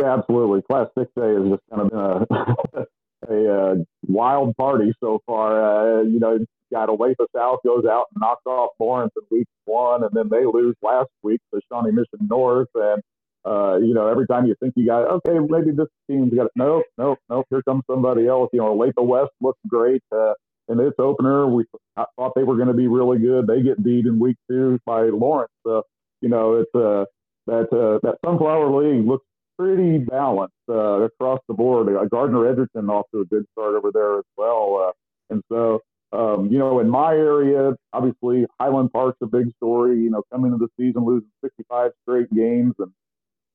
Yeah, 0.00 0.14
absolutely. 0.14 0.62
Class 0.62 0.88
6A 0.96 1.42
has 1.42 1.50
just 1.50 1.62
kind 1.70 1.82
of 1.82 1.90
been 1.90 2.80
a, 3.28 3.32
a, 3.32 3.72
uh, 3.72 3.74
wild 4.06 4.56
party 4.56 4.92
so 5.00 5.20
far. 5.26 6.00
Uh, 6.00 6.02
you 6.02 6.18
know, 6.18 6.38
got 6.72 6.88
Olathe 6.88 7.16
South 7.36 7.58
goes 7.64 7.84
out 7.84 8.06
and 8.14 8.20
knocks 8.20 8.46
off 8.46 8.70
Lawrence 8.78 9.12
in 9.16 9.36
week 9.36 9.46
one, 9.66 10.02
and 10.04 10.12
then 10.14 10.28
they 10.30 10.46
lose 10.46 10.74
last 10.82 11.10
week 11.22 11.40
to 11.52 11.60
Shawnee 11.70 11.90
Mission 11.90 12.28
North. 12.28 12.68
And, 12.74 13.02
uh, 13.44 13.76
you 13.76 13.92
know, 13.92 14.06
every 14.08 14.26
time 14.26 14.46
you 14.46 14.54
think 14.60 14.74
you 14.76 14.86
got, 14.86 15.02
okay, 15.02 15.38
maybe 15.38 15.72
this 15.72 15.88
team's 16.08 16.32
got 16.32 16.46
it. 16.46 16.52
Nope, 16.56 16.84
nope, 16.96 17.18
nope. 17.28 17.46
Here 17.50 17.62
comes 17.62 17.82
somebody 17.90 18.26
else. 18.26 18.48
You 18.52 18.60
know, 18.60 18.74
Olathe 18.74 19.04
West 19.04 19.32
looks 19.42 19.60
great. 19.68 20.02
Uh, 20.10 20.32
in 20.68 20.78
this 20.78 20.92
opener, 20.98 21.46
we 21.48 21.64
thought 21.96 22.32
they 22.36 22.44
were 22.44 22.56
going 22.56 22.68
to 22.68 22.74
be 22.74 22.86
really 22.86 23.18
good. 23.18 23.46
They 23.46 23.60
get 23.60 23.82
beat 23.82 24.06
in 24.06 24.18
week 24.18 24.36
two 24.48 24.78
by 24.86 25.02
Lawrence. 25.02 25.52
So, 25.66 25.82
you 26.20 26.28
know, 26.28 26.54
it's 26.60 26.74
uh, 26.74 27.04
that 27.48 27.68
uh, 27.72 27.98
that 28.02 28.18
Sunflower 28.24 28.70
League 28.70 29.06
looks 29.06 29.26
pretty 29.60 29.98
balanced 29.98 30.54
uh, 30.70 31.02
across 31.02 31.38
the 31.46 31.52
board. 31.52 31.94
Uh, 31.94 32.04
Gardner 32.06 32.48
Edgerton 32.48 32.88
off 32.88 33.06
to 33.12 33.20
a 33.20 33.24
good 33.26 33.44
start 33.52 33.74
over 33.74 33.90
there 33.92 34.18
as 34.18 34.24
well. 34.38 34.88
Uh, 34.88 34.92
and 35.34 35.42
so, 35.50 35.80
um, 36.12 36.48
you 36.50 36.58
know, 36.58 36.80
in 36.80 36.88
my 36.88 37.12
area, 37.12 37.76
obviously 37.92 38.46
Highland 38.58 38.90
Park's 38.90 39.18
a 39.22 39.26
big 39.26 39.52
story. 39.56 39.98
You 40.00 40.10
know, 40.10 40.22
coming 40.32 40.52
into 40.52 40.66
the 40.66 40.82
season 40.82 41.04
losing 41.04 41.28
65 41.44 41.90
straight 42.02 42.32
games, 42.34 42.74
and 42.78 42.90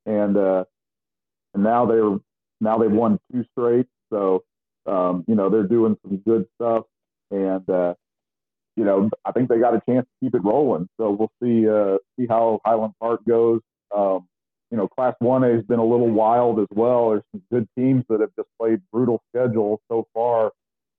and 0.05 0.37
uh, 0.37 0.63
and 1.55 1.63
now 1.63 1.85
they're 1.87 2.17
now 2.61 2.77
they've 2.77 2.91
won 2.91 3.17
two 3.31 3.43
straight. 3.51 3.87
So, 4.13 4.43
um, 4.85 5.25
you 5.27 5.33
know, 5.35 5.49
they're 5.49 5.67
doing 5.67 5.97
some 6.03 6.17
good 6.17 6.45
stuff, 6.55 6.83
and 7.31 7.67
uh, 7.67 7.95
you 8.77 8.85
know, 8.85 9.09
I 9.25 9.31
think 9.31 9.49
they 9.49 9.57
got 9.57 9.73
a 9.73 9.81
chance 9.89 10.05
to 10.05 10.25
keep 10.25 10.35
it 10.35 10.43
rolling. 10.43 10.87
So 10.97 11.11
we'll 11.11 11.31
see 11.41 11.67
uh, 11.67 11.97
see 12.17 12.27
how 12.29 12.59
Highland 12.63 12.93
Park 13.01 13.21
goes. 13.27 13.61
Um, 13.93 14.27
you 14.75 14.81
know, 14.81 14.89
Class 14.89 15.15
1A 15.23 15.55
has 15.55 15.63
been 15.63 15.79
a 15.79 15.85
little 15.85 16.09
wild 16.09 16.59
as 16.59 16.67
well. 16.71 17.11
There's 17.11 17.23
some 17.31 17.41
good 17.49 17.65
teams 17.77 18.03
that 18.09 18.19
have 18.19 18.31
just 18.35 18.49
played 18.59 18.81
brutal 18.91 19.21
schedules 19.29 19.79
so 19.89 20.05
far 20.13 20.51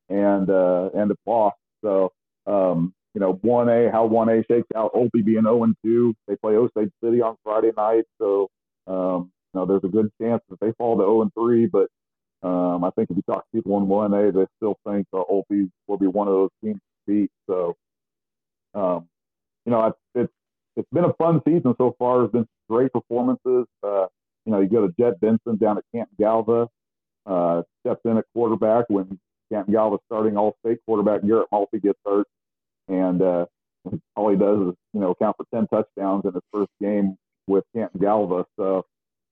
and 0.09 0.49
uh, 0.49 0.89
and 0.95 1.11
have 1.11 1.19
lost. 1.27 1.59
So, 1.85 2.11
um, 2.47 2.95
you 3.13 3.21
know, 3.21 3.35
1A, 3.45 3.93
how 3.93 4.09
1A 4.09 4.47
shakes 4.49 4.69
out, 4.75 4.95
Olpe 4.95 5.23
being 5.23 5.43
0 5.43 5.65
and 5.65 5.77
2. 5.85 6.15
They 6.27 6.37
play 6.37 6.55
Osage 6.55 6.91
City 7.05 7.21
on 7.21 7.37
Friday 7.45 7.71
night. 7.77 8.05
So, 8.19 8.49
um, 8.87 9.31
you 9.53 9.61
know, 9.61 9.67
there's 9.67 9.85
a 9.85 9.89
good 9.89 10.11
chance 10.19 10.43
that 10.49 10.59
they 10.61 10.73
fall 10.79 10.97
to 10.97 11.03
0 11.03 11.21
and 11.21 11.31
3. 11.35 11.67
But 11.67 11.89
um, 12.49 12.83
I 12.83 12.89
think 12.97 13.11
if 13.11 13.17
you 13.17 13.23
talk 13.31 13.45
to 13.45 13.59
people 13.59 13.77
in 13.77 13.85
1A, 13.85 14.33
they 14.33 14.47
still 14.57 14.79
think 14.89 15.07
uh, 15.13 15.23
Olpe 15.31 15.71
will 15.87 15.99
be 15.99 16.07
one 16.07 16.29
of 16.29 16.33
those 16.33 16.51
teams 16.65 16.81
to 16.81 17.13
beat. 17.13 17.31
So, 17.47 17.77
um, 18.73 19.07
you 19.67 19.73
know, 19.73 19.93
it's 20.15 20.33
it's 20.77 20.89
been 20.93 21.05
a 21.05 21.13
fun 21.15 21.43
season 21.47 21.75
so 21.77 21.95
far. 21.99 22.21
There's 22.21 22.33
been 22.33 22.49
great 22.69 22.93
performances. 22.93 23.67
Uh, 23.83 24.07
you 24.45 24.53
know, 24.53 24.61
you 24.61 24.69
go 24.69 24.87
to 24.87 24.95
Jet 24.99 25.21
Benson 25.21 25.57
down 25.57 25.79
at 25.79 25.85
Camp 25.95 26.09
Galva, 26.19 26.69
uh, 27.27 27.63
steps 27.81 28.01
in 28.05 28.17
at 28.17 28.25
quarterback 28.35 28.87
when 28.89 29.19
Canton-Galva 29.53 29.99
starting 30.07 30.37
all 30.37 30.57
state 30.65 30.79
quarterback 30.87 31.23
Garrett 31.27 31.49
Malty 31.53 31.83
gets 31.83 31.99
hurt. 32.05 32.27
And 32.89 33.23
uh, 33.23 33.47
all 34.17 34.31
he 34.31 34.37
does 34.37 34.69
is, 34.69 34.75
you 34.93 35.01
know, 35.01 35.15
count 35.21 35.37
for 35.37 35.47
10 35.55 35.67
touchdowns 35.69 36.25
in 36.25 36.35
his 36.35 36.43
first 36.53 36.71
game 36.81 37.17
with 37.47 37.65
Canton-Galva. 37.75 38.45
So, 38.59 38.85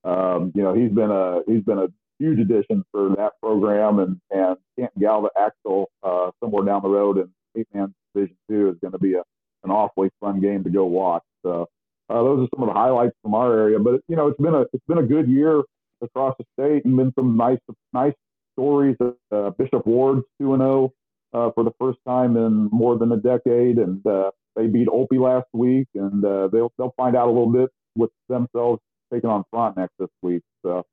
um, 0.03 0.51
you 0.53 0.63
know, 0.63 0.73
he's 0.73 0.91
been 0.91 1.11
a, 1.11 1.41
he's 1.47 1.63
been 1.63 1.79
a 1.79 1.87
huge 2.19 2.39
addition 2.39 2.83
for 2.91 3.09
that 3.15 3.33
program 3.41 3.99
and, 3.99 4.19
and 4.31 4.57
Camp 4.77 4.91
Galva 4.99 5.29
Axtell, 5.39 5.87
uh, 6.03 6.31
somewhere 6.41 6.65
down 6.65 6.81
the 6.83 6.89
road 6.89 7.17
in 7.17 7.29
eight 7.57 7.67
man 7.73 7.93
division 8.13 8.37
two 8.49 8.69
is 8.69 8.75
going 8.81 8.93
to 8.93 8.99
be 8.99 9.13
a, 9.13 9.23
an 9.63 9.71
awfully 9.71 10.09
fun 10.19 10.39
game 10.41 10.63
to 10.63 10.69
go 10.69 10.85
watch. 10.85 11.23
So 11.43 11.67
uh, 12.09 12.21
those 12.23 12.45
are 12.45 12.49
some 12.55 12.67
of 12.67 12.73
the 12.73 12.79
highlights 12.79 13.15
from 13.21 13.33
our 13.33 13.57
area. 13.57 13.79
But 13.79 14.01
you 14.07 14.15
know, 14.15 14.27
it's 14.27 14.39
been 14.39 14.53
a 14.53 14.61
it's 14.73 14.85
been 14.87 14.99
a 14.99 15.03
good 15.03 15.27
year 15.27 15.63
across 16.01 16.35
the 16.37 16.45
state, 16.57 16.85
and 16.85 16.95
been 16.95 17.13
some 17.17 17.37
nice 17.37 17.59
nice 17.93 18.13
stories. 18.53 18.95
Uh, 19.31 19.49
Bishop 19.51 19.85
Ward's 19.85 20.23
two 20.39 20.53
and 20.53 20.61
zero 20.61 20.93
oh, 21.33 21.47
uh, 21.47 21.51
for 21.53 21.63
the 21.63 21.71
first 21.79 21.99
time 22.07 22.37
in 22.37 22.69
more 22.71 22.97
than 22.97 23.11
a 23.11 23.17
decade, 23.17 23.77
and 23.77 24.05
uh, 24.05 24.31
they 24.55 24.67
beat 24.67 24.87
Olpe 24.87 25.19
last 25.19 25.47
week, 25.53 25.87
and 25.95 26.23
uh, 26.23 26.47
they'll 26.47 26.71
they'll 26.77 26.93
find 26.95 27.15
out 27.15 27.27
a 27.27 27.31
little 27.31 27.51
bit 27.51 27.69
with 27.95 28.11
themselves 28.29 28.81
taking 29.11 29.29
on 29.29 29.43
Frontenac 29.51 29.89
this 29.99 30.09
week. 30.21 30.43
So 30.63 30.83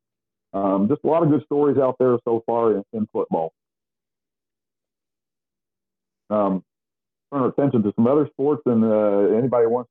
um, 0.52 0.88
just 0.88 1.00
a 1.04 1.06
lot 1.06 1.22
of 1.22 1.30
good 1.30 1.44
stories 1.44 1.78
out 1.78 1.96
there 1.98 2.18
so 2.24 2.42
far 2.46 2.76
in, 2.76 2.82
in 2.92 3.06
football. 3.12 3.52
Um, 6.30 6.64
turn 7.32 7.42
our 7.42 7.48
attention 7.48 7.82
to 7.82 7.92
some 7.96 8.06
other 8.06 8.26
sports, 8.32 8.62
and 8.66 8.82
uh, 8.84 9.36
anybody 9.36 9.66
wants 9.66 9.90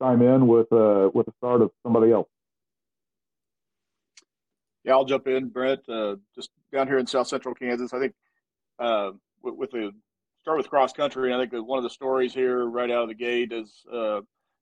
chime 0.00 0.22
in 0.22 0.46
with 0.46 0.72
uh, 0.72 1.10
with 1.12 1.26
the 1.26 1.32
start 1.38 1.62
of 1.62 1.70
somebody 1.82 2.12
else. 2.12 2.28
Yeah, 4.84 4.92
I'll 4.92 5.04
jump 5.04 5.26
in, 5.26 5.48
Brent. 5.48 5.80
Uh, 5.88 6.16
just 6.34 6.50
down 6.72 6.86
here 6.86 6.98
in 6.98 7.06
South 7.06 7.28
Central 7.28 7.54
Kansas, 7.54 7.92
I 7.92 7.98
think 7.98 8.14
uh, 8.78 9.10
with, 9.42 9.54
with, 9.54 9.70
the 9.72 9.92
start 10.40 10.58
with 10.58 10.70
cross 10.70 10.92
country. 10.92 11.34
I 11.34 11.38
think 11.38 11.52
one 11.66 11.78
of 11.78 11.82
the 11.82 11.90
stories 11.90 12.32
here 12.32 12.66
right 12.66 12.90
out 12.90 13.02
of 13.02 13.08
the 13.08 13.14
gate 13.14 13.52
is 13.52 13.82
uh, 13.92 14.20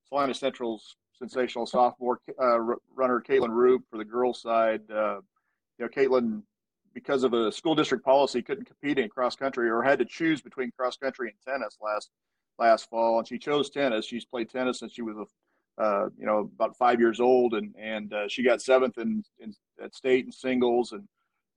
Salina 0.09 0.33
Central's 0.33 0.95
sensational 1.17 1.65
sophomore 1.65 2.19
uh, 2.39 2.59
runner 2.95 3.23
Caitlin 3.27 3.49
Roop 3.49 3.83
for 3.89 3.97
the 3.97 4.05
girls' 4.05 4.41
side. 4.41 4.81
Uh, 4.91 5.19
you 5.77 5.85
know, 5.85 5.87
Caitlin, 5.87 6.41
because 6.93 7.23
of 7.23 7.33
a 7.33 7.51
school 7.51 7.75
district 7.75 8.03
policy, 8.03 8.41
couldn't 8.41 8.65
compete 8.65 8.99
in 8.99 9.09
cross 9.09 9.35
country 9.35 9.69
or 9.69 9.81
had 9.81 9.99
to 9.99 10.05
choose 10.05 10.41
between 10.41 10.71
cross 10.77 10.97
country 10.97 11.29
and 11.29 11.53
tennis 11.53 11.77
last 11.81 12.09
last 12.59 12.89
fall, 12.89 13.19
and 13.19 13.27
she 13.27 13.37
chose 13.37 13.69
tennis. 13.69 14.05
She's 14.05 14.25
played 14.25 14.49
tennis 14.49 14.79
since 14.79 14.93
she 14.93 15.01
was 15.01 15.15
a, 15.17 15.81
uh, 15.81 16.09
you 16.17 16.25
know, 16.25 16.49
about 16.55 16.77
five 16.77 16.99
years 16.99 17.19
old, 17.19 17.53
and 17.53 17.73
and 17.79 18.13
uh, 18.13 18.27
she 18.27 18.43
got 18.43 18.61
seventh 18.61 18.97
in, 18.97 19.23
in 19.39 19.53
at 19.83 19.95
state 19.95 20.25
in 20.25 20.31
singles, 20.31 20.91
and 20.91 21.07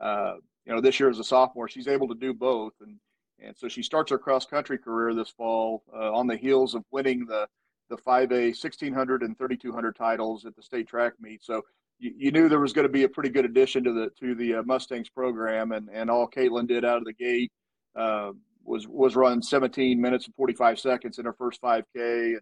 uh, 0.01 0.35
you 0.65 0.75
know, 0.75 0.81
this 0.81 1.01
year 1.01 1.11
as 1.11 1.19
a 1.19 1.25
sophomore, 1.25 1.69
she's 1.69 1.89
able 1.89 2.09
to 2.09 2.15
do 2.15 2.33
both, 2.35 2.75
and 2.81 2.97
and 3.43 3.57
so 3.57 3.69
she 3.69 3.83
starts 3.83 4.11
her 4.11 4.19
cross 4.19 4.45
country 4.45 4.79
career 4.79 5.15
this 5.15 5.31
fall 5.31 5.83
uh, 5.95 6.13
on 6.13 6.27
the 6.27 6.37
heels 6.37 6.75
of 6.75 6.85
winning 6.91 7.27
the 7.27 7.47
the 7.89 7.97
5A 7.97 8.51
1600 8.51 9.23
and 9.23 9.37
3200 9.37 9.97
titles 9.97 10.47
at 10.47 10.55
the 10.55 10.63
state 10.63 10.87
track 10.87 11.15
meet. 11.21 11.43
So 11.43 11.63
you, 11.99 12.13
you 12.17 12.31
knew 12.31 12.49
there 12.49 12.61
was 12.61 12.73
going 12.73 12.87
to 12.87 12.93
be 12.93 13.03
a 13.03 13.09
pretty 13.09 13.31
good 13.31 13.45
addition 13.45 13.83
to 13.85 13.93
the 13.93 14.11
to 14.21 14.35
the 14.35 14.57
uh, 14.57 14.63
Mustangs 14.63 15.09
program, 15.09 15.73
and 15.73 15.89
and 15.93 16.11
all 16.11 16.29
Caitlin 16.29 16.69
did 16.69 16.85
out 16.85 16.99
of 16.99 17.05
the 17.05 17.13
gate 17.13 17.53
uh, 17.97 18.31
was 18.65 18.87
was 18.89 19.17
run 19.17 19.43
17 19.43 20.01
minutes 20.01 20.27
and 20.27 20.35
45 20.35 20.79
seconds 20.79 21.19
in 21.19 21.25
her 21.25 21.33
first 21.33 21.61
5K, 21.63 21.85
and, 21.97 22.41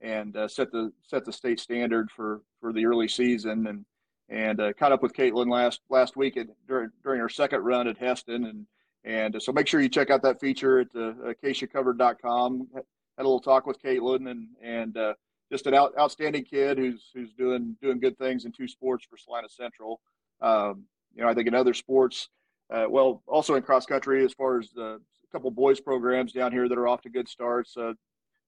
and 0.00 0.36
uh, 0.36 0.48
set 0.48 0.70
the 0.72 0.92
set 1.06 1.24
the 1.24 1.32
state 1.32 1.60
standard 1.60 2.10
for 2.10 2.42
for 2.60 2.72
the 2.72 2.86
early 2.86 3.08
season, 3.08 3.66
and 3.66 3.84
and 4.28 4.60
uh, 4.60 4.72
caught 4.74 4.92
up 4.92 5.02
with 5.02 5.14
Caitlin 5.14 5.50
last 5.50 5.80
last 5.90 6.16
week 6.16 6.36
at, 6.36 6.46
during 6.68 6.90
during 7.02 7.20
her 7.20 7.28
second 7.28 7.60
run 7.62 7.88
at 7.88 7.98
Hesston, 7.98 8.48
and 8.48 8.66
and 9.04 9.42
so 9.42 9.52
make 9.52 9.66
sure 9.66 9.80
you 9.80 9.88
check 9.88 10.10
out 10.10 10.22
that 10.22 10.40
feature 10.40 10.80
at 10.80 10.88
uh, 10.94 11.32
kshsaacovered.com. 11.42 12.68
Had 12.74 12.82
a 13.18 13.22
little 13.22 13.40
talk 13.40 13.66
with 13.66 13.82
Caitlin, 13.82 14.30
and 14.30 14.48
and 14.62 14.96
uh, 14.96 15.14
just 15.50 15.66
an 15.66 15.74
out, 15.74 15.92
outstanding 15.98 16.44
kid 16.44 16.78
who's 16.78 17.10
who's 17.14 17.32
doing 17.32 17.76
doing 17.82 17.98
good 17.98 18.16
things 18.18 18.44
in 18.44 18.52
two 18.52 18.68
sports 18.68 19.04
for 19.08 19.16
Salina 19.16 19.48
Central. 19.48 20.00
Um, 20.40 20.84
you 21.14 21.22
know, 21.22 21.28
I 21.28 21.34
think 21.34 21.48
in 21.48 21.54
other 21.54 21.74
sports, 21.74 22.28
uh, 22.70 22.86
well, 22.88 23.22
also 23.26 23.54
in 23.56 23.62
cross 23.62 23.84
country, 23.84 24.24
as 24.24 24.32
far 24.32 24.60
as 24.60 24.70
the, 24.70 25.00
couple 25.32 25.50
boys 25.50 25.80
programs 25.80 26.32
down 26.32 26.52
here 26.52 26.68
that 26.68 26.78
are 26.78 26.88
off 26.88 27.02
to 27.02 27.10
good 27.10 27.28
starts, 27.28 27.76
uh, 27.76 27.92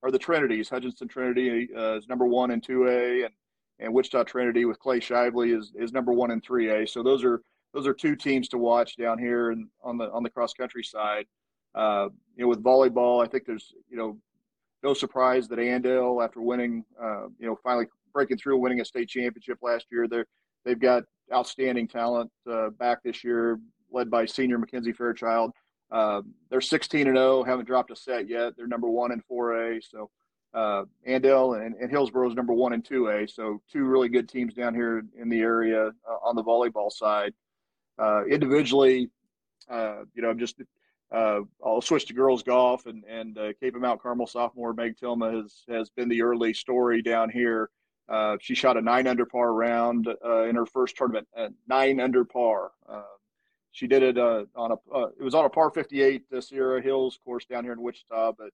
are 0.03 0.11
the 0.11 0.19
Trinities. 0.19 0.69
Hutchinson 0.69 1.09
Trinity 1.09 1.69
uh, 1.77 1.97
is 1.97 2.09
number 2.09 2.27
one 2.27 2.51
in 2.51 2.61
two 2.61 2.89
A, 2.89 3.25
and 3.25 3.35
and 3.79 3.93
Wichita 3.93 4.25
Trinity 4.25 4.65
with 4.65 4.79
Clay 4.79 5.01
Shively 5.01 5.57
is 5.57 5.73
is 5.75 5.93
number 5.93 6.13
one 6.13 6.31
in 6.31 6.41
three 6.41 6.71
A. 6.71 6.87
So 6.87 7.03
those 7.03 7.25
are 7.25 7.43
those 7.75 7.87
are 7.87 7.95
two 7.95 8.17
teams 8.17 8.49
to 8.49 8.59
watch 8.59 8.97
down 8.97 9.19
here 9.19 9.51
and 9.51 9.69
on 9.83 9.99
the 9.99 10.11
on 10.11 10.23
the 10.23 10.31
cross 10.31 10.53
country 10.55 10.85
side. 10.85 11.27
Uh, 11.75 12.09
you 12.37 12.45
know, 12.45 12.49
with 12.49 12.63
volleyball, 12.63 13.25
I 13.25 13.29
think 13.29 13.45
there's 13.47 13.73
you 13.89 13.97
know 13.97 14.19
no 14.83 14.95
surprise 14.95 15.49
that 15.49 15.59
Andale, 15.59 16.25
after 16.25 16.41
winning, 16.41 16.85
uh, 17.01 17.27
you 17.39 17.47
know, 17.47 17.57
finally 17.63 17.87
breaking 18.13 18.39
through, 18.39 18.59
winning 18.59 18.81
a 18.81 18.85
state 18.85 19.09
championship 19.09 19.59
last 19.63 19.87
year, 19.91 20.07
they're 20.09 20.27
they've 20.65 20.81
got 20.81 21.05
outstanding 21.33 21.89
talent 21.89 22.31
uh, 22.51 22.71
back 22.71 23.03
this 23.03 23.25
year, 23.25 23.59
led 23.91 24.11
by 24.11 24.27
senior 24.27 24.59
Mackenzie 24.59 24.93
Fairchild. 24.93 25.53
Uh, 25.93 26.23
they're 26.49 26.63
16 26.63 27.07
and 27.07 27.17
0, 27.17 27.45
haven't 27.45 27.67
dropped 27.67 27.91
a 27.91 27.97
set 27.97 28.29
yet. 28.29 28.57
They're 28.57 28.67
number 28.67 28.89
one 28.89 29.13
in 29.13 29.23
4A. 29.31 29.83
So 29.89 30.11
uh, 30.55 30.85
Andale 31.07 31.65
and, 31.65 31.75
and 31.75 31.91
Hillsboro 31.91 32.31
is 32.31 32.35
number 32.35 32.55
one 32.55 32.73
in 32.73 32.83
2A. 32.83 33.31
So 33.31 33.61
two 33.71 33.85
really 33.85 34.09
good 34.09 34.29
teams 34.29 34.55
down 34.55 34.75
here 34.75 35.03
in 35.19 35.29
the 35.29 35.41
area 35.41 35.89
uh, 35.89 36.17
on 36.25 36.35
the 36.35 36.43
volleyball 36.43 36.91
side. 36.91 37.35
Uh, 37.99 38.25
individually, 38.25 39.11
uh, 39.71 40.01
you 40.15 40.23
know, 40.23 40.31
I'm 40.31 40.39
just 40.39 40.61
uh, 41.15 41.41
I'll 41.63 41.83
switch 41.83 42.07
to 42.07 42.15
girls 42.15 42.43
golf 42.43 42.87
and 42.87 43.05
and 43.05 43.37
uh, 43.37 43.53
Kapaun 43.63 43.83
Mount 43.83 44.03
Carmel 44.03 44.27
sophomore 44.27 44.73
Meg 44.73 44.97
Tilma 44.97 45.43
has 45.43 45.63
has 45.69 45.91
been 45.91 46.09
the 46.09 46.23
early 46.23 46.55
story 46.55 47.03
down 47.03 47.29
here. 47.29 47.69
She 48.41 48.55
shot 48.55 48.79
a 48.79 48.81
nine 48.81 49.07
under 49.07 49.27
par 49.27 49.53
round 49.53 50.07
in 50.07 50.55
her 50.55 50.67
first 50.67 50.97
tournament, 50.97 51.29
nine 51.69 52.01
under 52.01 52.25
par. 52.25 52.73
She 53.73 53.87
did 53.87 54.03
it 54.03 54.19
uh, 54.19 54.45
on 54.55 54.73
a 54.73 54.75
uh, 54.95 55.09
it 55.19 55.23
was 55.23 55.35
on 55.35 55.45
a 55.45 55.49
par 55.49 55.71
58 55.71 56.25
Sierra 56.41 56.81
Hills 56.81 57.19
course 57.25 57.45
down 57.47 57.65
here 57.65 57.73
in 57.73 57.83
Wichita, 57.83 58.33
but 58.33 58.51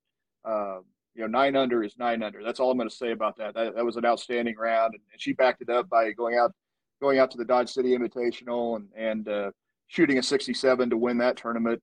um, 0.50 0.84
you 1.14 1.22
know 1.22 1.26
nine 1.26 1.56
under 1.56 1.82
is 1.82 1.96
nine 1.98 2.22
under. 2.22 2.42
That's 2.42 2.60
all 2.60 2.70
I'm 2.70 2.78
going 2.78 2.88
to 2.88 2.94
say 2.94 3.12
about 3.12 3.36
that. 3.38 3.54
that. 3.54 3.74
That 3.74 3.84
was 3.84 3.96
an 3.96 4.04
outstanding 4.04 4.56
round, 4.56 4.94
and, 4.94 5.20
she 5.20 5.32
backed 5.32 5.62
it 5.62 5.70
up 5.70 5.88
by 5.88 6.12
going 6.12 6.36
out 6.38 6.52
going 7.00 7.18
out 7.18 7.30
to 7.32 7.38
the 7.38 7.44
Dodge 7.44 7.70
City 7.70 7.96
Invitational 7.96 8.76
and 8.76 8.88
and 8.96 9.52
shooting 9.88 10.18
a 10.18 10.22
67 10.22 10.90
to 10.90 10.96
win 10.96 11.18
that 11.18 11.36
tournament 11.36 11.82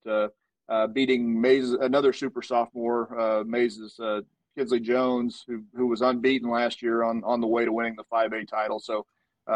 uh, 0.69 0.87
beating 0.87 1.39
Maize, 1.39 1.71
another 1.71 2.13
super 2.13 2.41
sophomore, 2.41 3.19
uh, 3.19 3.43
Maize' 3.43 3.99
uh, 3.99 4.21
Kinsley 4.57 4.79
Jones, 4.79 5.43
who 5.47 5.63
who 5.75 5.87
was 5.87 6.01
unbeaten 6.01 6.49
last 6.49 6.81
year 6.81 7.03
on 7.03 7.23
on 7.23 7.41
the 7.41 7.47
way 7.47 7.65
to 7.65 7.73
winning 7.73 7.95
the 7.95 8.03
5A 8.11 8.47
title. 8.47 8.79
So 8.79 8.99
uh, 8.99 9.01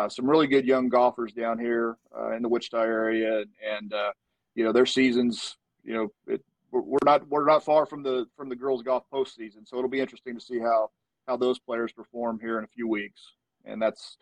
some 0.09 0.29
really 0.29 0.47
good 0.47 0.65
young 0.65 0.89
golfers 0.89 1.33
down 1.33 1.59
here 1.59 1.97
uh, 2.17 2.31
in 2.31 2.41
the 2.41 2.49
Wichita 2.49 2.81
area, 2.81 3.43
and 3.65 3.93
uh, 3.93 4.11
you 4.55 4.63
know 4.63 4.71
their 4.71 4.85
seasons. 4.85 5.57
You 5.83 5.93
know, 5.93 6.07
it, 6.27 6.43
we're 6.71 6.99
not 7.03 7.27
we're 7.27 7.45
not 7.45 7.63
far 7.63 7.85
from 7.85 8.03
the 8.03 8.27
from 8.35 8.49
the 8.49 8.55
girls 8.55 8.83
golf 8.83 9.03
postseason, 9.11 9.65
so 9.67 9.77
it'll 9.77 9.89
be 9.89 9.99
interesting 9.99 10.35
to 10.35 10.41
see 10.41 10.59
how 10.59 10.89
how 11.27 11.37
those 11.37 11.59
players 11.59 11.91
perform 11.91 12.39
here 12.39 12.57
in 12.57 12.63
a 12.63 12.67
few 12.67 12.87
weeks. 12.87 13.33
And 13.65 13.81
that's 13.81 14.17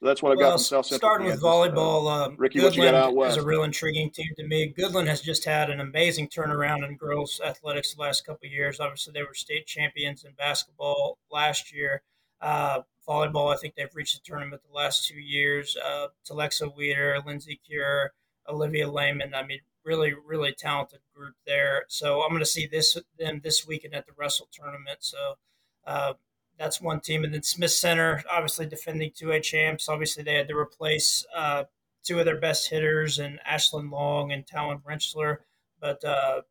so 0.00 0.06
that's 0.06 0.22
what 0.22 0.32
I 0.32 0.34
well, 0.36 0.50
got 0.50 0.56
from 0.56 0.62
South 0.62 0.86
Central. 0.86 1.10
Starting 1.10 1.26
with 1.26 1.42
volleyball, 1.42 2.04
uh, 2.06 2.26
um, 2.26 2.36
Ricky, 2.38 2.58
Goodland 2.58 2.64
what 2.64 2.76
you 2.76 2.82
got 2.84 2.94
out 2.94 3.14
west? 3.14 3.36
is 3.36 3.42
a 3.42 3.46
real 3.46 3.64
intriguing 3.64 4.10
team 4.10 4.28
to 4.38 4.46
me. 4.46 4.72
Goodland 4.76 5.06
has 5.08 5.20
just 5.20 5.44
had 5.44 5.68
an 5.68 5.80
amazing 5.80 6.28
turnaround 6.28 6.88
in 6.88 6.96
girls 6.96 7.38
athletics 7.44 7.94
the 7.94 8.00
last 8.00 8.24
couple 8.24 8.46
of 8.46 8.52
years. 8.52 8.80
Obviously, 8.80 9.12
they 9.12 9.22
were 9.22 9.34
state 9.34 9.66
champions 9.66 10.24
in 10.24 10.32
basketball 10.32 11.18
last 11.30 11.74
year. 11.74 12.02
Uh, 12.40 12.80
volleyball, 13.08 13.52
I 13.52 13.56
think 13.56 13.74
they've 13.74 13.94
reached 13.94 14.14
the 14.14 14.22
tournament 14.24 14.62
the 14.62 14.76
last 14.76 15.06
two 15.06 15.18
years. 15.18 15.76
Uh, 15.76 16.08
Telexa 16.28 16.74
Weeder, 16.74 17.20
Lindsay 17.24 17.60
Cure, 17.66 18.12
Olivia 18.48 18.90
Lehman. 18.90 19.34
I 19.34 19.44
mean, 19.44 19.60
really, 19.84 20.14
really 20.26 20.52
talented 20.52 21.00
group 21.14 21.34
there. 21.46 21.84
So 21.88 22.22
I'm 22.22 22.30
going 22.30 22.40
to 22.40 22.46
see 22.46 22.66
this 22.66 22.96
them 23.18 23.40
this 23.42 23.66
weekend 23.66 23.94
at 23.94 24.06
the 24.06 24.12
Russell 24.16 24.48
tournament. 24.52 24.98
So 25.00 25.38
uh, 25.86 26.14
that's 26.58 26.80
one 26.80 27.00
team. 27.00 27.24
And 27.24 27.32
then 27.32 27.42
Smith 27.42 27.72
Center, 27.72 28.22
obviously 28.30 28.66
defending 28.66 29.10
2A 29.10 29.42
champs. 29.42 29.88
Obviously, 29.88 30.22
they 30.22 30.34
had 30.34 30.48
to 30.48 30.56
replace 30.56 31.24
uh, 31.34 31.64
two 32.04 32.18
of 32.18 32.24
their 32.24 32.38
best 32.38 32.68
hitters 32.68 33.18
and 33.18 33.40
Ashlyn 33.48 33.90
Long 33.90 34.32
and 34.32 34.46
Talon 34.46 34.78
Brenchler. 34.78 35.38
But 35.80 36.04
uh, 36.04 36.42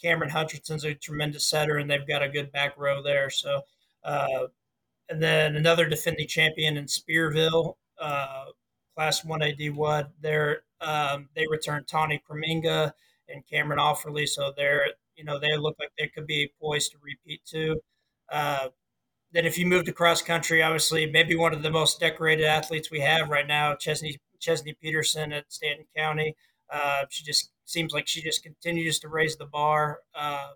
Cameron 0.00 0.30
Hutchinson's 0.30 0.84
a 0.84 0.94
tremendous 0.94 1.46
setter, 1.46 1.76
and 1.76 1.90
they've 1.90 2.06
got 2.06 2.22
a 2.22 2.28
good 2.28 2.52
back 2.52 2.78
row 2.78 3.02
there. 3.02 3.30
So, 3.30 3.62
uh, 4.04 4.46
and 5.08 5.22
then 5.22 5.56
another 5.56 5.88
defending 5.88 6.26
champion 6.26 6.76
in 6.76 6.84
Spearville, 6.84 7.74
uh, 8.00 8.46
Class 8.94 9.22
1A 9.22 9.58
D1. 9.58 10.08
They're, 10.20 10.62
um, 10.80 11.28
they 11.34 11.46
returned 11.48 11.88
Tawny 11.88 12.22
Kreminga 12.28 12.92
and 13.28 13.46
Cameron 13.46 13.78
Offerly. 13.78 14.26
So 14.28 14.52
they're, 14.56 14.86
you 15.16 15.24
know, 15.24 15.38
they 15.38 15.56
look 15.56 15.76
like 15.78 15.90
they 15.98 16.08
could 16.08 16.26
be 16.26 16.52
poised 16.60 16.92
to 16.92 16.98
repeat 17.02 17.42
too. 17.44 17.80
Uh, 18.30 18.68
then 19.32 19.44
if 19.44 19.58
you 19.58 19.66
move 19.66 19.84
to 19.84 19.92
cross 19.92 20.22
country, 20.22 20.62
obviously 20.62 21.06
maybe 21.06 21.36
one 21.36 21.52
of 21.52 21.62
the 21.62 21.70
most 21.70 22.00
decorated 22.00 22.44
athletes 22.44 22.90
we 22.90 23.00
have 23.00 23.28
right 23.28 23.46
now, 23.46 23.74
Chesney 23.74 24.18
Chesney 24.40 24.74
Peterson 24.80 25.32
at 25.32 25.52
Stanton 25.52 25.86
County. 25.96 26.36
Uh, 26.70 27.04
she 27.10 27.24
just 27.24 27.50
seems 27.64 27.92
like 27.92 28.06
she 28.06 28.22
just 28.22 28.42
continues 28.42 28.98
to 29.00 29.08
raise 29.08 29.36
the 29.36 29.46
bar. 29.46 30.00
Uh, 30.14 30.50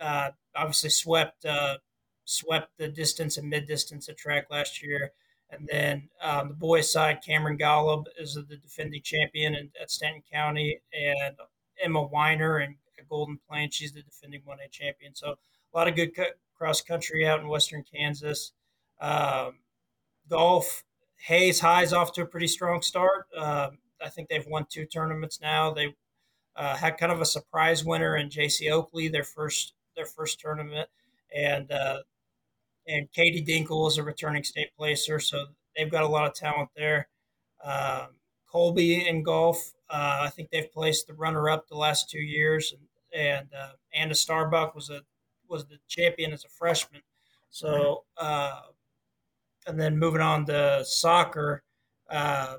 uh, 0.00 0.30
obviously 0.54 0.90
swept 0.90 1.44
uh, 1.44 1.76
swept 2.24 2.76
the 2.78 2.88
distance 2.88 3.36
and 3.36 3.48
mid 3.48 3.66
distance 3.66 4.08
at 4.08 4.16
track 4.16 4.46
last 4.50 4.82
year. 4.82 5.12
And 5.50 5.68
then 5.70 6.08
on 6.22 6.48
the 6.48 6.54
boys' 6.54 6.90
side, 6.90 7.22
Cameron 7.24 7.58
Golub 7.58 8.04
is 8.18 8.34
the 8.34 8.56
defending 8.56 9.02
champion 9.02 9.54
in, 9.54 9.70
at 9.80 9.90
Stanton 9.90 10.22
County, 10.32 10.80
and 10.92 11.36
Emma 11.82 12.02
Weiner 12.02 12.58
and 12.58 12.76
Golden 13.08 13.38
Plain, 13.48 13.70
she's 13.70 13.92
the 13.92 14.02
defending 14.02 14.40
1A 14.42 14.70
champion. 14.70 15.14
So 15.14 15.30
a 15.30 15.76
lot 15.76 15.88
of 15.88 15.94
good 15.94 16.10
cross 16.56 16.80
country 16.80 17.26
out 17.26 17.40
in 17.40 17.48
western 17.48 17.84
Kansas. 17.84 18.52
Um, 19.00 19.58
golf, 20.28 20.84
Hays 21.16 21.60
High's 21.60 21.92
off 21.92 22.12
to 22.14 22.22
a 22.22 22.26
pretty 22.26 22.48
strong 22.48 22.82
start. 22.82 23.26
Uh, 23.36 23.70
I 24.02 24.08
think 24.08 24.28
they've 24.28 24.46
won 24.46 24.66
two 24.68 24.84
tournaments 24.84 25.40
now. 25.40 25.72
They 25.72 25.94
uh, 26.56 26.76
had 26.76 26.98
kind 26.98 27.12
of 27.12 27.20
a 27.20 27.26
surprise 27.26 27.84
winner 27.84 28.16
in 28.16 28.30
J.C. 28.30 28.70
Oakley, 28.70 29.08
their 29.08 29.24
first 29.24 29.74
their 29.96 30.06
first 30.06 30.40
tournament, 30.40 30.88
and 31.34 31.70
uh, 31.70 31.98
and 32.86 33.10
Katie 33.12 33.44
Dinkle 33.44 33.88
is 33.88 33.98
a 33.98 34.02
returning 34.02 34.44
state 34.44 34.74
placer, 34.76 35.18
so 35.18 35.46
they've 35.76 35.90
got 35.90 36.04
a 36.04 36.08
lot 36.08 36.26
of 36.26 36.34
talent 36.34 36.70
there. 36.76 37.08
Um, 37.62 38.08
Colby 38.50 39.08
in 39.08 39.22
golf, 39.22 39.72
uh, 39.90 40.20
I 40.22 40.30
think 40.30 40.50
they've 40.50 40.70
placed 40.72 41.06
the 41.06 41.14
runner 41.14 41.48
up 41.48 41.66
the 41.68 41.76
last 41.76 42.08
two 42.10 42.20
years, 42.20 42.72
and, 42.72 43.20
and 43.20 43.48
uh, 43.54 43.72
Anna 43.92 44.14
Starbuck 44.14 44.74
was 44.74 44.90
a 44.90 45.02
was 45.48 45.66
the 45.66 45.78
champion 45.88 46.32
as 46.32 46.44
a 46.44 46.48
freshman. 46.48 47.02
So, 47.50 48.04
uh, 48.16 48.60
and 49.66 49.78
then 49.78 49.98
moving 49.98 50.20
on 50.20 50.46
to 50.46 50.84
soccer, 50.84 51.62
uh, 52.10 52.56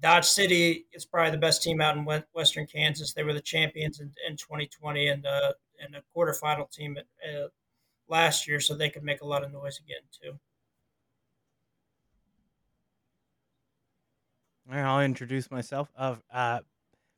Dodge 0.00 0.24
City 0.24 0.86
is 0.92 1.04
probably 1.04 1.32
the 1.32 1.38
best 1.38 1.62
team 1.62 1.80
out 1.80 1.96
in 1.96 2.06
Western 2.32 2.66
Kansas. 2.66 3.12
They 3.12 3.22
were 3.22 3.34
the 3.34 3.40
champions 3.40 4.00
in, 4.00 4.12
in 4.26 4.36
2020 4.36 5.08
and 5.08 5.26
uh, 5.26 5.52
and 5.82 5.94
a 5.94 6.02
quarterfinal 6.16 6.70
team 6.70 6.96
at, 6.96 7.06
last 8.10 8.46
year, 8.48 8.60
so 8.60 8.74
they 8.74 8.90
could 8.90 9.04
make 9.04 9.22
a 9.22 9.26
lot 9.26 9.44
of 9.44 9.52
noise 9.52 9.78
again 9.78 10.02
too. 10.10 10.38
I'll 14.70 15.00
introduce 15.02 15.50
myself. 15.50 15.88
Of 15.96 16.22
uh, 16.32 16.60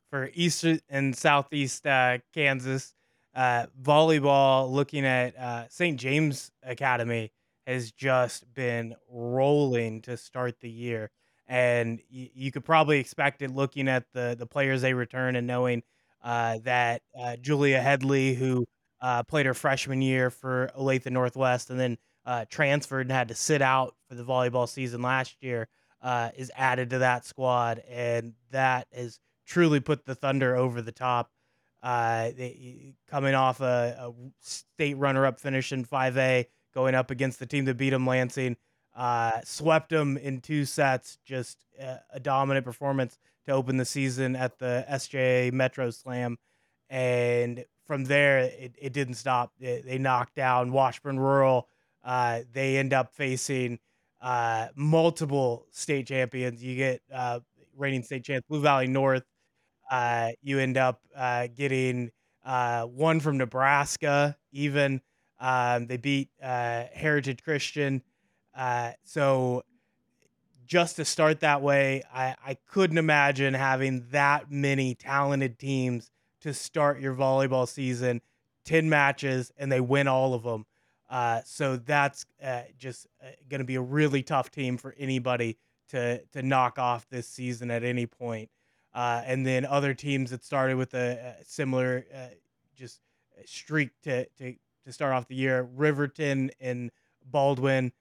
for 0.09 0.29
East 0.33 0.65
and 0.89 1.15
Southeast 1.15 1.85
uh, 1.85 2.19
Kansas, 2.33 2.93
uh, 3.35 3.67
volleyball, 3.81 4.71
looking 4.71 5.05
at 5.05 5.37
uh, 5.37 5.67
St. 5.69 5.99
James 5.99 6.51
Academy, 6.63 7.31
has 7.67 7.91
just 7.91 8.51
been 8.53 8.95
rolling 9.09 10.01
to 10.03 10.17
start 10.17 10.59
the 10.61 10.69
year. 10.69 11.11
and 11.47 12.01
you, 12.09 12.29
you 12.33 12.51
could 12.51 12.65
probably 12.65 12.99
expect 12.99 13.41
it 13.41 13.51
looking 13.51 13.87
at 13.87 14.05
the 14.13 14.35
the 14.37 14.45
players 14.45 14.81
they 14.81 14.93
return 14.93 15.35
and 15.35 15.45
knowing 15.47 15.83
uh, 16.23 16.57
that 16.63 17.01
uh, 17.19 17.35
Julia 17.37 17.81
Headley, 17.81 18.33
who 18.33 18.65
uh, 19.03 19.21
played 19.21 19.45
her 19.45 19.53
freshman 19.53 20.01
year 20.01 20.29
for 20.29 20.71
Olathe 20.79 21.11
Northwest 21.11 21.69
and 21.69 21.79
then 21.79 21.97
uh, 22.25 22.45
transferred 22.49 23.01
and 23.01 23.11
had 23.11 23.27
to 23.27 23.35
sit 23.35 23.61
out 23.61 23.95
for 24.07 24.15
the 24.15 24.23
volleyball 24.23 24.67
season 24.67 25.01
last 25.01 25.35
year, 25.41 25.67
uh, 26.01 26.29
is 26.37 26.49
added 26.55 26.89
to 26.91 26.99
that 26.99 27.25
squad, 27.25 27.83
and 27.89 28.33
that 28.51 28.87
has 28.93 29.19
truly 29.45 29.81
put 29.81 30.05
the 30.05 30.15
Thunder 30.15 30.55
over 30.55 30.81
the 30.81 30.93
top. 30.93 31.29
Uh, 31.81 32.31
they, 32.37 32.95
coming 33.09 33.35
off 33.35 33.59
a, 33.59 33.95
a 33.99 34.13
state 34.39 34.95
runner-up 34.95 35.37
finish 35.37 35.73
in 35.73 35.83
5A, 35.83 36.45
going 36.73 36.95
up 36.95 37.11
against 37.11 37.39
the 37.39 37.45
team 37.45 37.65
that 37.65 37.75
beat 37.75 37.89
them, 37.89 38.07
Lansing, 38.07 38.55
uh, 38.95 39.41
swept 39.43 39.89
them 39.89 40.15
in 40.15 40.39
two 40.39 40.63
sets. 40.63 41.17
Just 41.25 41.57
a, 41.77 41.99
a, 42.13 42.19
dominant 42.21 42.65
performance 42.65 43.17
to 43.45 43.51
open 43.51 43.75
the 43.75 43.85
season 43.85 44.37
at 44.37 44.59
the 44.59 44.85
SJA 44.89 45.51
Metro 45.51 45.89
Slam, 45.89 46.37
and 46.89 47.65
from 47.85 48.05
there 48.05 48.39
it, 48.39 48.75
it 48.79 48.93
didn't 48.93 49.15
stop. 49.15 49.51
It, 49.59 49.85
they 49.85 49.97
knocked 49.97 50.35
down 50.35 50.71
Washburn 50.71 51.19
Rural. 51.19 51.67
Uh, 52.03 52.41
they 52.51 52.77
end 52.77 52.93
up 52.93 53.13
facing 53.13 53.79
uh, 54.21 54.67
multiple 54.75 55.67
state 55.71 56.07
champions. 56.07 56.63
You 56.63 56.75
get 56.75 57.01
uh, 57.13 57.39
reigning 57.75 58.03
state 58.03 58.23
champ 58.23 58.45
Blue 58.47 58.61
Valley 58.61 58.87
North. 58.87 59.23
Uh, 59.89 60.31
you 60.41 60.59
end 60.59 60.77
up 60.77 61.01
uh, 61.15 61.47
getting 61.55 62.11
uh, 62.45 62.83
one 62.83 63.19
from 63.19 63.37
Nebraska. 63.37 64.37
Even 64.51 65.01
um, 65.39 65.87
they 65.87 65.97
beat 65.97 66.29
Heritage 66.39 67.43
Christian. 67.43 68.01
so 69.03 69.63
just 70.65 70.95
to 70.95 71.05
start 71.05 71.41
that 71.41 71.61
way, 71.61 72.01
I, 72.13 72.35
I 72.45 72.57
couldn't 72.67 72.97
imagine 72.97 73.53
having 73.53 74.05
that 74.11 74.49
many 74.49 74.95
talented 74.95 75.59
teams 75.59 76.09
to 76.43 76.53
start 76.53 77.01
your 77.01 77.13
volleyball 77.13 77.67
season. 77.67 78.21
10 78.65 78.89
matches 78.89 79.51
and 79.57 79.71
they 79.71 79.81
win 79.81 80.07
all 80.07 80.33
of 80.33 80.43
them. 80.43 80.65
Uh, 81.09 81.41
so 81.45 81.75
that's 81.77 82.25
uh, 82.43 82.61
just 82.77 83.07
uh, 83.21 83.27
going 83.49 83.59
to 83.59 83.65
be 83.65 83.75
a 83.75 83.81
really 83.81 84.23
tough 84.23 84.49
team 84.49 84.77
for 84.77 84.95
anybody 84.97 85.57
to 85.89 86.19
to 86.31 86.41
knock 86.41 86.79
off 86.79 87.07
this 87.09 87.27
season 87.27 87.69
at 87.69 87.83
any 87.83 88.07
point. 88.07 88.49
Uh, 88.93 89.21
and 89.25 89.45
then 89.45 89.65
other 89.65 89.93
teams 89.93 90.31
that 90.31 90.43
started 90.43 90.77
with 90.77 90.93
a, 90.93 91.35
a 91.39 91.45
similar 91.45 92.05
uh, 92.13 92.27
just 92.75 93.01
streak 93.45 93.89
to, 94.01 94.25
to 94.37 94.55
to 94.85 94.91
start 94.91 95.13
off 95.13 95.27
the 95.27 95.35
year, 95.35 95.69
Riverton 95.75 96.51
and 96.59 96.91
Baldwin 97.25 97.91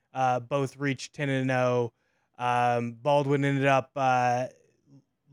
both 0.48 0.76
reached 0.78 1.12
10 1.12 1.28
and 1.28 1.50
0. 1.50 1.92
Um, 2.38 2.96
Baldwin 3.02 3.44
ended 3.44 3.66
up 3.66 3.90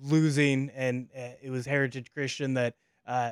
losing, 0.01 0.69
and 0.75 1.07
it 1.41 1.49
was 1.49 1.65
Heritage 1.65 2.11
Christian 2.13 2.53
that 2.55 2.75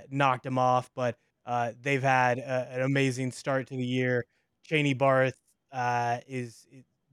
knocked 0.10 0.46
him 0.46 0.58
off, 0.58 0.90
but. 0.96 1.18
Uh, 1.48 1.72
they've 1.82 2.04
had 2.04 2.40
a, 2.40 2.68
an 2.74 2.82
amazing 2.82 3.32
start 3.32 3.68
to 3.68 3.78
the 3.78 3.86
year. 3.86 4.26
Cheney 4.66 4.94
Barth 4.94 5.40
uh, 5.72 6.18
is, 6.28 6.68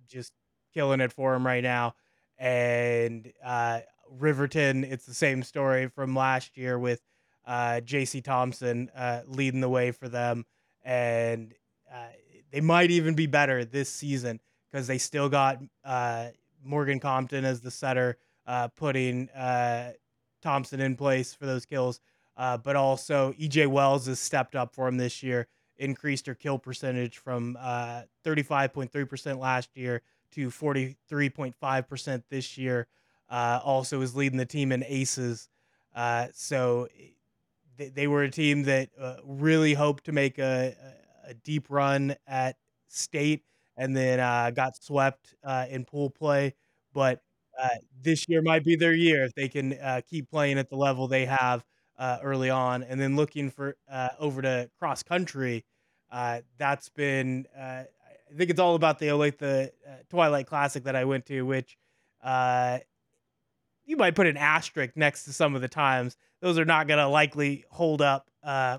just 0.08 0.32
killing 0.72 1.00
it 1.00 1.12
for 1.12 1.34
him 1.34 1.46
right 1.46 1.62
now, 1.62 1.94
and 2.36 3.32
uh, 3.44 3.80
Riverton, 4.10 4.82
it's 4.84 5.06
the 5.06 5.14
same 5.14 5.42
story 5.44 5.88
from 5.88 6.16
last 6.16 6.56
year 6.56 6.78
with 6.78 7.00
uh, 7.46 7.80
J.C. 7.80 8.20
Thompson 8.20 8.90
uh, 8.96 9.20
leading 9.26 9.60
the 9.60 9.68
way 9.68 9.92
for 9.92 10.08
them, 10.08 10.44
and 10.82 11.54
uh, 11.92 12.06
they 12.50 12.60
might 12.60 12.90
even 12.90 13.14
be 13.14 13.26
better 13.26 13.64
this 13.64 13.88
season 13.88 14.40
because 14.70 14.88
they 14.88 14.98
still 14.98 15.28
got 15.28 15.58
Morgan 16.64 16.98
Compton 16.98 17.44
as 17.44 17.60
the 17.60 17.70
setter, 17.70 18.16
putting 18.74 19.28
Thompson 20.42 20.80
in 20.80 20.96
place 20.96 21.34
for 21.34 21.46
those 21.46 21.64
kills. 21.64 22.00
Uh, 22.36 22.56
but 22.56 22.76
also 22.76 23.32
EJ 23.32 23.68
Wells 23.68 24.06
has 24.06 24.18
stepped 24.18 24.56
up 24.56 24.74
for 24.74 24.88
him 24.88 24.96
this 24.96 25.22
year, 25.22 25.46
increased 25.76 26.26
her 26.26 26.34
kill 26.34 26.58
percentage 26.58 27.18
from 27.18 27.56
uh, 27.60 28.02
35.3% 28.24 29.38
last 29.38 29.70
year 29.74 30.02
to 30.32 30.48
43.5% 30.48 32.22
this 32.28 32.58
year. 32.58 32.88
Uh, 33.30 33.60
also 33.64 34.00
is 34.00 34.14
leading 34.14 34.38
the 34.38 34.46
team 34.46 34.72
in 34.72 34.84
aces. 34.86 35.48
Uh, 35.94 36.26
so 36.34 36.88
they, 37.76 37.88
they, 37.88 38.06
were 38.06 38.24
a 38.24 38.30
team 38.30 38.64
that 38.64 38.90
uh, 39.00 39.16
really 39.24 39.74
hoped 39.74 40.04
to 40.04 40.12
make 40.12 40.38
a, 40.38 40.74
a, 41.26 41.34
deep 41.34 41.66
run 41.70 42.14
at 42.26 42.56
state 42.88 43.44
and 43.76 43.96
then 43.96 44.20
uh, 44.20 44.50
got 44.50 44.76
swept 44.76 45.34
in 45.70 45.84
pool 45.84 46.10
play. 46.10 46.54
But 46.92 47.22
this 48.02 48.28
year 48.28 48.42
might 48.42 48.64
be 48.64 48.76
their 48.76 48.94
year 48.94 49.24
if 49.24 49.34
they 49.34 49.48
can 49.48 49.78
keep 50.10 50.28
playing 50.28 50.58
at 50.58 50.68
the 50.68 50.76
level 50.76 51.08
they 51.08 51.26
have 51.26 51.64
uh, 51.98 52.18
early 52.22 52.50
on, 52.50 52.82
and 52.82 53.00
then 53.00 53.16
looking 53.16 53.50
for 53.50 53.76
uh, 53.90 54.08
over 54.18 54.42
to 54.42 54.70
cross 54.78 55.02
country. 55.02 55.64
Uh, 56.10 56.40
that's 56.58 56.88
been 56.88 57.46
uh, 57.56 57.84
I 58.30 58.36
think 58.36 58.50
it's 58.50 58.60
all 58.60 58.74
about 58.74 58.98
the 58.98 59.06
Olathe 59.08 59.38
the 59.38 59.72
uh, 59.86 59.90
Twilight 60.08 60.46
Classic 60.46 60.84
that 60.84 60.96
I 60.96 61.04
went 61.04 61.26
to, 61.26 61.42
which 61.42 61.76
uh, 62.22 62.78
you 63.84 63.96
might 63.96 64.14
put 64.14 64.26
an 64.26 64.36
asterisk 64.36 64.96
next 64.96 65.24
to 65.24 65.32
some 65.32 65.54
of 65.54 65.60
the 65.60 65.68
times. 65.68 66.16
Those 66.40 66.58
are 66.58 66.64
not 66.64 66.88
going 66.88 66.98
to 66.98 67.08
likely 67.08 67.64
hold 67.70 68.02
up 68.02 68.30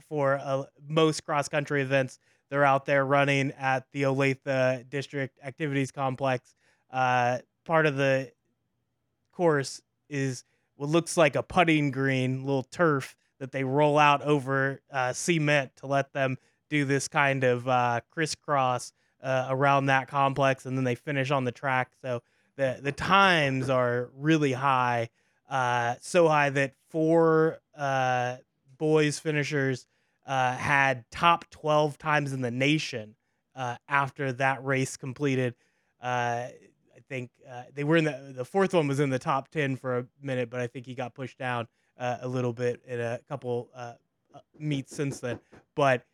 for 0.07 0.68
most 0.88 1.26
cross 1.26 1.47
country 1.47 1.82
events. 1.82 2.20
They're 2.49 2.66
out 2.66 2.86
there 2.86 3.05
running 3.05 3.51
at 3.57 3.86
the 3.91 4.03
Olathe 4.03 4.89
District 4.89 5.38
Activities 5.43 5.91
Complex. 5.91 6.53
part 6.91 7.86
of 7.86 7.95
the 7.95 8.32
course 9.32 9.82
is 10.09 10.43
what 10.76 10.90
looks 10.90 11.18
like 11.18 11.36
a 11.36 11.44
putting 11.44 11.92
green, 11.92 12.46
little 12.46 12.64
turf 12.64 13.16
that 13.40 13.52
they 13.52 13.64
roll 13.64 13.98
out 13.98 14.22
over 14.22 14.82
uh, 14.92 15.14
cement 15.14 15.76
to 15.78 15.88
let 15.88 16.14
them 16.14 16.38
do 16.70 16.86
this 16.86 17.08
kind 17.08 17.44
of 17.44 17.68
uh, 17.68 18.02
crisscross 18.10 18.94
uh, 19.22 19.48
around 19.50 19.88
that 19.88 20.08
complex, 20.08 20.66
and 20.66 20.78
then 20.78 20.84
they 20.84 20.96
finish 20.96 21.32
on 21.32 21.44
the 21.44 21.52
track. 21.52 21.92
So 22.02 22.22
the 22.56 22.80
the 22.82 22.92
times 22.92 23.70
are 23.70 24.10
really 24.16 24.54
high, 24.54 25.10
uh, 25.50 25.96
so 26.02 26.28
high 26.28 26.50
that 26.52 26.74
four 26.90 27.60
uh, 27.78 28.38
boys 28.78 29.20
finishers 29.20 29.88
uh, 30.26 30.56
had 30.56 31.06
top 31.12 31.50
twelve 31.50 31.98
times 31.98 32.34
in 32.34 32.42
the 32.42 32.52
nation 32.52 33.16
after 33.88 34.34
that 34.34 34.64
race 34.66 34.98
completed 34.98 35.56
think 37.16 37.32
uh, 37.49 37.63
they 37.74 37.84
were 37.84 37.97
in 37.97 38.03
the 38.03 38.34
the 38.36 38.45
fourth 38.45 38.74
one 38.74 38.88
was 38.88 38.99
in 38.99 39.09
the 39.09 39.20
top 39.20 39.49
ten 39.49 39.76
for 39.76 39.99
a 39.99 40.05
minute, 40.22 40.49
but 40.49 40.59
I 40.59 40.68
think 40.68 40.86
he 40.86 40.95
got 40.95 41.13
pushed 41.13 41.38
down 41.38 41.68
uh, 41.97 42.18
a 42.22 42.28
little 42.28 42.53
bit 42.53 42.82
in 42.86 42.99
a 42.99 43.20
couple 43.30 43.70
uh, 43.76 43.93
uh 44.34 44.39
meets 44.59 44.95
since 44.95 45.20
then. 45.20 45.39
But 45.76 46.05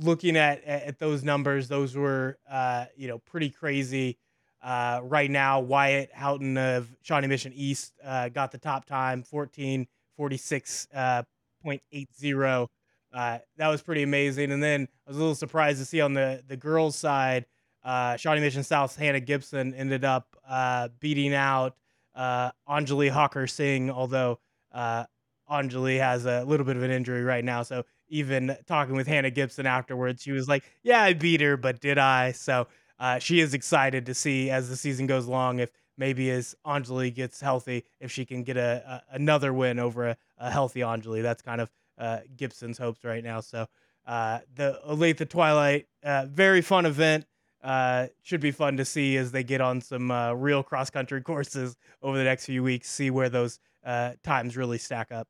looking 0.00 0.36
at 0.36 0.64
at 0.64 0.98
those 0.98 1.22
numbers, 1.22 1.68
those 1.68 1.96
were 1.96 2.38
uh, 2.50 2.86
you 2.96 3.08
know 3.08 3.18
pretty 3.18 3.50
crazy. 3.50 4.18
Uh, 4.62 5.00
right 5.02 5.30
now, 5.30 5.60
Wyatt 5.60 6.12
Houghton 6.12 6.56
of 6.56 6.88
Shawnee 7.02 7.26
Mission 7.26 7.52
East 7.54 7.94
got 8.32 8.52
the 8.52 8.58
top 8.58 8.86
time, 8.86 9.24
14 9.24 9.88
46.80. 10.20 12.68
that 13.12 13.42
was 13.58 13.82
pretty 13.82 14.04
amazing. 14.04 14.52
And 14.52 14.62
then 14.62 14.86
I 15.06 15.10
was 15.10 15.16
a 15.16 15.20
little 15.20 15.34
surprised 15.34 15.80
to 15.80 15.84
see 15.84 16.00
on 16.00 16.12
the 16.12 16.44
the 16.46 16.56
girls' 16.56 16.96
side 16.96 17.46
uh, 17.84 18.16
Shawnee 18.16 18.40
Mission 18.40 18.62
South's 18.62 18.96
Hannah 18.96 19.20
Gibson 19.20 19.74
ended 19.74 20.04
up 20.04 20.36
uh, 20.48 20.88
beating 21.00 21.34
out 21.34 21.76
uh, 22.14 22.52
Anjali 22.68 23.10
Hawker 23.10 23.46
Singh, 23.46 23.90
although 23.90 24.38
uh, 24.72 25.04
Anjali 25.50 25.98
has 25.98 26.26
a 26.26 26.44
little 26.44 26.64
bit 26.64 26.76
of 26.76 26.82
an 26.82 26.90
injury 26.90 27.22
right 27.22 27.44
now. 27.44 27.62
So 27.62 27.84
even 28.08 28.56
talking 28.66 28.94
with 28.94 29.06
Hannah 29.06 29.30
Gibson 29.30 29.66
afterwards, 29.66 30.22
she 30.22 30.32
was 30.32 30.48
like, 30.48 30.64
"Yeah, 30.82 31.02
I 31.02 31.12
beat 31.14 31.40
her, 31.40 31.56
but 31.56 31.80
did 31.80 31.98
I?" 31.98 32.32
So 32.32 32.68
uh, 32.98 33.18
she 33.18 33.40
is 33.40 33.54
excited 33.54 34.06
to 34.06 34.14
see 34.14 34.50
as 34.50 34.68
the 34.68 34.76
season 34.76 35.06
goes 35.06 35.26
along 35.26 35.58
if 35.58 35.70
maybe 35.96 36.30
as 36.30 36.54
Anjali 36.66 37.14
gets 37.14 37.40
healthy, 37.40 37.84
if 38.00 38.10
she 38.10 38.24
can 38.24 38.42
get 38.42 38.56
a, 38.56 39.02
a 39.10 39.14
another 39.16 39.52
win 39.52 39.78
over 39.78 40.08
a, 40.08 40.16
a, 40.38 40.50
healthy 40.50 40.80
Anjali. 40.80 41.22
That's 41.22 41.42
kind 41.42 41.60
of 41.60 41.70
uh, 41.98 42.20
Gibson's 42.36 42.78
hopes 42.78 43.04
right 43.04 43.22
now. 43.22 43.40
So 43.40 43.66
uh, 44.06 44.40
the 44.54 44.80
Olathe 44.88 45.28
Twilight, 45.28 45.86
uh, 46.02 46.26
very 46.28 46.60
fun 46.60 46.86
event 46.86 47.26
uh, 47.62 48.08
should 48.22 48.40
be 48.40 48.50
fun 48.50 48.76
to 48.76 48.84
see 48.84 49.16
as 49.16 49.32
they 49.32 49.44
get 49.44 49.60
on 49.60 49.80
some 49.80 50.10
uh, 50.10 50.32
real 50.32 50.62
cross 50.62 50.90
country 50.90 51.22
courses 51.22 51.76
over 52.02 52.16
the 52.18 52.24
next 52.24 52.46
few 52.46 52.62
weeks, 52.62 52.90
see 52.90 53.10
where 53.10 53.28
those 53.28 53.58
uh, 53.84 54.12
times 54.22 54.56
really 54.56 54.78
stack 54.78 55.12
up. 55.12 55.28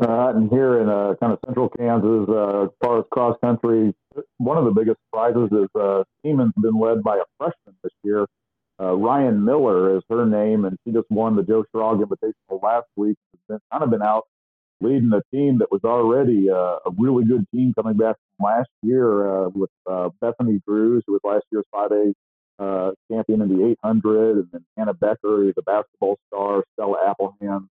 Uh, 0.00 0.32
and 0.34 0.48
here 0.50 0.80
in 0.80 0.88
uh, 0.88 1.12
kind 1.20 1.32
of 1.32 1.38
central 1.44 1.68
Kansas, 1.68 2.26
uh, 2.30 2.64
as 2.64 2.70
far 2.82 3.00
as 3.00 3.04
cross 3.12 3.36
country, 3.42 3.94
one 4.38 4.56
of 4.56 4.64
the 4.64 4.70
biggest 4.70 4.96
surprises 5.06 5.50
is 5.52 5.68
uh, 5.74 6.02
has 6.24 6.52
been 6.62 6.80
led 6.80 7.02
by 7.02 7.16
a 7.16 7.24
freshman 7.36 7.76
this 7.82 7.92
year, 8.02 8.26
uh, 8.90 8.94
Ryan 8.94 9.44
Miller 9.44 9.96
is 9.96 10.02
her 10.08 10.26
name, 10.26 10.64
and 10.64 10.76
she 10.84 10.92
just 10.92 11.10
won 11.10 11.36
the 11.36 11.42
Joe 11.42 11.64
Schrag 11.74 12.02
Invitational 12.02 12.62
last 12.62 12.86
week. 12.96 13.16
Has 13.32 13.40
been 13.48 13.58
kind 13.72 13.84
of 13.84 13.90
been 13.90 14.02
out 14.02 14.24
leading 14.80 15.12
a 15.12 15.22
team 15.34 15.58
that 15.58 15.70
was 15.70 15.82
already 15.84 16.50
uh, 16.50 16.78
a 16.86 16.90
really 16.98 17.24
good 17.24 17.46
team 17.54 17.72
coming 17.74 17.96
back 17.96 18.16
from 18.16 18.46
last 18.46 18.70
year 18.82 19.44
uh, 19.44 19.48
with 19.50 19.70
uh, 19.90 20.08
Bethany 20.20 20.60
Drews, 20.66 21.04
who 21.06 21.12
was 21.12 21.20
last 21.22 21.44
year's 21.52 21.66
5A 21.74 22.12
uh, 22.58 22.92
champion 23.10 23.42
in 23.42 23.48
the 23.48 23.66
800, 23.82 24.36
and 24.38 24.48
then 24.52 24.64
Hannah 24.76 24.94
Becker, 24.94 25.18
who's 25.22 25.54
a 25.58 25.62
basketball 25.62 26.18
star, 26.28 26.64
Stella 26.74 27.14
Appleham, 27.14 27.68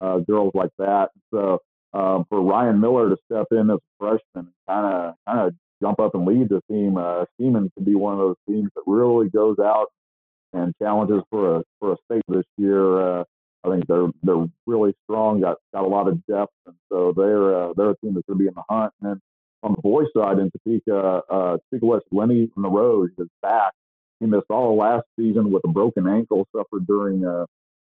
uh, 0.00 0.18
girls 0.18 0.52
like 0.54 0.70
that. 0.78 1.10
So 1.32 1.60
um, 1.92 2.24
for 2.28 2.42
Ryan 2.42 2.80
Miller 2.80 3.10
to 3.10 3.16
step 3.30 3.46
in 3.52 3.70
as 3.70 3.78
a 3.78 3.98
freshman 3.98 4.20
and 4.34 4.48
kind 4.68 4.94
of 4.94 5.14
kind 5.26 5.48
of 5.48 5.54
jump 5.80 6.00
up 6.00 6.14
and 6.14 6.26
lead 6.26 6.48
the 6.48 6.60
team, 6.68 6.96
uh, 6.96 7.24
Seaman 7.38 7.70
be 7.82 7.94
one 7.94 8.14
of 8.14 8.18
those 8.18 8.36
teams 8.48 8.70
that 8.74 8.82
really 8.86 9.28
goes 9.28 9.58
out 9.60 9.88
and 10.52 10.74
challenges 10.80 11.22
for 11.30 11.56
a 11.56 11.62
for 11.80 11.92
a 11.92 11.96
state 12.06 12.22
this 12.28 12.44
year. 12.56 13.20
Uh, 13.20 13.24
I 13.64 13.70
think 13.70 13.86
they're 13.86 14.08
they're 14.22 14.46
really 14.66 14.94
strong, 15.04 15.40
got 15.40 15.58
got 15.74 15.84
a 15.84 15.88
lot 15.88 16.08
of 16.08 16.24
depth, 16.26 16.52
and 16.66 16.76
so 16.90 17.12
they're 17.16 17.54
uh, 17.54 17.72
they're 17.76 17.90
a 17.90 17.96
team 17.98 18.14
that's 18.14 18.26
going 18.26 18.38
to 18.38 18.44
be 18.44 18.48
in 18.48 18.54
the 18.54 18.62
hunt. 18.68 18.92
And 19.00 19.10
then 19.10 19.20
on 19.62 19.72
the 19.72 19.82
boys' 19.82 20.06
side 20.16 20.38
in 20.38 20.50
Topeka, 20.50 21.22
uh, 21.28 21.58
Topeka 21.70 21.86
West 21.86 22.06
Lenny 22.12 22.48
from 22.54 22.62
the 22.62 22.70
road 22.70 23.10
is 23.18 23.28
back. 23.42 23.72
He 24.20 24.26
missed 24.26 24.46
all 24.50 24.76
last 24.76 25.04
season 25.18 25.50
with 25.50 25.64
a 25.64 25.68
broken 25.68 26.08
ankle 26.08 26.46
suffered 26.56 26.86
during 26.86 27.24
uh, 27.24 27.46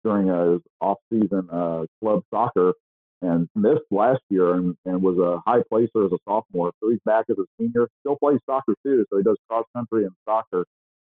during 0.05 0.31
uh, 0.31 0.53
his 0.53 0.61
off-season 0.81 1.49
uh, 1.51 1.87
club 2.01 2.23
soccer, 2.31 2.75
and 3.23 3.49
missed 3.55 3.85
last 3.91 4.21
year 4.29 4.55
and, 4.55 4.77
and 4.85 5.03
was 5.03 5.19
a 5.19 5.41
high 5.51 5.63
placer 5.71 6.05
as 6.05 6.13
a 6.13 6.19
sophomore. 6.29 6.73
So 6.81 6.91
he's 6.91 7.01
back 7.07 7.25
as 7.31 7.39
a 7.39 7.45
senior. 7.59 7.89
Still 8.01 8.17
plays 8.17 8.41
soccer 8.47 8.75
too, 8.85 9.07
so 9.11 9.17
he 9.17 9.23
does 9.23 9.37
cross 9.49 9.65
country 9.75 10.05
and 10.05 10.13
soccer. 10.27 10.67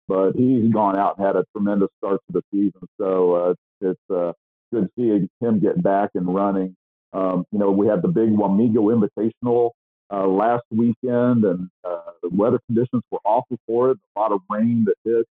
But 0.08 0.34
he's 0.36 0.72
gone 0.72 0.98
out 0.98 1.18
and 1.18 1.26
had 1.28 1.36
a 1.36 1.46
tremendous 1.56 1.90
start 2.00 2.22
to 2.28 2.34
the 2.34 2.44
season. 2.52 2.88
So 3.00 3.34
uh, 3.36 3.54
it's 3.82 4.00
uh, 4.14 4.34
good 4.74 4.88
to 4.88 4.90
see 4.98 5.46
him 5.46 5.60
get 5.60 5.82
back 5.84 6.12
and 6.16 6.34
running. 6.34 6.76
Um, 7.14 7.46
you 7.52 7.60
know, 7.60 7.72
we 7.72 7.88
had 7.88 8.02
the 8.02 8.08
big 8.10 8.30
Wamego 8.30 8.92
Invitational 8.94 9.72
uh, 10.14 10.28
last 10.28 10.64
weekend, 10.72 11.46
and 11.46 11.70
uh, 11.84 12.12
the 12.24 12.30
weather 12.32 12.60
conditions 12.68 13.04
were 13.12 13.20
awful 13.26 13.58
for 13.68 13.92
it. 13.92 13.98
A 14.16 14.20
lot 14.20 14.32
of 14.32 14.42
rain 14.50 14.86
that 14.86 14.96
hit. 15.04 15.26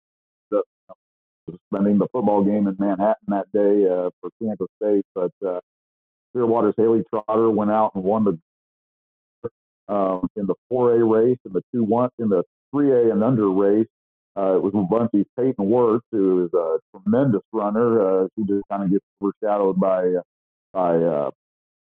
The, 0.51 0.59
you 0.59 0.97
know, 1.49 1.59
spending 1.73 1.99
the 1.99 2.09
football 2.13 2.45
game 2.45 2.67
in 2.69 2.77
Manhattan 2.79 3.29
that 3.29 3.47
day 3.53 3.87
uh, 3.89 4.11
for 4.21 4.31
Kansas 4.43 4.69
State, 4.83 5.05
but 5.15 5.33
uh, 5.47 5.61
Clearwater's 6.33 6.75
Haley 6.77 7.05
Trotter 7.11 7.51
went 7.51 7.71
out 7.71 7.93
and 7.95 8.05
won 8.05 8.25
the 8.25 8.39
um, 9.89 10.29
in 10.37 10.47
the 10.47 10.55
4A 10.73 11.09
race 11.11 11.39
and 11.45 11.55
the 11.55 11.63
two 11.73 11.85
one 11.85 12.11
in 12.19 12.29
the 12.29 12.43
3A 12.75 13.13
and 13.13 13.23
under 13.25 13.51
race. 13.51 13.87
Uh, 14.37 14.57
it 14.57 14.63
was 14.63 14.73
Bunchy's 14.91 15.27
Peyton 15.39 15.71
Wirtz, 15.71 16.05
who 16.13 16.45
is 16.45 16.51
a 16.55 16.79
tremendous 16.93 17.43
runner. 17.53 18.25
Uh, 18.25 18.29
he 18.37 18.45
just 18.45 18.65
kind 18.71 18.83
of 18.83 18.91
gets 18.91 19.05
overshadowed 19.23 19.81
by 19.81 20.13
by 20.73 20.97
uh, 20.97 21.31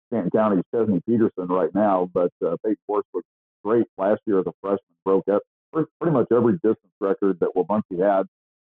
Stanton 0.07 0.31
County's 0.31 0.63
Chesney 0.73 1.01
Peterson 1.07 1.47
right 1.47 1.73
now. 1.73 2.09
But 2.13 2.31
uh, 2.45 2.57
Peyton 2.65 2.77
Wirtz 2.87 3.07
was 3.13 3.23
great 3.63 3.85
last 3.97 4.21
year 4.25 4.39
as 4.39 4.45
a 4.47 4.53
freshman, 4.61 4.95
broke 5.05 5.29
up 5.29 5.41
pretty 5.71 6.11
much 6.11 6.27
every 6.31 6.53
distance 6.53 6.93
record 6.99 7.39
that 7.39 7.51
Wabaunsee 7.55 7.99
had 7.99 8.25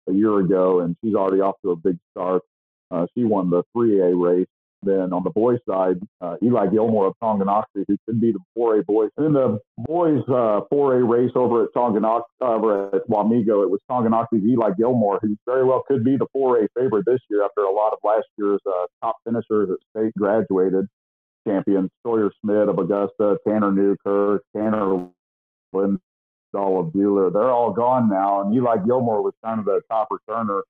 a 0.08 0.12
year 0.12 0.38
ago, 0.38 0.80
and 0.80 0.96
she's 1.02 1.14
already 1.14 1.40
off 1.40 1.56
to 1.62 1.72
a 1.72 1.76
big 1.76 1.98
start. 2.12 2.42
Uh, 2.90 3.06
she 3.14 3.24
won 3.24 3.50
the 3.50 3.62
3A 3.76 4.14
race 4.20 4.46
then 4.84 5.12
on 5.12 5.22
the 5.24 5.30
boys' 5.30 5.60
side, 5.68 5.96
uh, 6.20 6.36
Eli 6.42 6.66
Gilmore 6.68 7.06
of 7.08 7.14
Tonganoxie, 7.22 7.84
who 7.88 7.96
could 8.06 8.20
be 8.20 8.32
the 8.32 8.40
4A 8.56 8.84
boys. 8.86 9.10
In 9.18 9.32
the 9.32 9.58
boys' 9.78 10.22
uh, 10.28 10.60
4A 10.72 11.08
race 11.08 11.32
over 11.34 11.64
at 11.64 11.70
Tonganoxie, 11.74 12.22
over 12.40 12.94
at 12.94 13.08
Wamego, 13.08 13.62
it 13.62 13.70
was 13.70 13.80
Tonganoxie's 13.90 14.44
Eli 14.44 14.70
Gilmore, 14.76 15.18
who 15.22 15.36
very 15.46 15.64
well 15.64 15.82
could 15.86 16.04
be 16.04 16.16
the 16.16 16.26
4A 16.36 16.68
favorite 16.76 17.04
this 17.06 17.20
year 17.30 17.44
after 17.44 17.62
a 17.62 17.72
lot 17.72 17.92
of 17.92 17.98
last 18.04 18.26
year's 18.36 18.60
uh, 18.66 18.86
top 19.02 19.16
finishers 19.24 19.70
at 19.70 19.78
state 19.90 20.12
graduated 20.18 20.86
champions. 21.46 21.90
Sawyer 22.04 22.30
Smith 22.40 22.68
of 22.68 22.78
Augusta, 22.78 23.38
Tanner 23.46 23.72
Newkirk, 23.72 24.42
Tanner 24.56 25.08
Lindahl 25.74 25.98
of 26.54 26.92
Buhler. 26.92 27.32
They're 27.32 27.50
all 27.50 27.72
gone 27.72 28.08
now, 28.08 28.40
and 28.40 28.54
Eli 28.54 28.76
Gilmore 28.84 29.22
was 29.22 29.34
kind 29.44 29.58
of 29.58 29.66
the 29.66 29.80
top 29.90 30.08
returner 30.10 30.62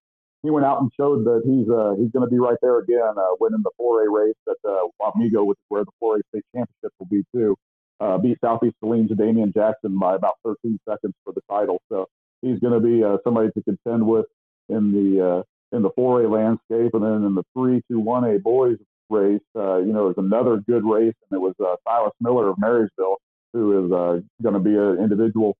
he 0.44 0.50
went 0.50 0.66
out 0.66 0.82
and 0.82 0.90
showed 0.94 1.24
that 1.24 1.40
he's 1.42 1.66
uh, 1.72 1.96
he's 1.98 2.12
going 2.12 2.24
to 2.24 2.30
be 2.30 2.38
right 2.38 2.58
there 2.60 2.78
again, 2.78 3.14
uh, 3.16 3.34
winning 3.40 3.64
the 3.64 3.70
4A 3.80 4.12
race 4.12 4.34
at 4.46 4.56
uh, 4.68 5.42
which 5.42 5.56
is 5.56 5.64
where 5.68 5.84
the 5.84 5.90
4A 6.02 6.20
state 6.28 6.44
championship 6.54 6.92
will 7.00 7.06
be 7.10 7.24
too. 7.34 7.56
Uh, 7.98 8.18
beat 8.18 8.36
Southeast 8.44 8.74
Saline's 8.80 9.10
Damian 9.16 9.52
Jackson 9.56 9.98
by 9.98 10.16
about 10.16 10.34
13 10.44 10.78
seconds 10.86 11.14
for 11.24 11.32
the 11.32 11.40
title. 11.50 11.80
So 11.90 12.06
he's 12.42 12.58
going 12.58 12.74
to 12.74 12.80
be 12.80 13.02
uh, 13.02 13.16
somebody 13.24 13.48
to 13.52 13.62
contend 13.62 14.06
with 14.06 14.26
in 14.68 14.92
the 14.92 15.38
uh, 15.38 15.76
in 15.76 15.82
the 15.82 15.90
4A 15.98 16.30
landscape, 16.30 16.92
and 16.92 17.02
then 17.02 17.24
in 17.24 17.34
the 17.34 17.44
3 17.54 17.80
to 17.90 18.02
1A 18.02 18.42
boys 18.42 18.76
race, 19.08 19.40
uh, 19.56 19.78
you 19.78 19.94
know, 19.94 20.08
it 20.08 20.18
another 20.18 20.62
good 20.68 20.84
race, 20.84 21.14
and 21.30 21.38
it 21.38 21.40
was 21.40 21.54
uh, 21.58 21.76
Silas 21.88 22.12
Miller 22.20 22.50
of 22.50 22.58
Marysville 22.58 23.16
who 23.54 23.84
is 23.84 24.22
going 24.42 24.54
to 24.54 24.60
be 24.60 24.74
an 24.76 24.98
individual 24.98 25.56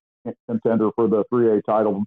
contender 0.49 0.91
for 0.97 1.07
the 1.07 1.23
3A 1.33 1.63
title 1.65 2.03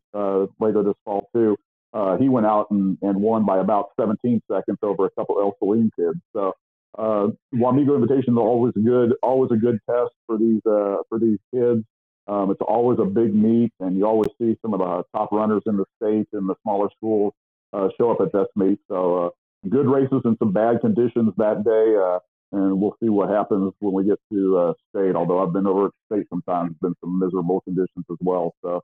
later 0.59 0.83
this 0.83 0.95
fall 1.05 1.29
too 1.33 1.55
uh, 1.97 2.17
he 2.17 2.29
went 2.29 2.45
out 2.45 2.69
and, 2.71 2.97
and 3.01 3.19
won 3.19 3.45
by 3.45 3.59
about 3.59 3.89
17 3.99 4.41
seconds 4.51 4.77
over 4.83 5.07
a 5.07 5.11
couple 5.11 5.39
Ell-Saline 5.39 5.91
kids. 5.97 6.19
So 6.33 6.53
uh, 6.97 7.27
Wamego 7.55 7.95
Invitation 7.95 8.35
is 8.35 8.39
always 8.39 8.73
a 8.77 8.81
good, 8.81 9.13
always 9.23 9.51
a 9.51 9.57
good 9.57 9.79
test 9.89 10.11
for 10.27 10.37
these 10.37 10.61
uh, 10.67 10.97
for 11.09 11.19
these 11.19 11.39
kids. 11.53 11.83
Um, 12.27 12.51
it's 12.51 12.61
always 12.61 12.99
a 12.99 13.05
big 13.05 13.33
meet, 13.33 13.71
and 13.79 13.97
you 13.97 14.05
always 14.05 14.29
see 14.39 14.57
some 14.61 14.73
of 14.75 14.79
the 14.79 15.03
top 15.17 15.31
runners 15.31 15.63
in 15.65 15.77
the 15.77 15.85
state 16.01 16.27
and 16.33 16.47
the 16.47 16.55
smaller 16.63 16.89
schools 16.97 17.33
uh, 17.73 17.89
show 17.97 18.11
up 18.11 18.21
at 18.21 18.31
this 18.31 18.47
meet. 18.55 18.79
So 18.89 19.25
uh, 19.25 19.29
good 19.69 19.87
races 19.87 20.21
in 20.25 20.37
some 20.37 20.53
bad 20.53 20.81
conditions 20.81 21.33
that 21.37 21.63
day, 21.63 21.95
uh, 21.97 22.19
and 22.59 22.79
we'll 22.79 22.95
see 23.01 23.09
what 23.09 23.29
happens 23.29 23.73
when 23.79 23.93
we 23.93 24.05
get 24.05 24.19
to 24.33 24.57
uh, 24.57 24.73
state. 24.91 25.15
Although 25.15 25.43
I've 25.43 25.53
been 25.53 25.67
over 25.67 25.87
at 25.87 25.91
state 26.11 26.27
sometimes, 26.29 26.75
been 26.81 26.95
some 27.01 27.17
miserable 27.17 27.61
conditions 27.61 28.05
as 28.11 28.17
well. 28.21 28.53
So 28.63 28.83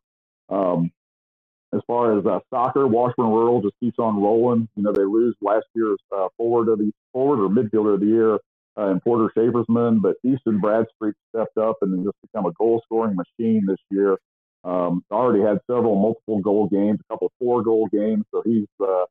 um, 0.50 0.92
as 1.74 1.82
far 1.88 2.18
as 2.18 2.26
uh, 2.26 2.40
soccer, 2.50 2.88
Washburn 2.88 3.30
Rural 3.30 3.62
just 3.62 3.76
keeps 3.80 4.00
on 4.00 4.22
rolling. 4.22 4.68
You 4.76 4.84
know, 4.84 4.92
they 4.92 5.04
lose 5.04 5.36
last 5.42 5.66
year's 5.74 6.00
uh, 6.16 6.28
forward 6.38 6.70
of 6.70 6.80
the 6.80 6.92
forward 7.12 7.44
or 7.44 7.50
midfielder 7.50 7.96
of 7.96 8.00
the 8.02 8.06
year 8.06 8.40
uh, 8.76 8.96
Porter 9.04 9.32
Shaversman, 9.36 10.02
but 10.02 10.16
Easton 10.24 10.60
Bradstreet 10.60 11.16
stepped 11.30 11.58
up 11.58 11.78
and 11.82 12.04
just 12.04 12.18
become 12.22 12.46
a 12.46 12.52
goal 12.54 12.82
scoring 12.86 13.16
machine 13.16 13.66
this 13.68 13.78
year. 13.90 14.18
Um, 14.64 15.04
already 15.12 15.44
had 15.44 15.60
several 15.70 15.96
multiple 15.96 16.40
goal 16.40 16.68
games, 16.68 17.00
a 17.02 17.14
couple 17.14 17.32
four 17.38 17.64
goal 17.64 17.88
games, 17.92 18.24
so 18.32 18.42
he's 18.46 18.68
uh, 18.82 19.06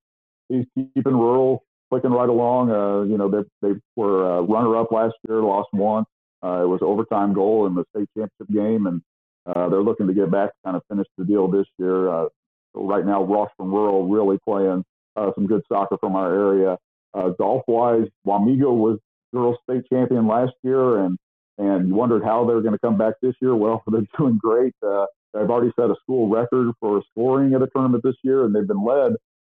he's 0.48 0.64
keeping 0.74 1.12
rural 1.12 1.62
clicking 1.90 2.10
right 2.10 2.28
along. 2.28 2.70
Uh, 2.70 3.02
you 3.02 3.18
know, 3.18 3.28
they 3.28 3.44
they 3.60 3.78
were 3.94 4.38
uh, 4.38 4.40
runner 4.42 4.76
up 4.76 4.90
last 4.90 5.14
year, 5.28 5.42
lost 5.42 5.68
one. 5.72 6.04
Uh, 6.42 6.62
it 6.62 6.66
was 6.66 6.80
overtime 6.82 7.34
goal 7.34 7.66
in 7.66 7.74
the 7.74 7.84
state 7.94 8.08
championship 8.16 8.52
game, 8.52 8.86
and 8.86 9.02
uh, 9.46 9.68
they're 9.68 9.82
looking 9.82 10.06
to 10.06 10.14
get 10.14 10.30
back 10.30 10.48
to 10.48 10.56
kind 10.64 10.76
of 10.76 10.82
finish 10.88 11.06
the 11.18 11.24
deal 11.24 11.48
this 11.48 11.66
year. 11.78 12.08
Uh, 12.08 12.28
right 12.74 13.04
now, 13.04 13.22
Washburn 13.22 13.70
Rural 13.70 14.06
really 14.08 14.38
playing 14.44 14.84
uh, 15.16 15.30
some 15.34 15.46
good 15.46 15.62
soccer 15.68 15.96
from 15.98 16.16
our 16.16 16.32
area. 16.34 16.78
Uh, 17.14 17.30
golf 17.30 17.62
wise, 17.68 18.06
Wamego 18.26 18.74
was 18.74 18.98
girls 19.32 19.56
state 19.64 19.84
champion 19.90 20.26
last 20.26 20.52
year, 20.62 21.04
and 21.04 21.18
and 21.58 21.88
you 21.88 21.94
wondered 21.94 22.24
how 22.24 22.46
they're 22.46 22.62
going 22.62 22.72
to 22.72 22.78
come 22.78 22.96
back 22.96 23.14
this 23.20 23.34
year. 23.40 23.54
Well, 23.54 23.82
they're 23.90 24.06
doing 24.18 24.38
great. 24.42 24.74
Uh, 24.82 25.06
they've 25.34 25.48
already 25.48 25.72
set 25.78 25.90
a 25.90 25.94
school 26.02 26.28
record 26.28 26.72
for 26.80 27.02
scoring 27.10 27.54
at 27.54 27.62
a 27.62 27.68
tournament 27.68 28.02
this 28.04 28.16
year, 28.22 28.44
and 28.44 28.54
they've 28.54 28.66
been 28.66 28.84
led 28.84 29.12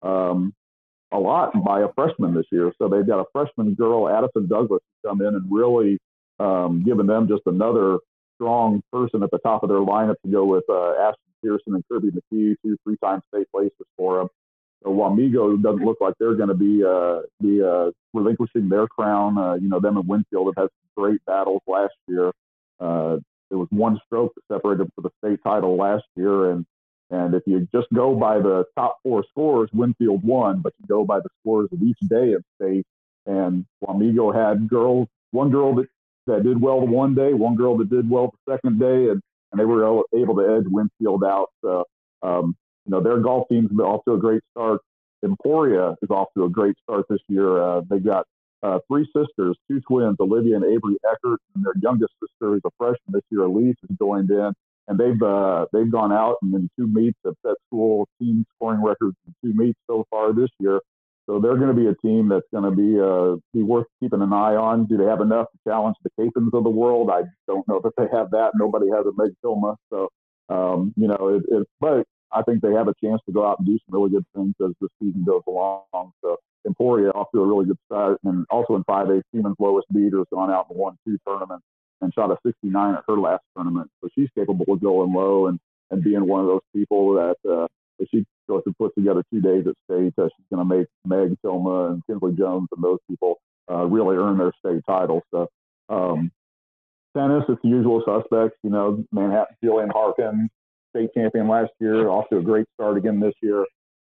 um, 0.03 0.53
a 1.13 1.19
lot 1.19 1.53
by 1.65 1.83
a 1.83 1.93
freshman 1.95 2.35
this 2.35 2.47
year. 2.51 2.73
So 2.79 2.89
they've 2.89 3.07
got 3.07 3.21
a 3.21 3.27
freshman 3.33 3.75
girl, 3.75 4.09
Addison 4.09 4.49
Douglas, 4.49 4.83
come 5.07 5.21
in 5.21 5.35
and 5.35 5.47
really 5.51 5.99
um, 6.41 6.83
given 6.85 7.07
them 7.07 7.29
just 7.29 7.43
another 7.47 7.99
strong 8.37 8.83
person 8.93 9.23
at 9.23 9.31
the 9.31 9.39
top 9.39 9.63
of 9.63 9.69
their 9.69 9.79
lineup 9.79 10.17
to 10.25 10.31
go 10.31 10.45
with 10.45 10.65
uh, 10.69 10.93
Ashton 10.95 11.32
Pearson 11.43 11.75
and 11.75 11.85
Kirby 11.91 12.11
McHugh, 12.11 12.57
two 12.65 12.77
three-time 12.85 13.21
state 13.35 13.49
places 13.51 13.87
for 13.97 14.19
them. 14.19 14.29
So 14.83 14.91
Wamego 14.91 15.63
doesn't 15.63 15.85
look 15.85 15.99
like 16.01 16.15
they're 16.19 16.35
going 16.35 16.49
to 16.49 16.55
be 16.55 16.83
uh, 16.85 17.21
be 17.41 17.63
uh, 17.63 17.91
relinquishing 18.13 18.69
their 18.69 18.87
crown. 18.87 19.39
Uh, 19.39 19.55
you 19.55 19.69
know, 19.69 19.81
them 19.81 19.97
and 19.97 20.09
Winfield 20.09 20.49
have 20.49 20.65
had 20.65 20.71
some 20.71 21.05
great 21.05 21.25
battles 21.25 21.63
last 21.67 21.95
year. 22.09 22.33
Uh, 22.81 23.19
there 23.49 23.59
was 23.59 23.69
one 23.71 24.01
stroke 24.07 24.33
that 24.35 24.55
separated 24.55 24.89
for 24.95 25.03
the 25.03 25.11
state 25.23 25.41
title 25.45 25.77
last 25.77 26.05
year, 26.17 26.51
and 26.51 26.67
and 27.11 27.35
if 27.35 27.43
you 27.47 27.69
just 27.73 27.89
go 27.93 28.15
by 28.15 28.39
the 28.39 28.65
top 28.77 28.97
four 29.03 29.25
scores, 29.31 29.69
Winfield 29.73 30.25
won, 30.25 30.61
but 30.61 30.73
you 30.81 30.87
go 30.89 31.05
by 31.05 31.21
the 31.21 31.29
scores 31.41 31.69
of 31.71 31.83
each 31.83 31.99
day 32.09 32.33
of 32.33 32.43
state. 32.61 32.87
And 33.27 33.67
Wamego 33.85 34.35
had 34.35 34.69
girls, 34.69 35.07
one 35.31 35.51
girl 35.51 35.75
that, 35.77 35.87
that 36.27 36.43
did 36.43 36.61
well 36.61 36.81
the 36.81 36.87
one 36.87 37.15
day, 37.15 37.35
one 37.35 37.55
girl 37.55 37.77
that 37.79 37.91
did 37.91 38.09
well 38.11 38.33
the 38.47 38.53
second 38.53 38.81
day, 38.81 39.11
and 39.11 39.21
and 39.53 39.61
they 39.61 39.65
were 39.65 40.03
able 40.15 40.35
to 40.37 40.57
edge 40.57 40.65
Winfield 40.67 41.25
out. 41.25 41.49
So, 41.63 41.85
um, 42.23 42.57
you 42.87 42.91
know, 42.91 43.03
their 43.03 43.19
golf 43.19 43.49
team's 43.49 43.71
off 43.79 44.03
to 44.07 44.15
a 44.15 44.19
great 44.19 44.43
start. 44.51 44.81
Emporia 45.23 45.95
is 46.03 46.11
off 46.11 46.29
to 46.37 46.45
a 46.45 46.49
great 46.49 46.75
start 46.83 47.07
this 47.09 47.21
year. 47.29 47.63
Uh, 47.63 47.83
they 47.89 48.01
got 48.01 48.27
uh, 48.63 48.79
three 48.89 49.07
sisters, 49.17 49.57
two 49.69 49.81
twins, 49.89 50.17
Olivia 50.21 50.57
and 50.57 50.65
Avery 50.65 50.97
Eckert, 51.05 51.41
and 51.55 51.65
their 51.65 51.75
youngest 51.81 52.13
sister 52.21 52.57
is 52.57 52.63
a 52.65 52.71
freshman 52.79 53.13
this 53.13 53.23
year, 53.31 53.43
Elise, 53.43 53.77
has 53.89 53.97
joined 53.99 54.31
in. 54.31 54.53
And 54.89 54.99
they've 54.99 55.23
uh, 55.23 55.67
they've 55.73 55.91
gone 55.91 56.13
out 56.13 56.37
and 56.43 56.53
in 56.55 56.69
two 56.77 56.89
meets 56.89 57.19
have 57.25 57.35
set 57.47 57.55
school 57.69 58.09
team 58.21 58.45
scoring 58.57 58.83
records 58.83 59.17
in 59.27 59.35
two 59.43 59.57
meets 59.57 59.79
so 59.89 60.05
far 60.11 60.33
this 60.33 60.51
year. 60.59 60.81
So 61.33 61.41
they're 61.41 61.57
going 61.57 61.75
to 61.75 61.81
be 61.81 61.87
a 61.87 61.95
team 61.95 62.29
that's 62.29 62.47
going 62.53 62.65
to 62.65 62.77
be 62.77 63.01
uh, 63.01 63.41
be 63.55 63.63
worth 63.63 63.87
keeping 64.01 64.21
an 64.21 64.35
eye 64.35 64.55
on. 64.55 64.85
Do 64.85 64.99
they 64.99 65.07
have 65.07 65.23
enough 65.23 65.47
to 65.53 65.59
challenge 65.67 65.97
the 66.05 66.11
Kapauns 66.21 66.53
of 66.53 66.63
the 66.63 66.69
world? 66.69 67.09
I 67.09 67.23
don't 67.47 67.67
know 67.67 67.81
that 67.83 67.95
they 67.97 68.05
have 68.15 68.31
that. 68.33 68.51
Nobody 68.55 68.91
has 68.91 69.07
a 69.07 69.13
Meg 69.17 69.33
Tilma, 69.43 69.77
so 69.89 70.11
um, 70.51 70.93
you 70.95 71.09
know, 71.09 71.29
it, 71.29 71.43
it, 71.49 71.67
but 71.81 72.05
I 72.33 72.43
think 72.43 72.61
they 72.61 72.75
have 72.75 72.89
a 72.89 72.95
chance 73.03 73.23
to 73.25 73.33
go 73.33 73.49
out 73.49 73.59
and 73.59 73.67
do 73.67 73.79
some 73.79 73.99
really 73.99 74.11
good 74.11 74.27
things 74.37 74.53
as 74.63 74.73
the 74.83 74.89
season 75.01 75.25
goes 75.25 75.41
along. 75.47 76.13
So 76.21 76.37
Emporia 76.67 77.09
off 77.13 77.29
to 77.35 77.41
a 77.41 77.47
really 77.47 77.65
good 77.65 77.79
start, 77.87 78.19
and 78.25 78.45
also 78.51 78.77
in 78.77 78.85
5A, 78.85 79.23
Seaman's 79.33 79.57
lowest 79.59 79.87
beater 79.91 80.19
has 80.19 80.27
gone 80.31 80.51
out 80.51 80.67
and 80.69 80.79
won 80.79 80.99
two 81.07 81.17
tournaments 81.27 81.65
and 82.03 82.13
shot 82.13 82.31
a 82.31 82.37
69 82.45 82.95
at 82.95 83.05
her 83.09 83.17
last 83.17 83.45
tournament. 83.57 83.91
So 84.03 84.11
she's 84.15 84.29
capable 84.35 84.67
of 84.69 84.83
going 84.83 85.15
low 85.15 85.47
and 85.47 85.59
and 85.91 86.05
being 86.05 86.27
one 86.27 86.41
of 86.41 86.47
those 86.47 86.61
people 86.75 87.15
that 87.15 87.37
uh, 87.51 87.69
if 88.03 88.09
she 88.11 88.25
goes 88.49 88.63
to 88.65 88.75
put 88.79 88.95
together 88.97 89.23
two 89.33 89.41
days 89.41 89.65
at 89.67 89.75
state, 89.89 90.13
uh, 90.19 90.29
she's 90.37 90.47
going 90.53 90.69
to 90.69 90.77
make 90.77 90.87
Meg 91.05 91.37
Tilma 91.45 91.93
and 91.93 92.03
Kinsley 92.07 92.33
Jones 92.37 92.69
and 92.75 92.83
those 92.83 92.99
people 93.09 93.37
uh, 93.71 93.85
really 93.85 94.17
earn 94.17 94.39
their 94.39 94.53
state 94.59 94.83
title. 94.87 95.23
So 95.33 95.49
um, 95.89 96.31
tennis, 97.17 97.45
it's 97.49 97.61
the 97.63 97.69
usual 97.69 98.03
suspects. 98.05 98.59
You 98.63 98.71
know, 98.71 99.05
Manhattan, 99.13 99.57
Jillian 99.65 99.93
Harkin, 99.93 100.51
state 100.95 101.11
champion 101.15 101.49
last 101.49 101.71
year, 101.81 102.09
off 102.09 102.29
to 102.31 102.39
a 102.39 102.43
great 102.43 102.67
start 102.75 102.97
again 102.97 103.21
this 103.21 103.35
year. 103.41 103.65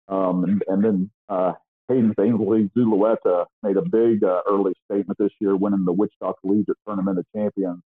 Um, 0.07 0.43
and, 0.43 0.63
and 0.67 0.83
then 0.83 1.11
uh, 1.29 1.53
Hayden 1.87 2.13
Ainsley 2.19 2.69
Zulueta 2.75 3.45
made 3.61 3.77
a 3.77 3.81
big 3.81 4.23
uh, 4.23 4.41
early 4.49 4.73
statement 4.89 5.17
this 5.19 5.31
year, 5.39 5.55
winning 5.55 5.85
the 5.85 5.93
Wichita 5.93 6.33
Collegiate 6.41 6.77
Tournament 6.87 7.19
of 7.19 7.25
Champions. 7.35 7.81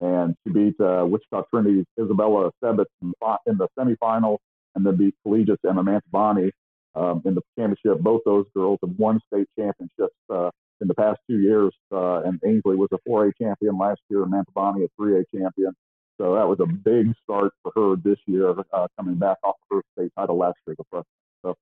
And 0.00 0.36
she 0.44 0.52
beat 0.52 0.80
uh, 0.80 1.04
Wichita 1.04 1.42
Trinity's 1.52 1.84
Isabella 2.00 2.50
Sebitz 2.62 2.86
in, 3.02 3.12
in 3.46 3.58
the 3.58 3.66
semifinal 3.76 4.38
and 4.74 4.84
then 4.84 4.96
beat 4.96 5.14
Collegiate's 5.22 5.62
Emma 5.68 5.82
Mantovani 5.82 6.50
um, 6.94 7.22
in 7.24 7.34
the 7.34 7.42
championship. 7.58 8.02
Both 8.02 8.22
those 8.24 8.46
girls 8.54 8.78
have 8.82 8.94
won 8.98 9.20
state 9.32 9.46
championships 9.58 10.16
uh, 10.32 10.50
in 10.80 10.88
the 10.88 10.94
past 10.94 11.18
two 11.28 11.38
years. 11.38 11.72
Uh, 11.92 12.22
and 12.22 12.40
Ainsley 12.44 12.76
was 12.76 12.88
a 12.92 12.98
4A 13.08 13.32
champion 13.40 13.78
last 13.78 14.00
year, 14.10 14.22
and 14.22 14.32
Mantovani 14.32 14.84
a 14.84 15.02
3A 15.02 15.24
champion. 15.34 15.72
So 16.18 16.34
that 16.34 16.48
was 16.48 16.58
a 16.60 16.66
big 16.66 17.12
start 17.22 17.52
for 17.62 17.72
her 17.76 17.96
this 17.96 18.18
year, 18.26 18.54
uh, 18.72 18.88
coming 18.98 19.14
back 19.14 19.38
off 19.44 19.54
her 19.70 19.82
state 19.96 20.10
title 20.18 20.38
last 20.38 20.56
year. 20.66 20.76
So 20.90 21.54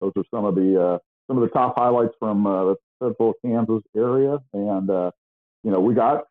those 0.00 0.12
are 0.16 0.24
some 0.30 0.46
of 0.46 0.54
the 0.54 0.82
uh, 0.82 0.98
some 1.26 1.36
of 1.36 1.42
the 1.42 1.50
top 1.50 1.74
highlights 1.76 2.14
from 2.18 2.46
uh, 2.46 2.64
the 2.64 2.76
Central 3.02 3.34
Kansas 3.44 3.82
area, 3.94 4.38
and 4.54 4.88
uh, 4.88 5.10
you 5.62 5.70
know 5.70 5.80
we 5.80 5.94
got 5.94 6.24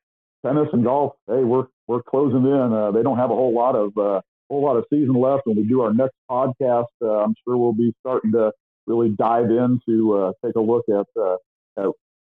tennis 0.44 0.70
and 0.74 0.84
golf. 0.84 1.14
Hey, 1.28 1.44
we're 1.44 1.68
we're 1.86 2.02
closing 2.02 2.46
in. 2.46 2.92
They 2.96 3.04
don't 3.04 3.18
have 3.18 3.30
a 3.30 3.36
whole 3.36 3.54
lot 3.54 3.76
of 3.76 4.24
whole 4.50 4.64
lot 4.64 4.78
of 4.78 4.86
season 4.90 5.14
left. 5.14 5.46
When 5.46 5.58
we 5.58 5.64
do 5.64 5.82
our 5.82 5.94
next 5.94 6.16
podcast, 6.30 6.86
uh, 7.02 7.24
I'm 7.24 7.36
sure 7.44 7.58
we'll 7.58 7.74
be 7.74 7.94
starting 8.02 8.32
to 8.34 8.52
really 8.86 9.10
dive 9.10 9.50
in 9.50 9.80
to 9.88 10.18
uh, 10.18 10.32
take 10.46 10.56
a 10.56 10.62
look 10.62 10.86
at 10.90 11.06
uh, 11.22 11.36
at 11.78 11.92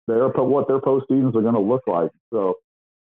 their 0.07 0.27
what 0.27 0.67
their 0.67 0.79
postseasons 0.79 1.35
are 1.35 1.41
going 1.41 1.53
to 1.53 1.59
look 1.61 1.83
like. 1.87 2.11
So 2.33 2.55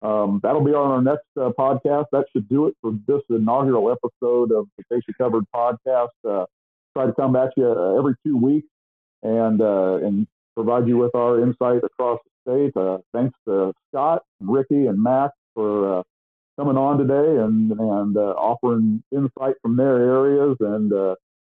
um, 0.01 0.39
that'll 0.43 0.63
be 0.63 0.73
on 0.73 0.91
our 0.91 1.01
next 1.01 1.25
uh, 1.39 1.51
podcast. 1.57 2.05
That 2.11 2.25
should 2.31 2.47
do 2.49 2.67
it 2.67 2.75
for 2.81 2.93
this 3.07 3.21
inaugural 3.29 3.91
episode 3.91 4.51
of 4.51 4.67
the 4.77 4.83
KSHSAA 4.91 5.17
Covered 5.17 5.45
podcast. 5.55 6.07
Uh, 6.27 6.45
try 6.93 7.05
to 7.05 7.13
come 7.13 7.35
at 7.35 7.51
you 7.57 7.67
uh, 7.67 7.97
every 7.97 8.15
two 8.25 8.37
weeks 8.37 8.67
and 9.23 9.61
uh, 9.61 9.97
and 9.97 10.27
provide 10.55 10.87
you 10.87 10.97
with 10.97 11.13
our 11.15 11.41
insight 11.41 11.83
across 11.83 12.19
the 12.45 12.71
state. 12.71 12.77
Uh, 12.79 12.97
thanks 13.13 13.37
to 13.47 13.73
Scott, 13.89 14.23
Ricky, 14.39 14.87
and 14.87 15.01
Matt 15.01 15.31
for 15.53 15.99
uh, 15.99 16.03
coming 16.57 16.77
on 16.77 16.97
today 16.97 17.41
and 17.43 17.71
and 17.71 18.17
offering 18.17 19.03
insight 19.11 19.55
from 19.61 19.75
their 19.75 19.97
areas 19.97 20.57
and 20.59 20.91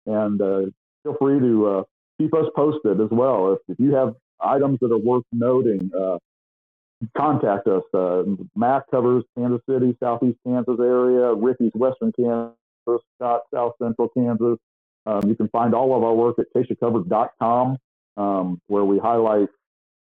and 0.06 0.40
feel 1.04 1.16
free 1.20 1.40
to 1.40 1.86
keep 2.20 2.34
us 2.34 2.46
posted 2.56 3.00
as 3.00 3.10
well. 3.12 3.54
If, 3.54 3.60
if 3.68 3.80
you 3.80 3.94
have 3.96 4.16
items 4.42 4.80
that 4.82 4.92
are 4.92 4.98
worth 4.98 5.26
noting, 5.32 5.92
contact 7.16 7.68
us. 7.68 7.84
Uh, 7.94 8.24
Mac 8.56 8.90
covers 8.90 9.24
Kansas 9.38 9.62
City, 9.70 9.96
Southeast 10.02 10.38
Kansas 10.46 10.80
area. 10.80 11.34
Ricky's 11.34 11.72
Western 11.76 12.12
Kansas. 12.12 12.56
Scott, 13.16 13.42
South 13.54 13.74
Central 13.82 14.10
Kansas. 14.10 14.58
Um, 15.06 15.22
you 15.26 15.36
can 15.36 15.50
find 15.50 15.74
all 15.74 15.96
of 15.96 16.04
our 16.04 16.14
work 16.14 16.38
at 16.40 16.46
kshsaacovered.com, 16.56 17.78
um, 18.18 18.62
where 18.68 18.84
we 18.84 18.98
highlight 18.98 19.48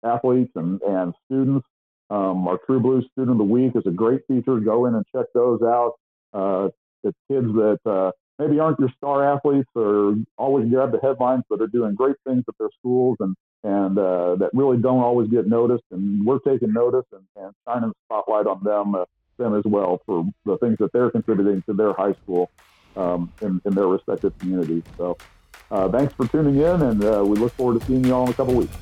athletes 0.04 0.52
and, 0.54 0.80
and 0.82 1.14
students. 1.26 1.66
Um, 2.10 2.48
our 2.48 2.58
True 2.66 2.80
Blue 2.80 3.02
Student 3.12 3.32
of 3.32 3.38
the 3.38 3.44
Week 3.44 3.72
is 3.76 3.84
a 3.86 3.90
great 3.90 4.22
feature. 4.26 4.58
Go 4.58 4.86
in 4.86 4.94
and 4.94 5.04
check 5.14 5.26
those 5.32 5.62
out. 5.62 5.94
Uh, 6.34 6.68
it's 7.04 7.16
kids 7.30 7.46
that 7.54 7.78
uh, 7.86 8.10
maybe 8.38 8.58
aren't 8.58 8.78
your 8.80 8.90
star 8.96 9.24
athletes 9.32 9.68
or 9.74 10.16
always 10.36 10.68
grab 10.68 10.92
the 10.92 10.98
headlines, 11.00 11.44
but 11.48 11.60
are 11.60 11.68
doing 11.68 11.94
great 11.94 12.16
things 12.26 12.44
at 12.48 12.54
their 12.58 12.70
schools 12.78 13.16
and 13.20 13.36
and 13.62 13.98
uh, 13.98 14.36
that 14.36 14.50
really 14.54 14.78
don't 14.78 15.00
always 15.00 15.28
get 15.28 15.46
noticed. 15.46 15.84
And 15.90 16.24
we're 16.24 16.38
taking 16.38 16.72
notice 16.72 17.04
and, 17.12 17.22
and 17.36 17.52
shining 17.68 17.90
the 17.90 17.94
spotlight 18.06 18.46
on 18.46 18.64
them, 18.64 18.94
uh, 18.94 19.04
them 19.36 19.54
as 19.54 19.64
well 19.66 20.00
for 20.06 20.24
the 20.46 20.56
things 20.58 20.78
that 20.78 20.92
they're 20.92 21.10
contributing 21.10 21.62
to 21.66 21.74
their 21.74 21.92
high 21.92 22.14
school 22.22 22.50
um, 22.96 23.30
in, 23.42 23.60
in, 23.66 23.74
their 23.74 23.86
respective 23.86 24.36
communities. 24.38 24.82
So 24.96 25.18
uh, 25.70 25.90
thanks 25.90 26.14
for 26.14 26.26
tuning 26.26 26.56
in, 26.56 26.82
and 26.82 27.04
uh, 27.04 27.22
we 27.24 27.36
look 27.36 27.52
forward 27.52 27.80
to 27.80 27.86
seeing 27.86 28.04
you 28.04 28.14
all 28.14 28.24
in 28.24 28.30
a 28.30 28.34
couple 28.34 28.54
weeks. 28.54 28.74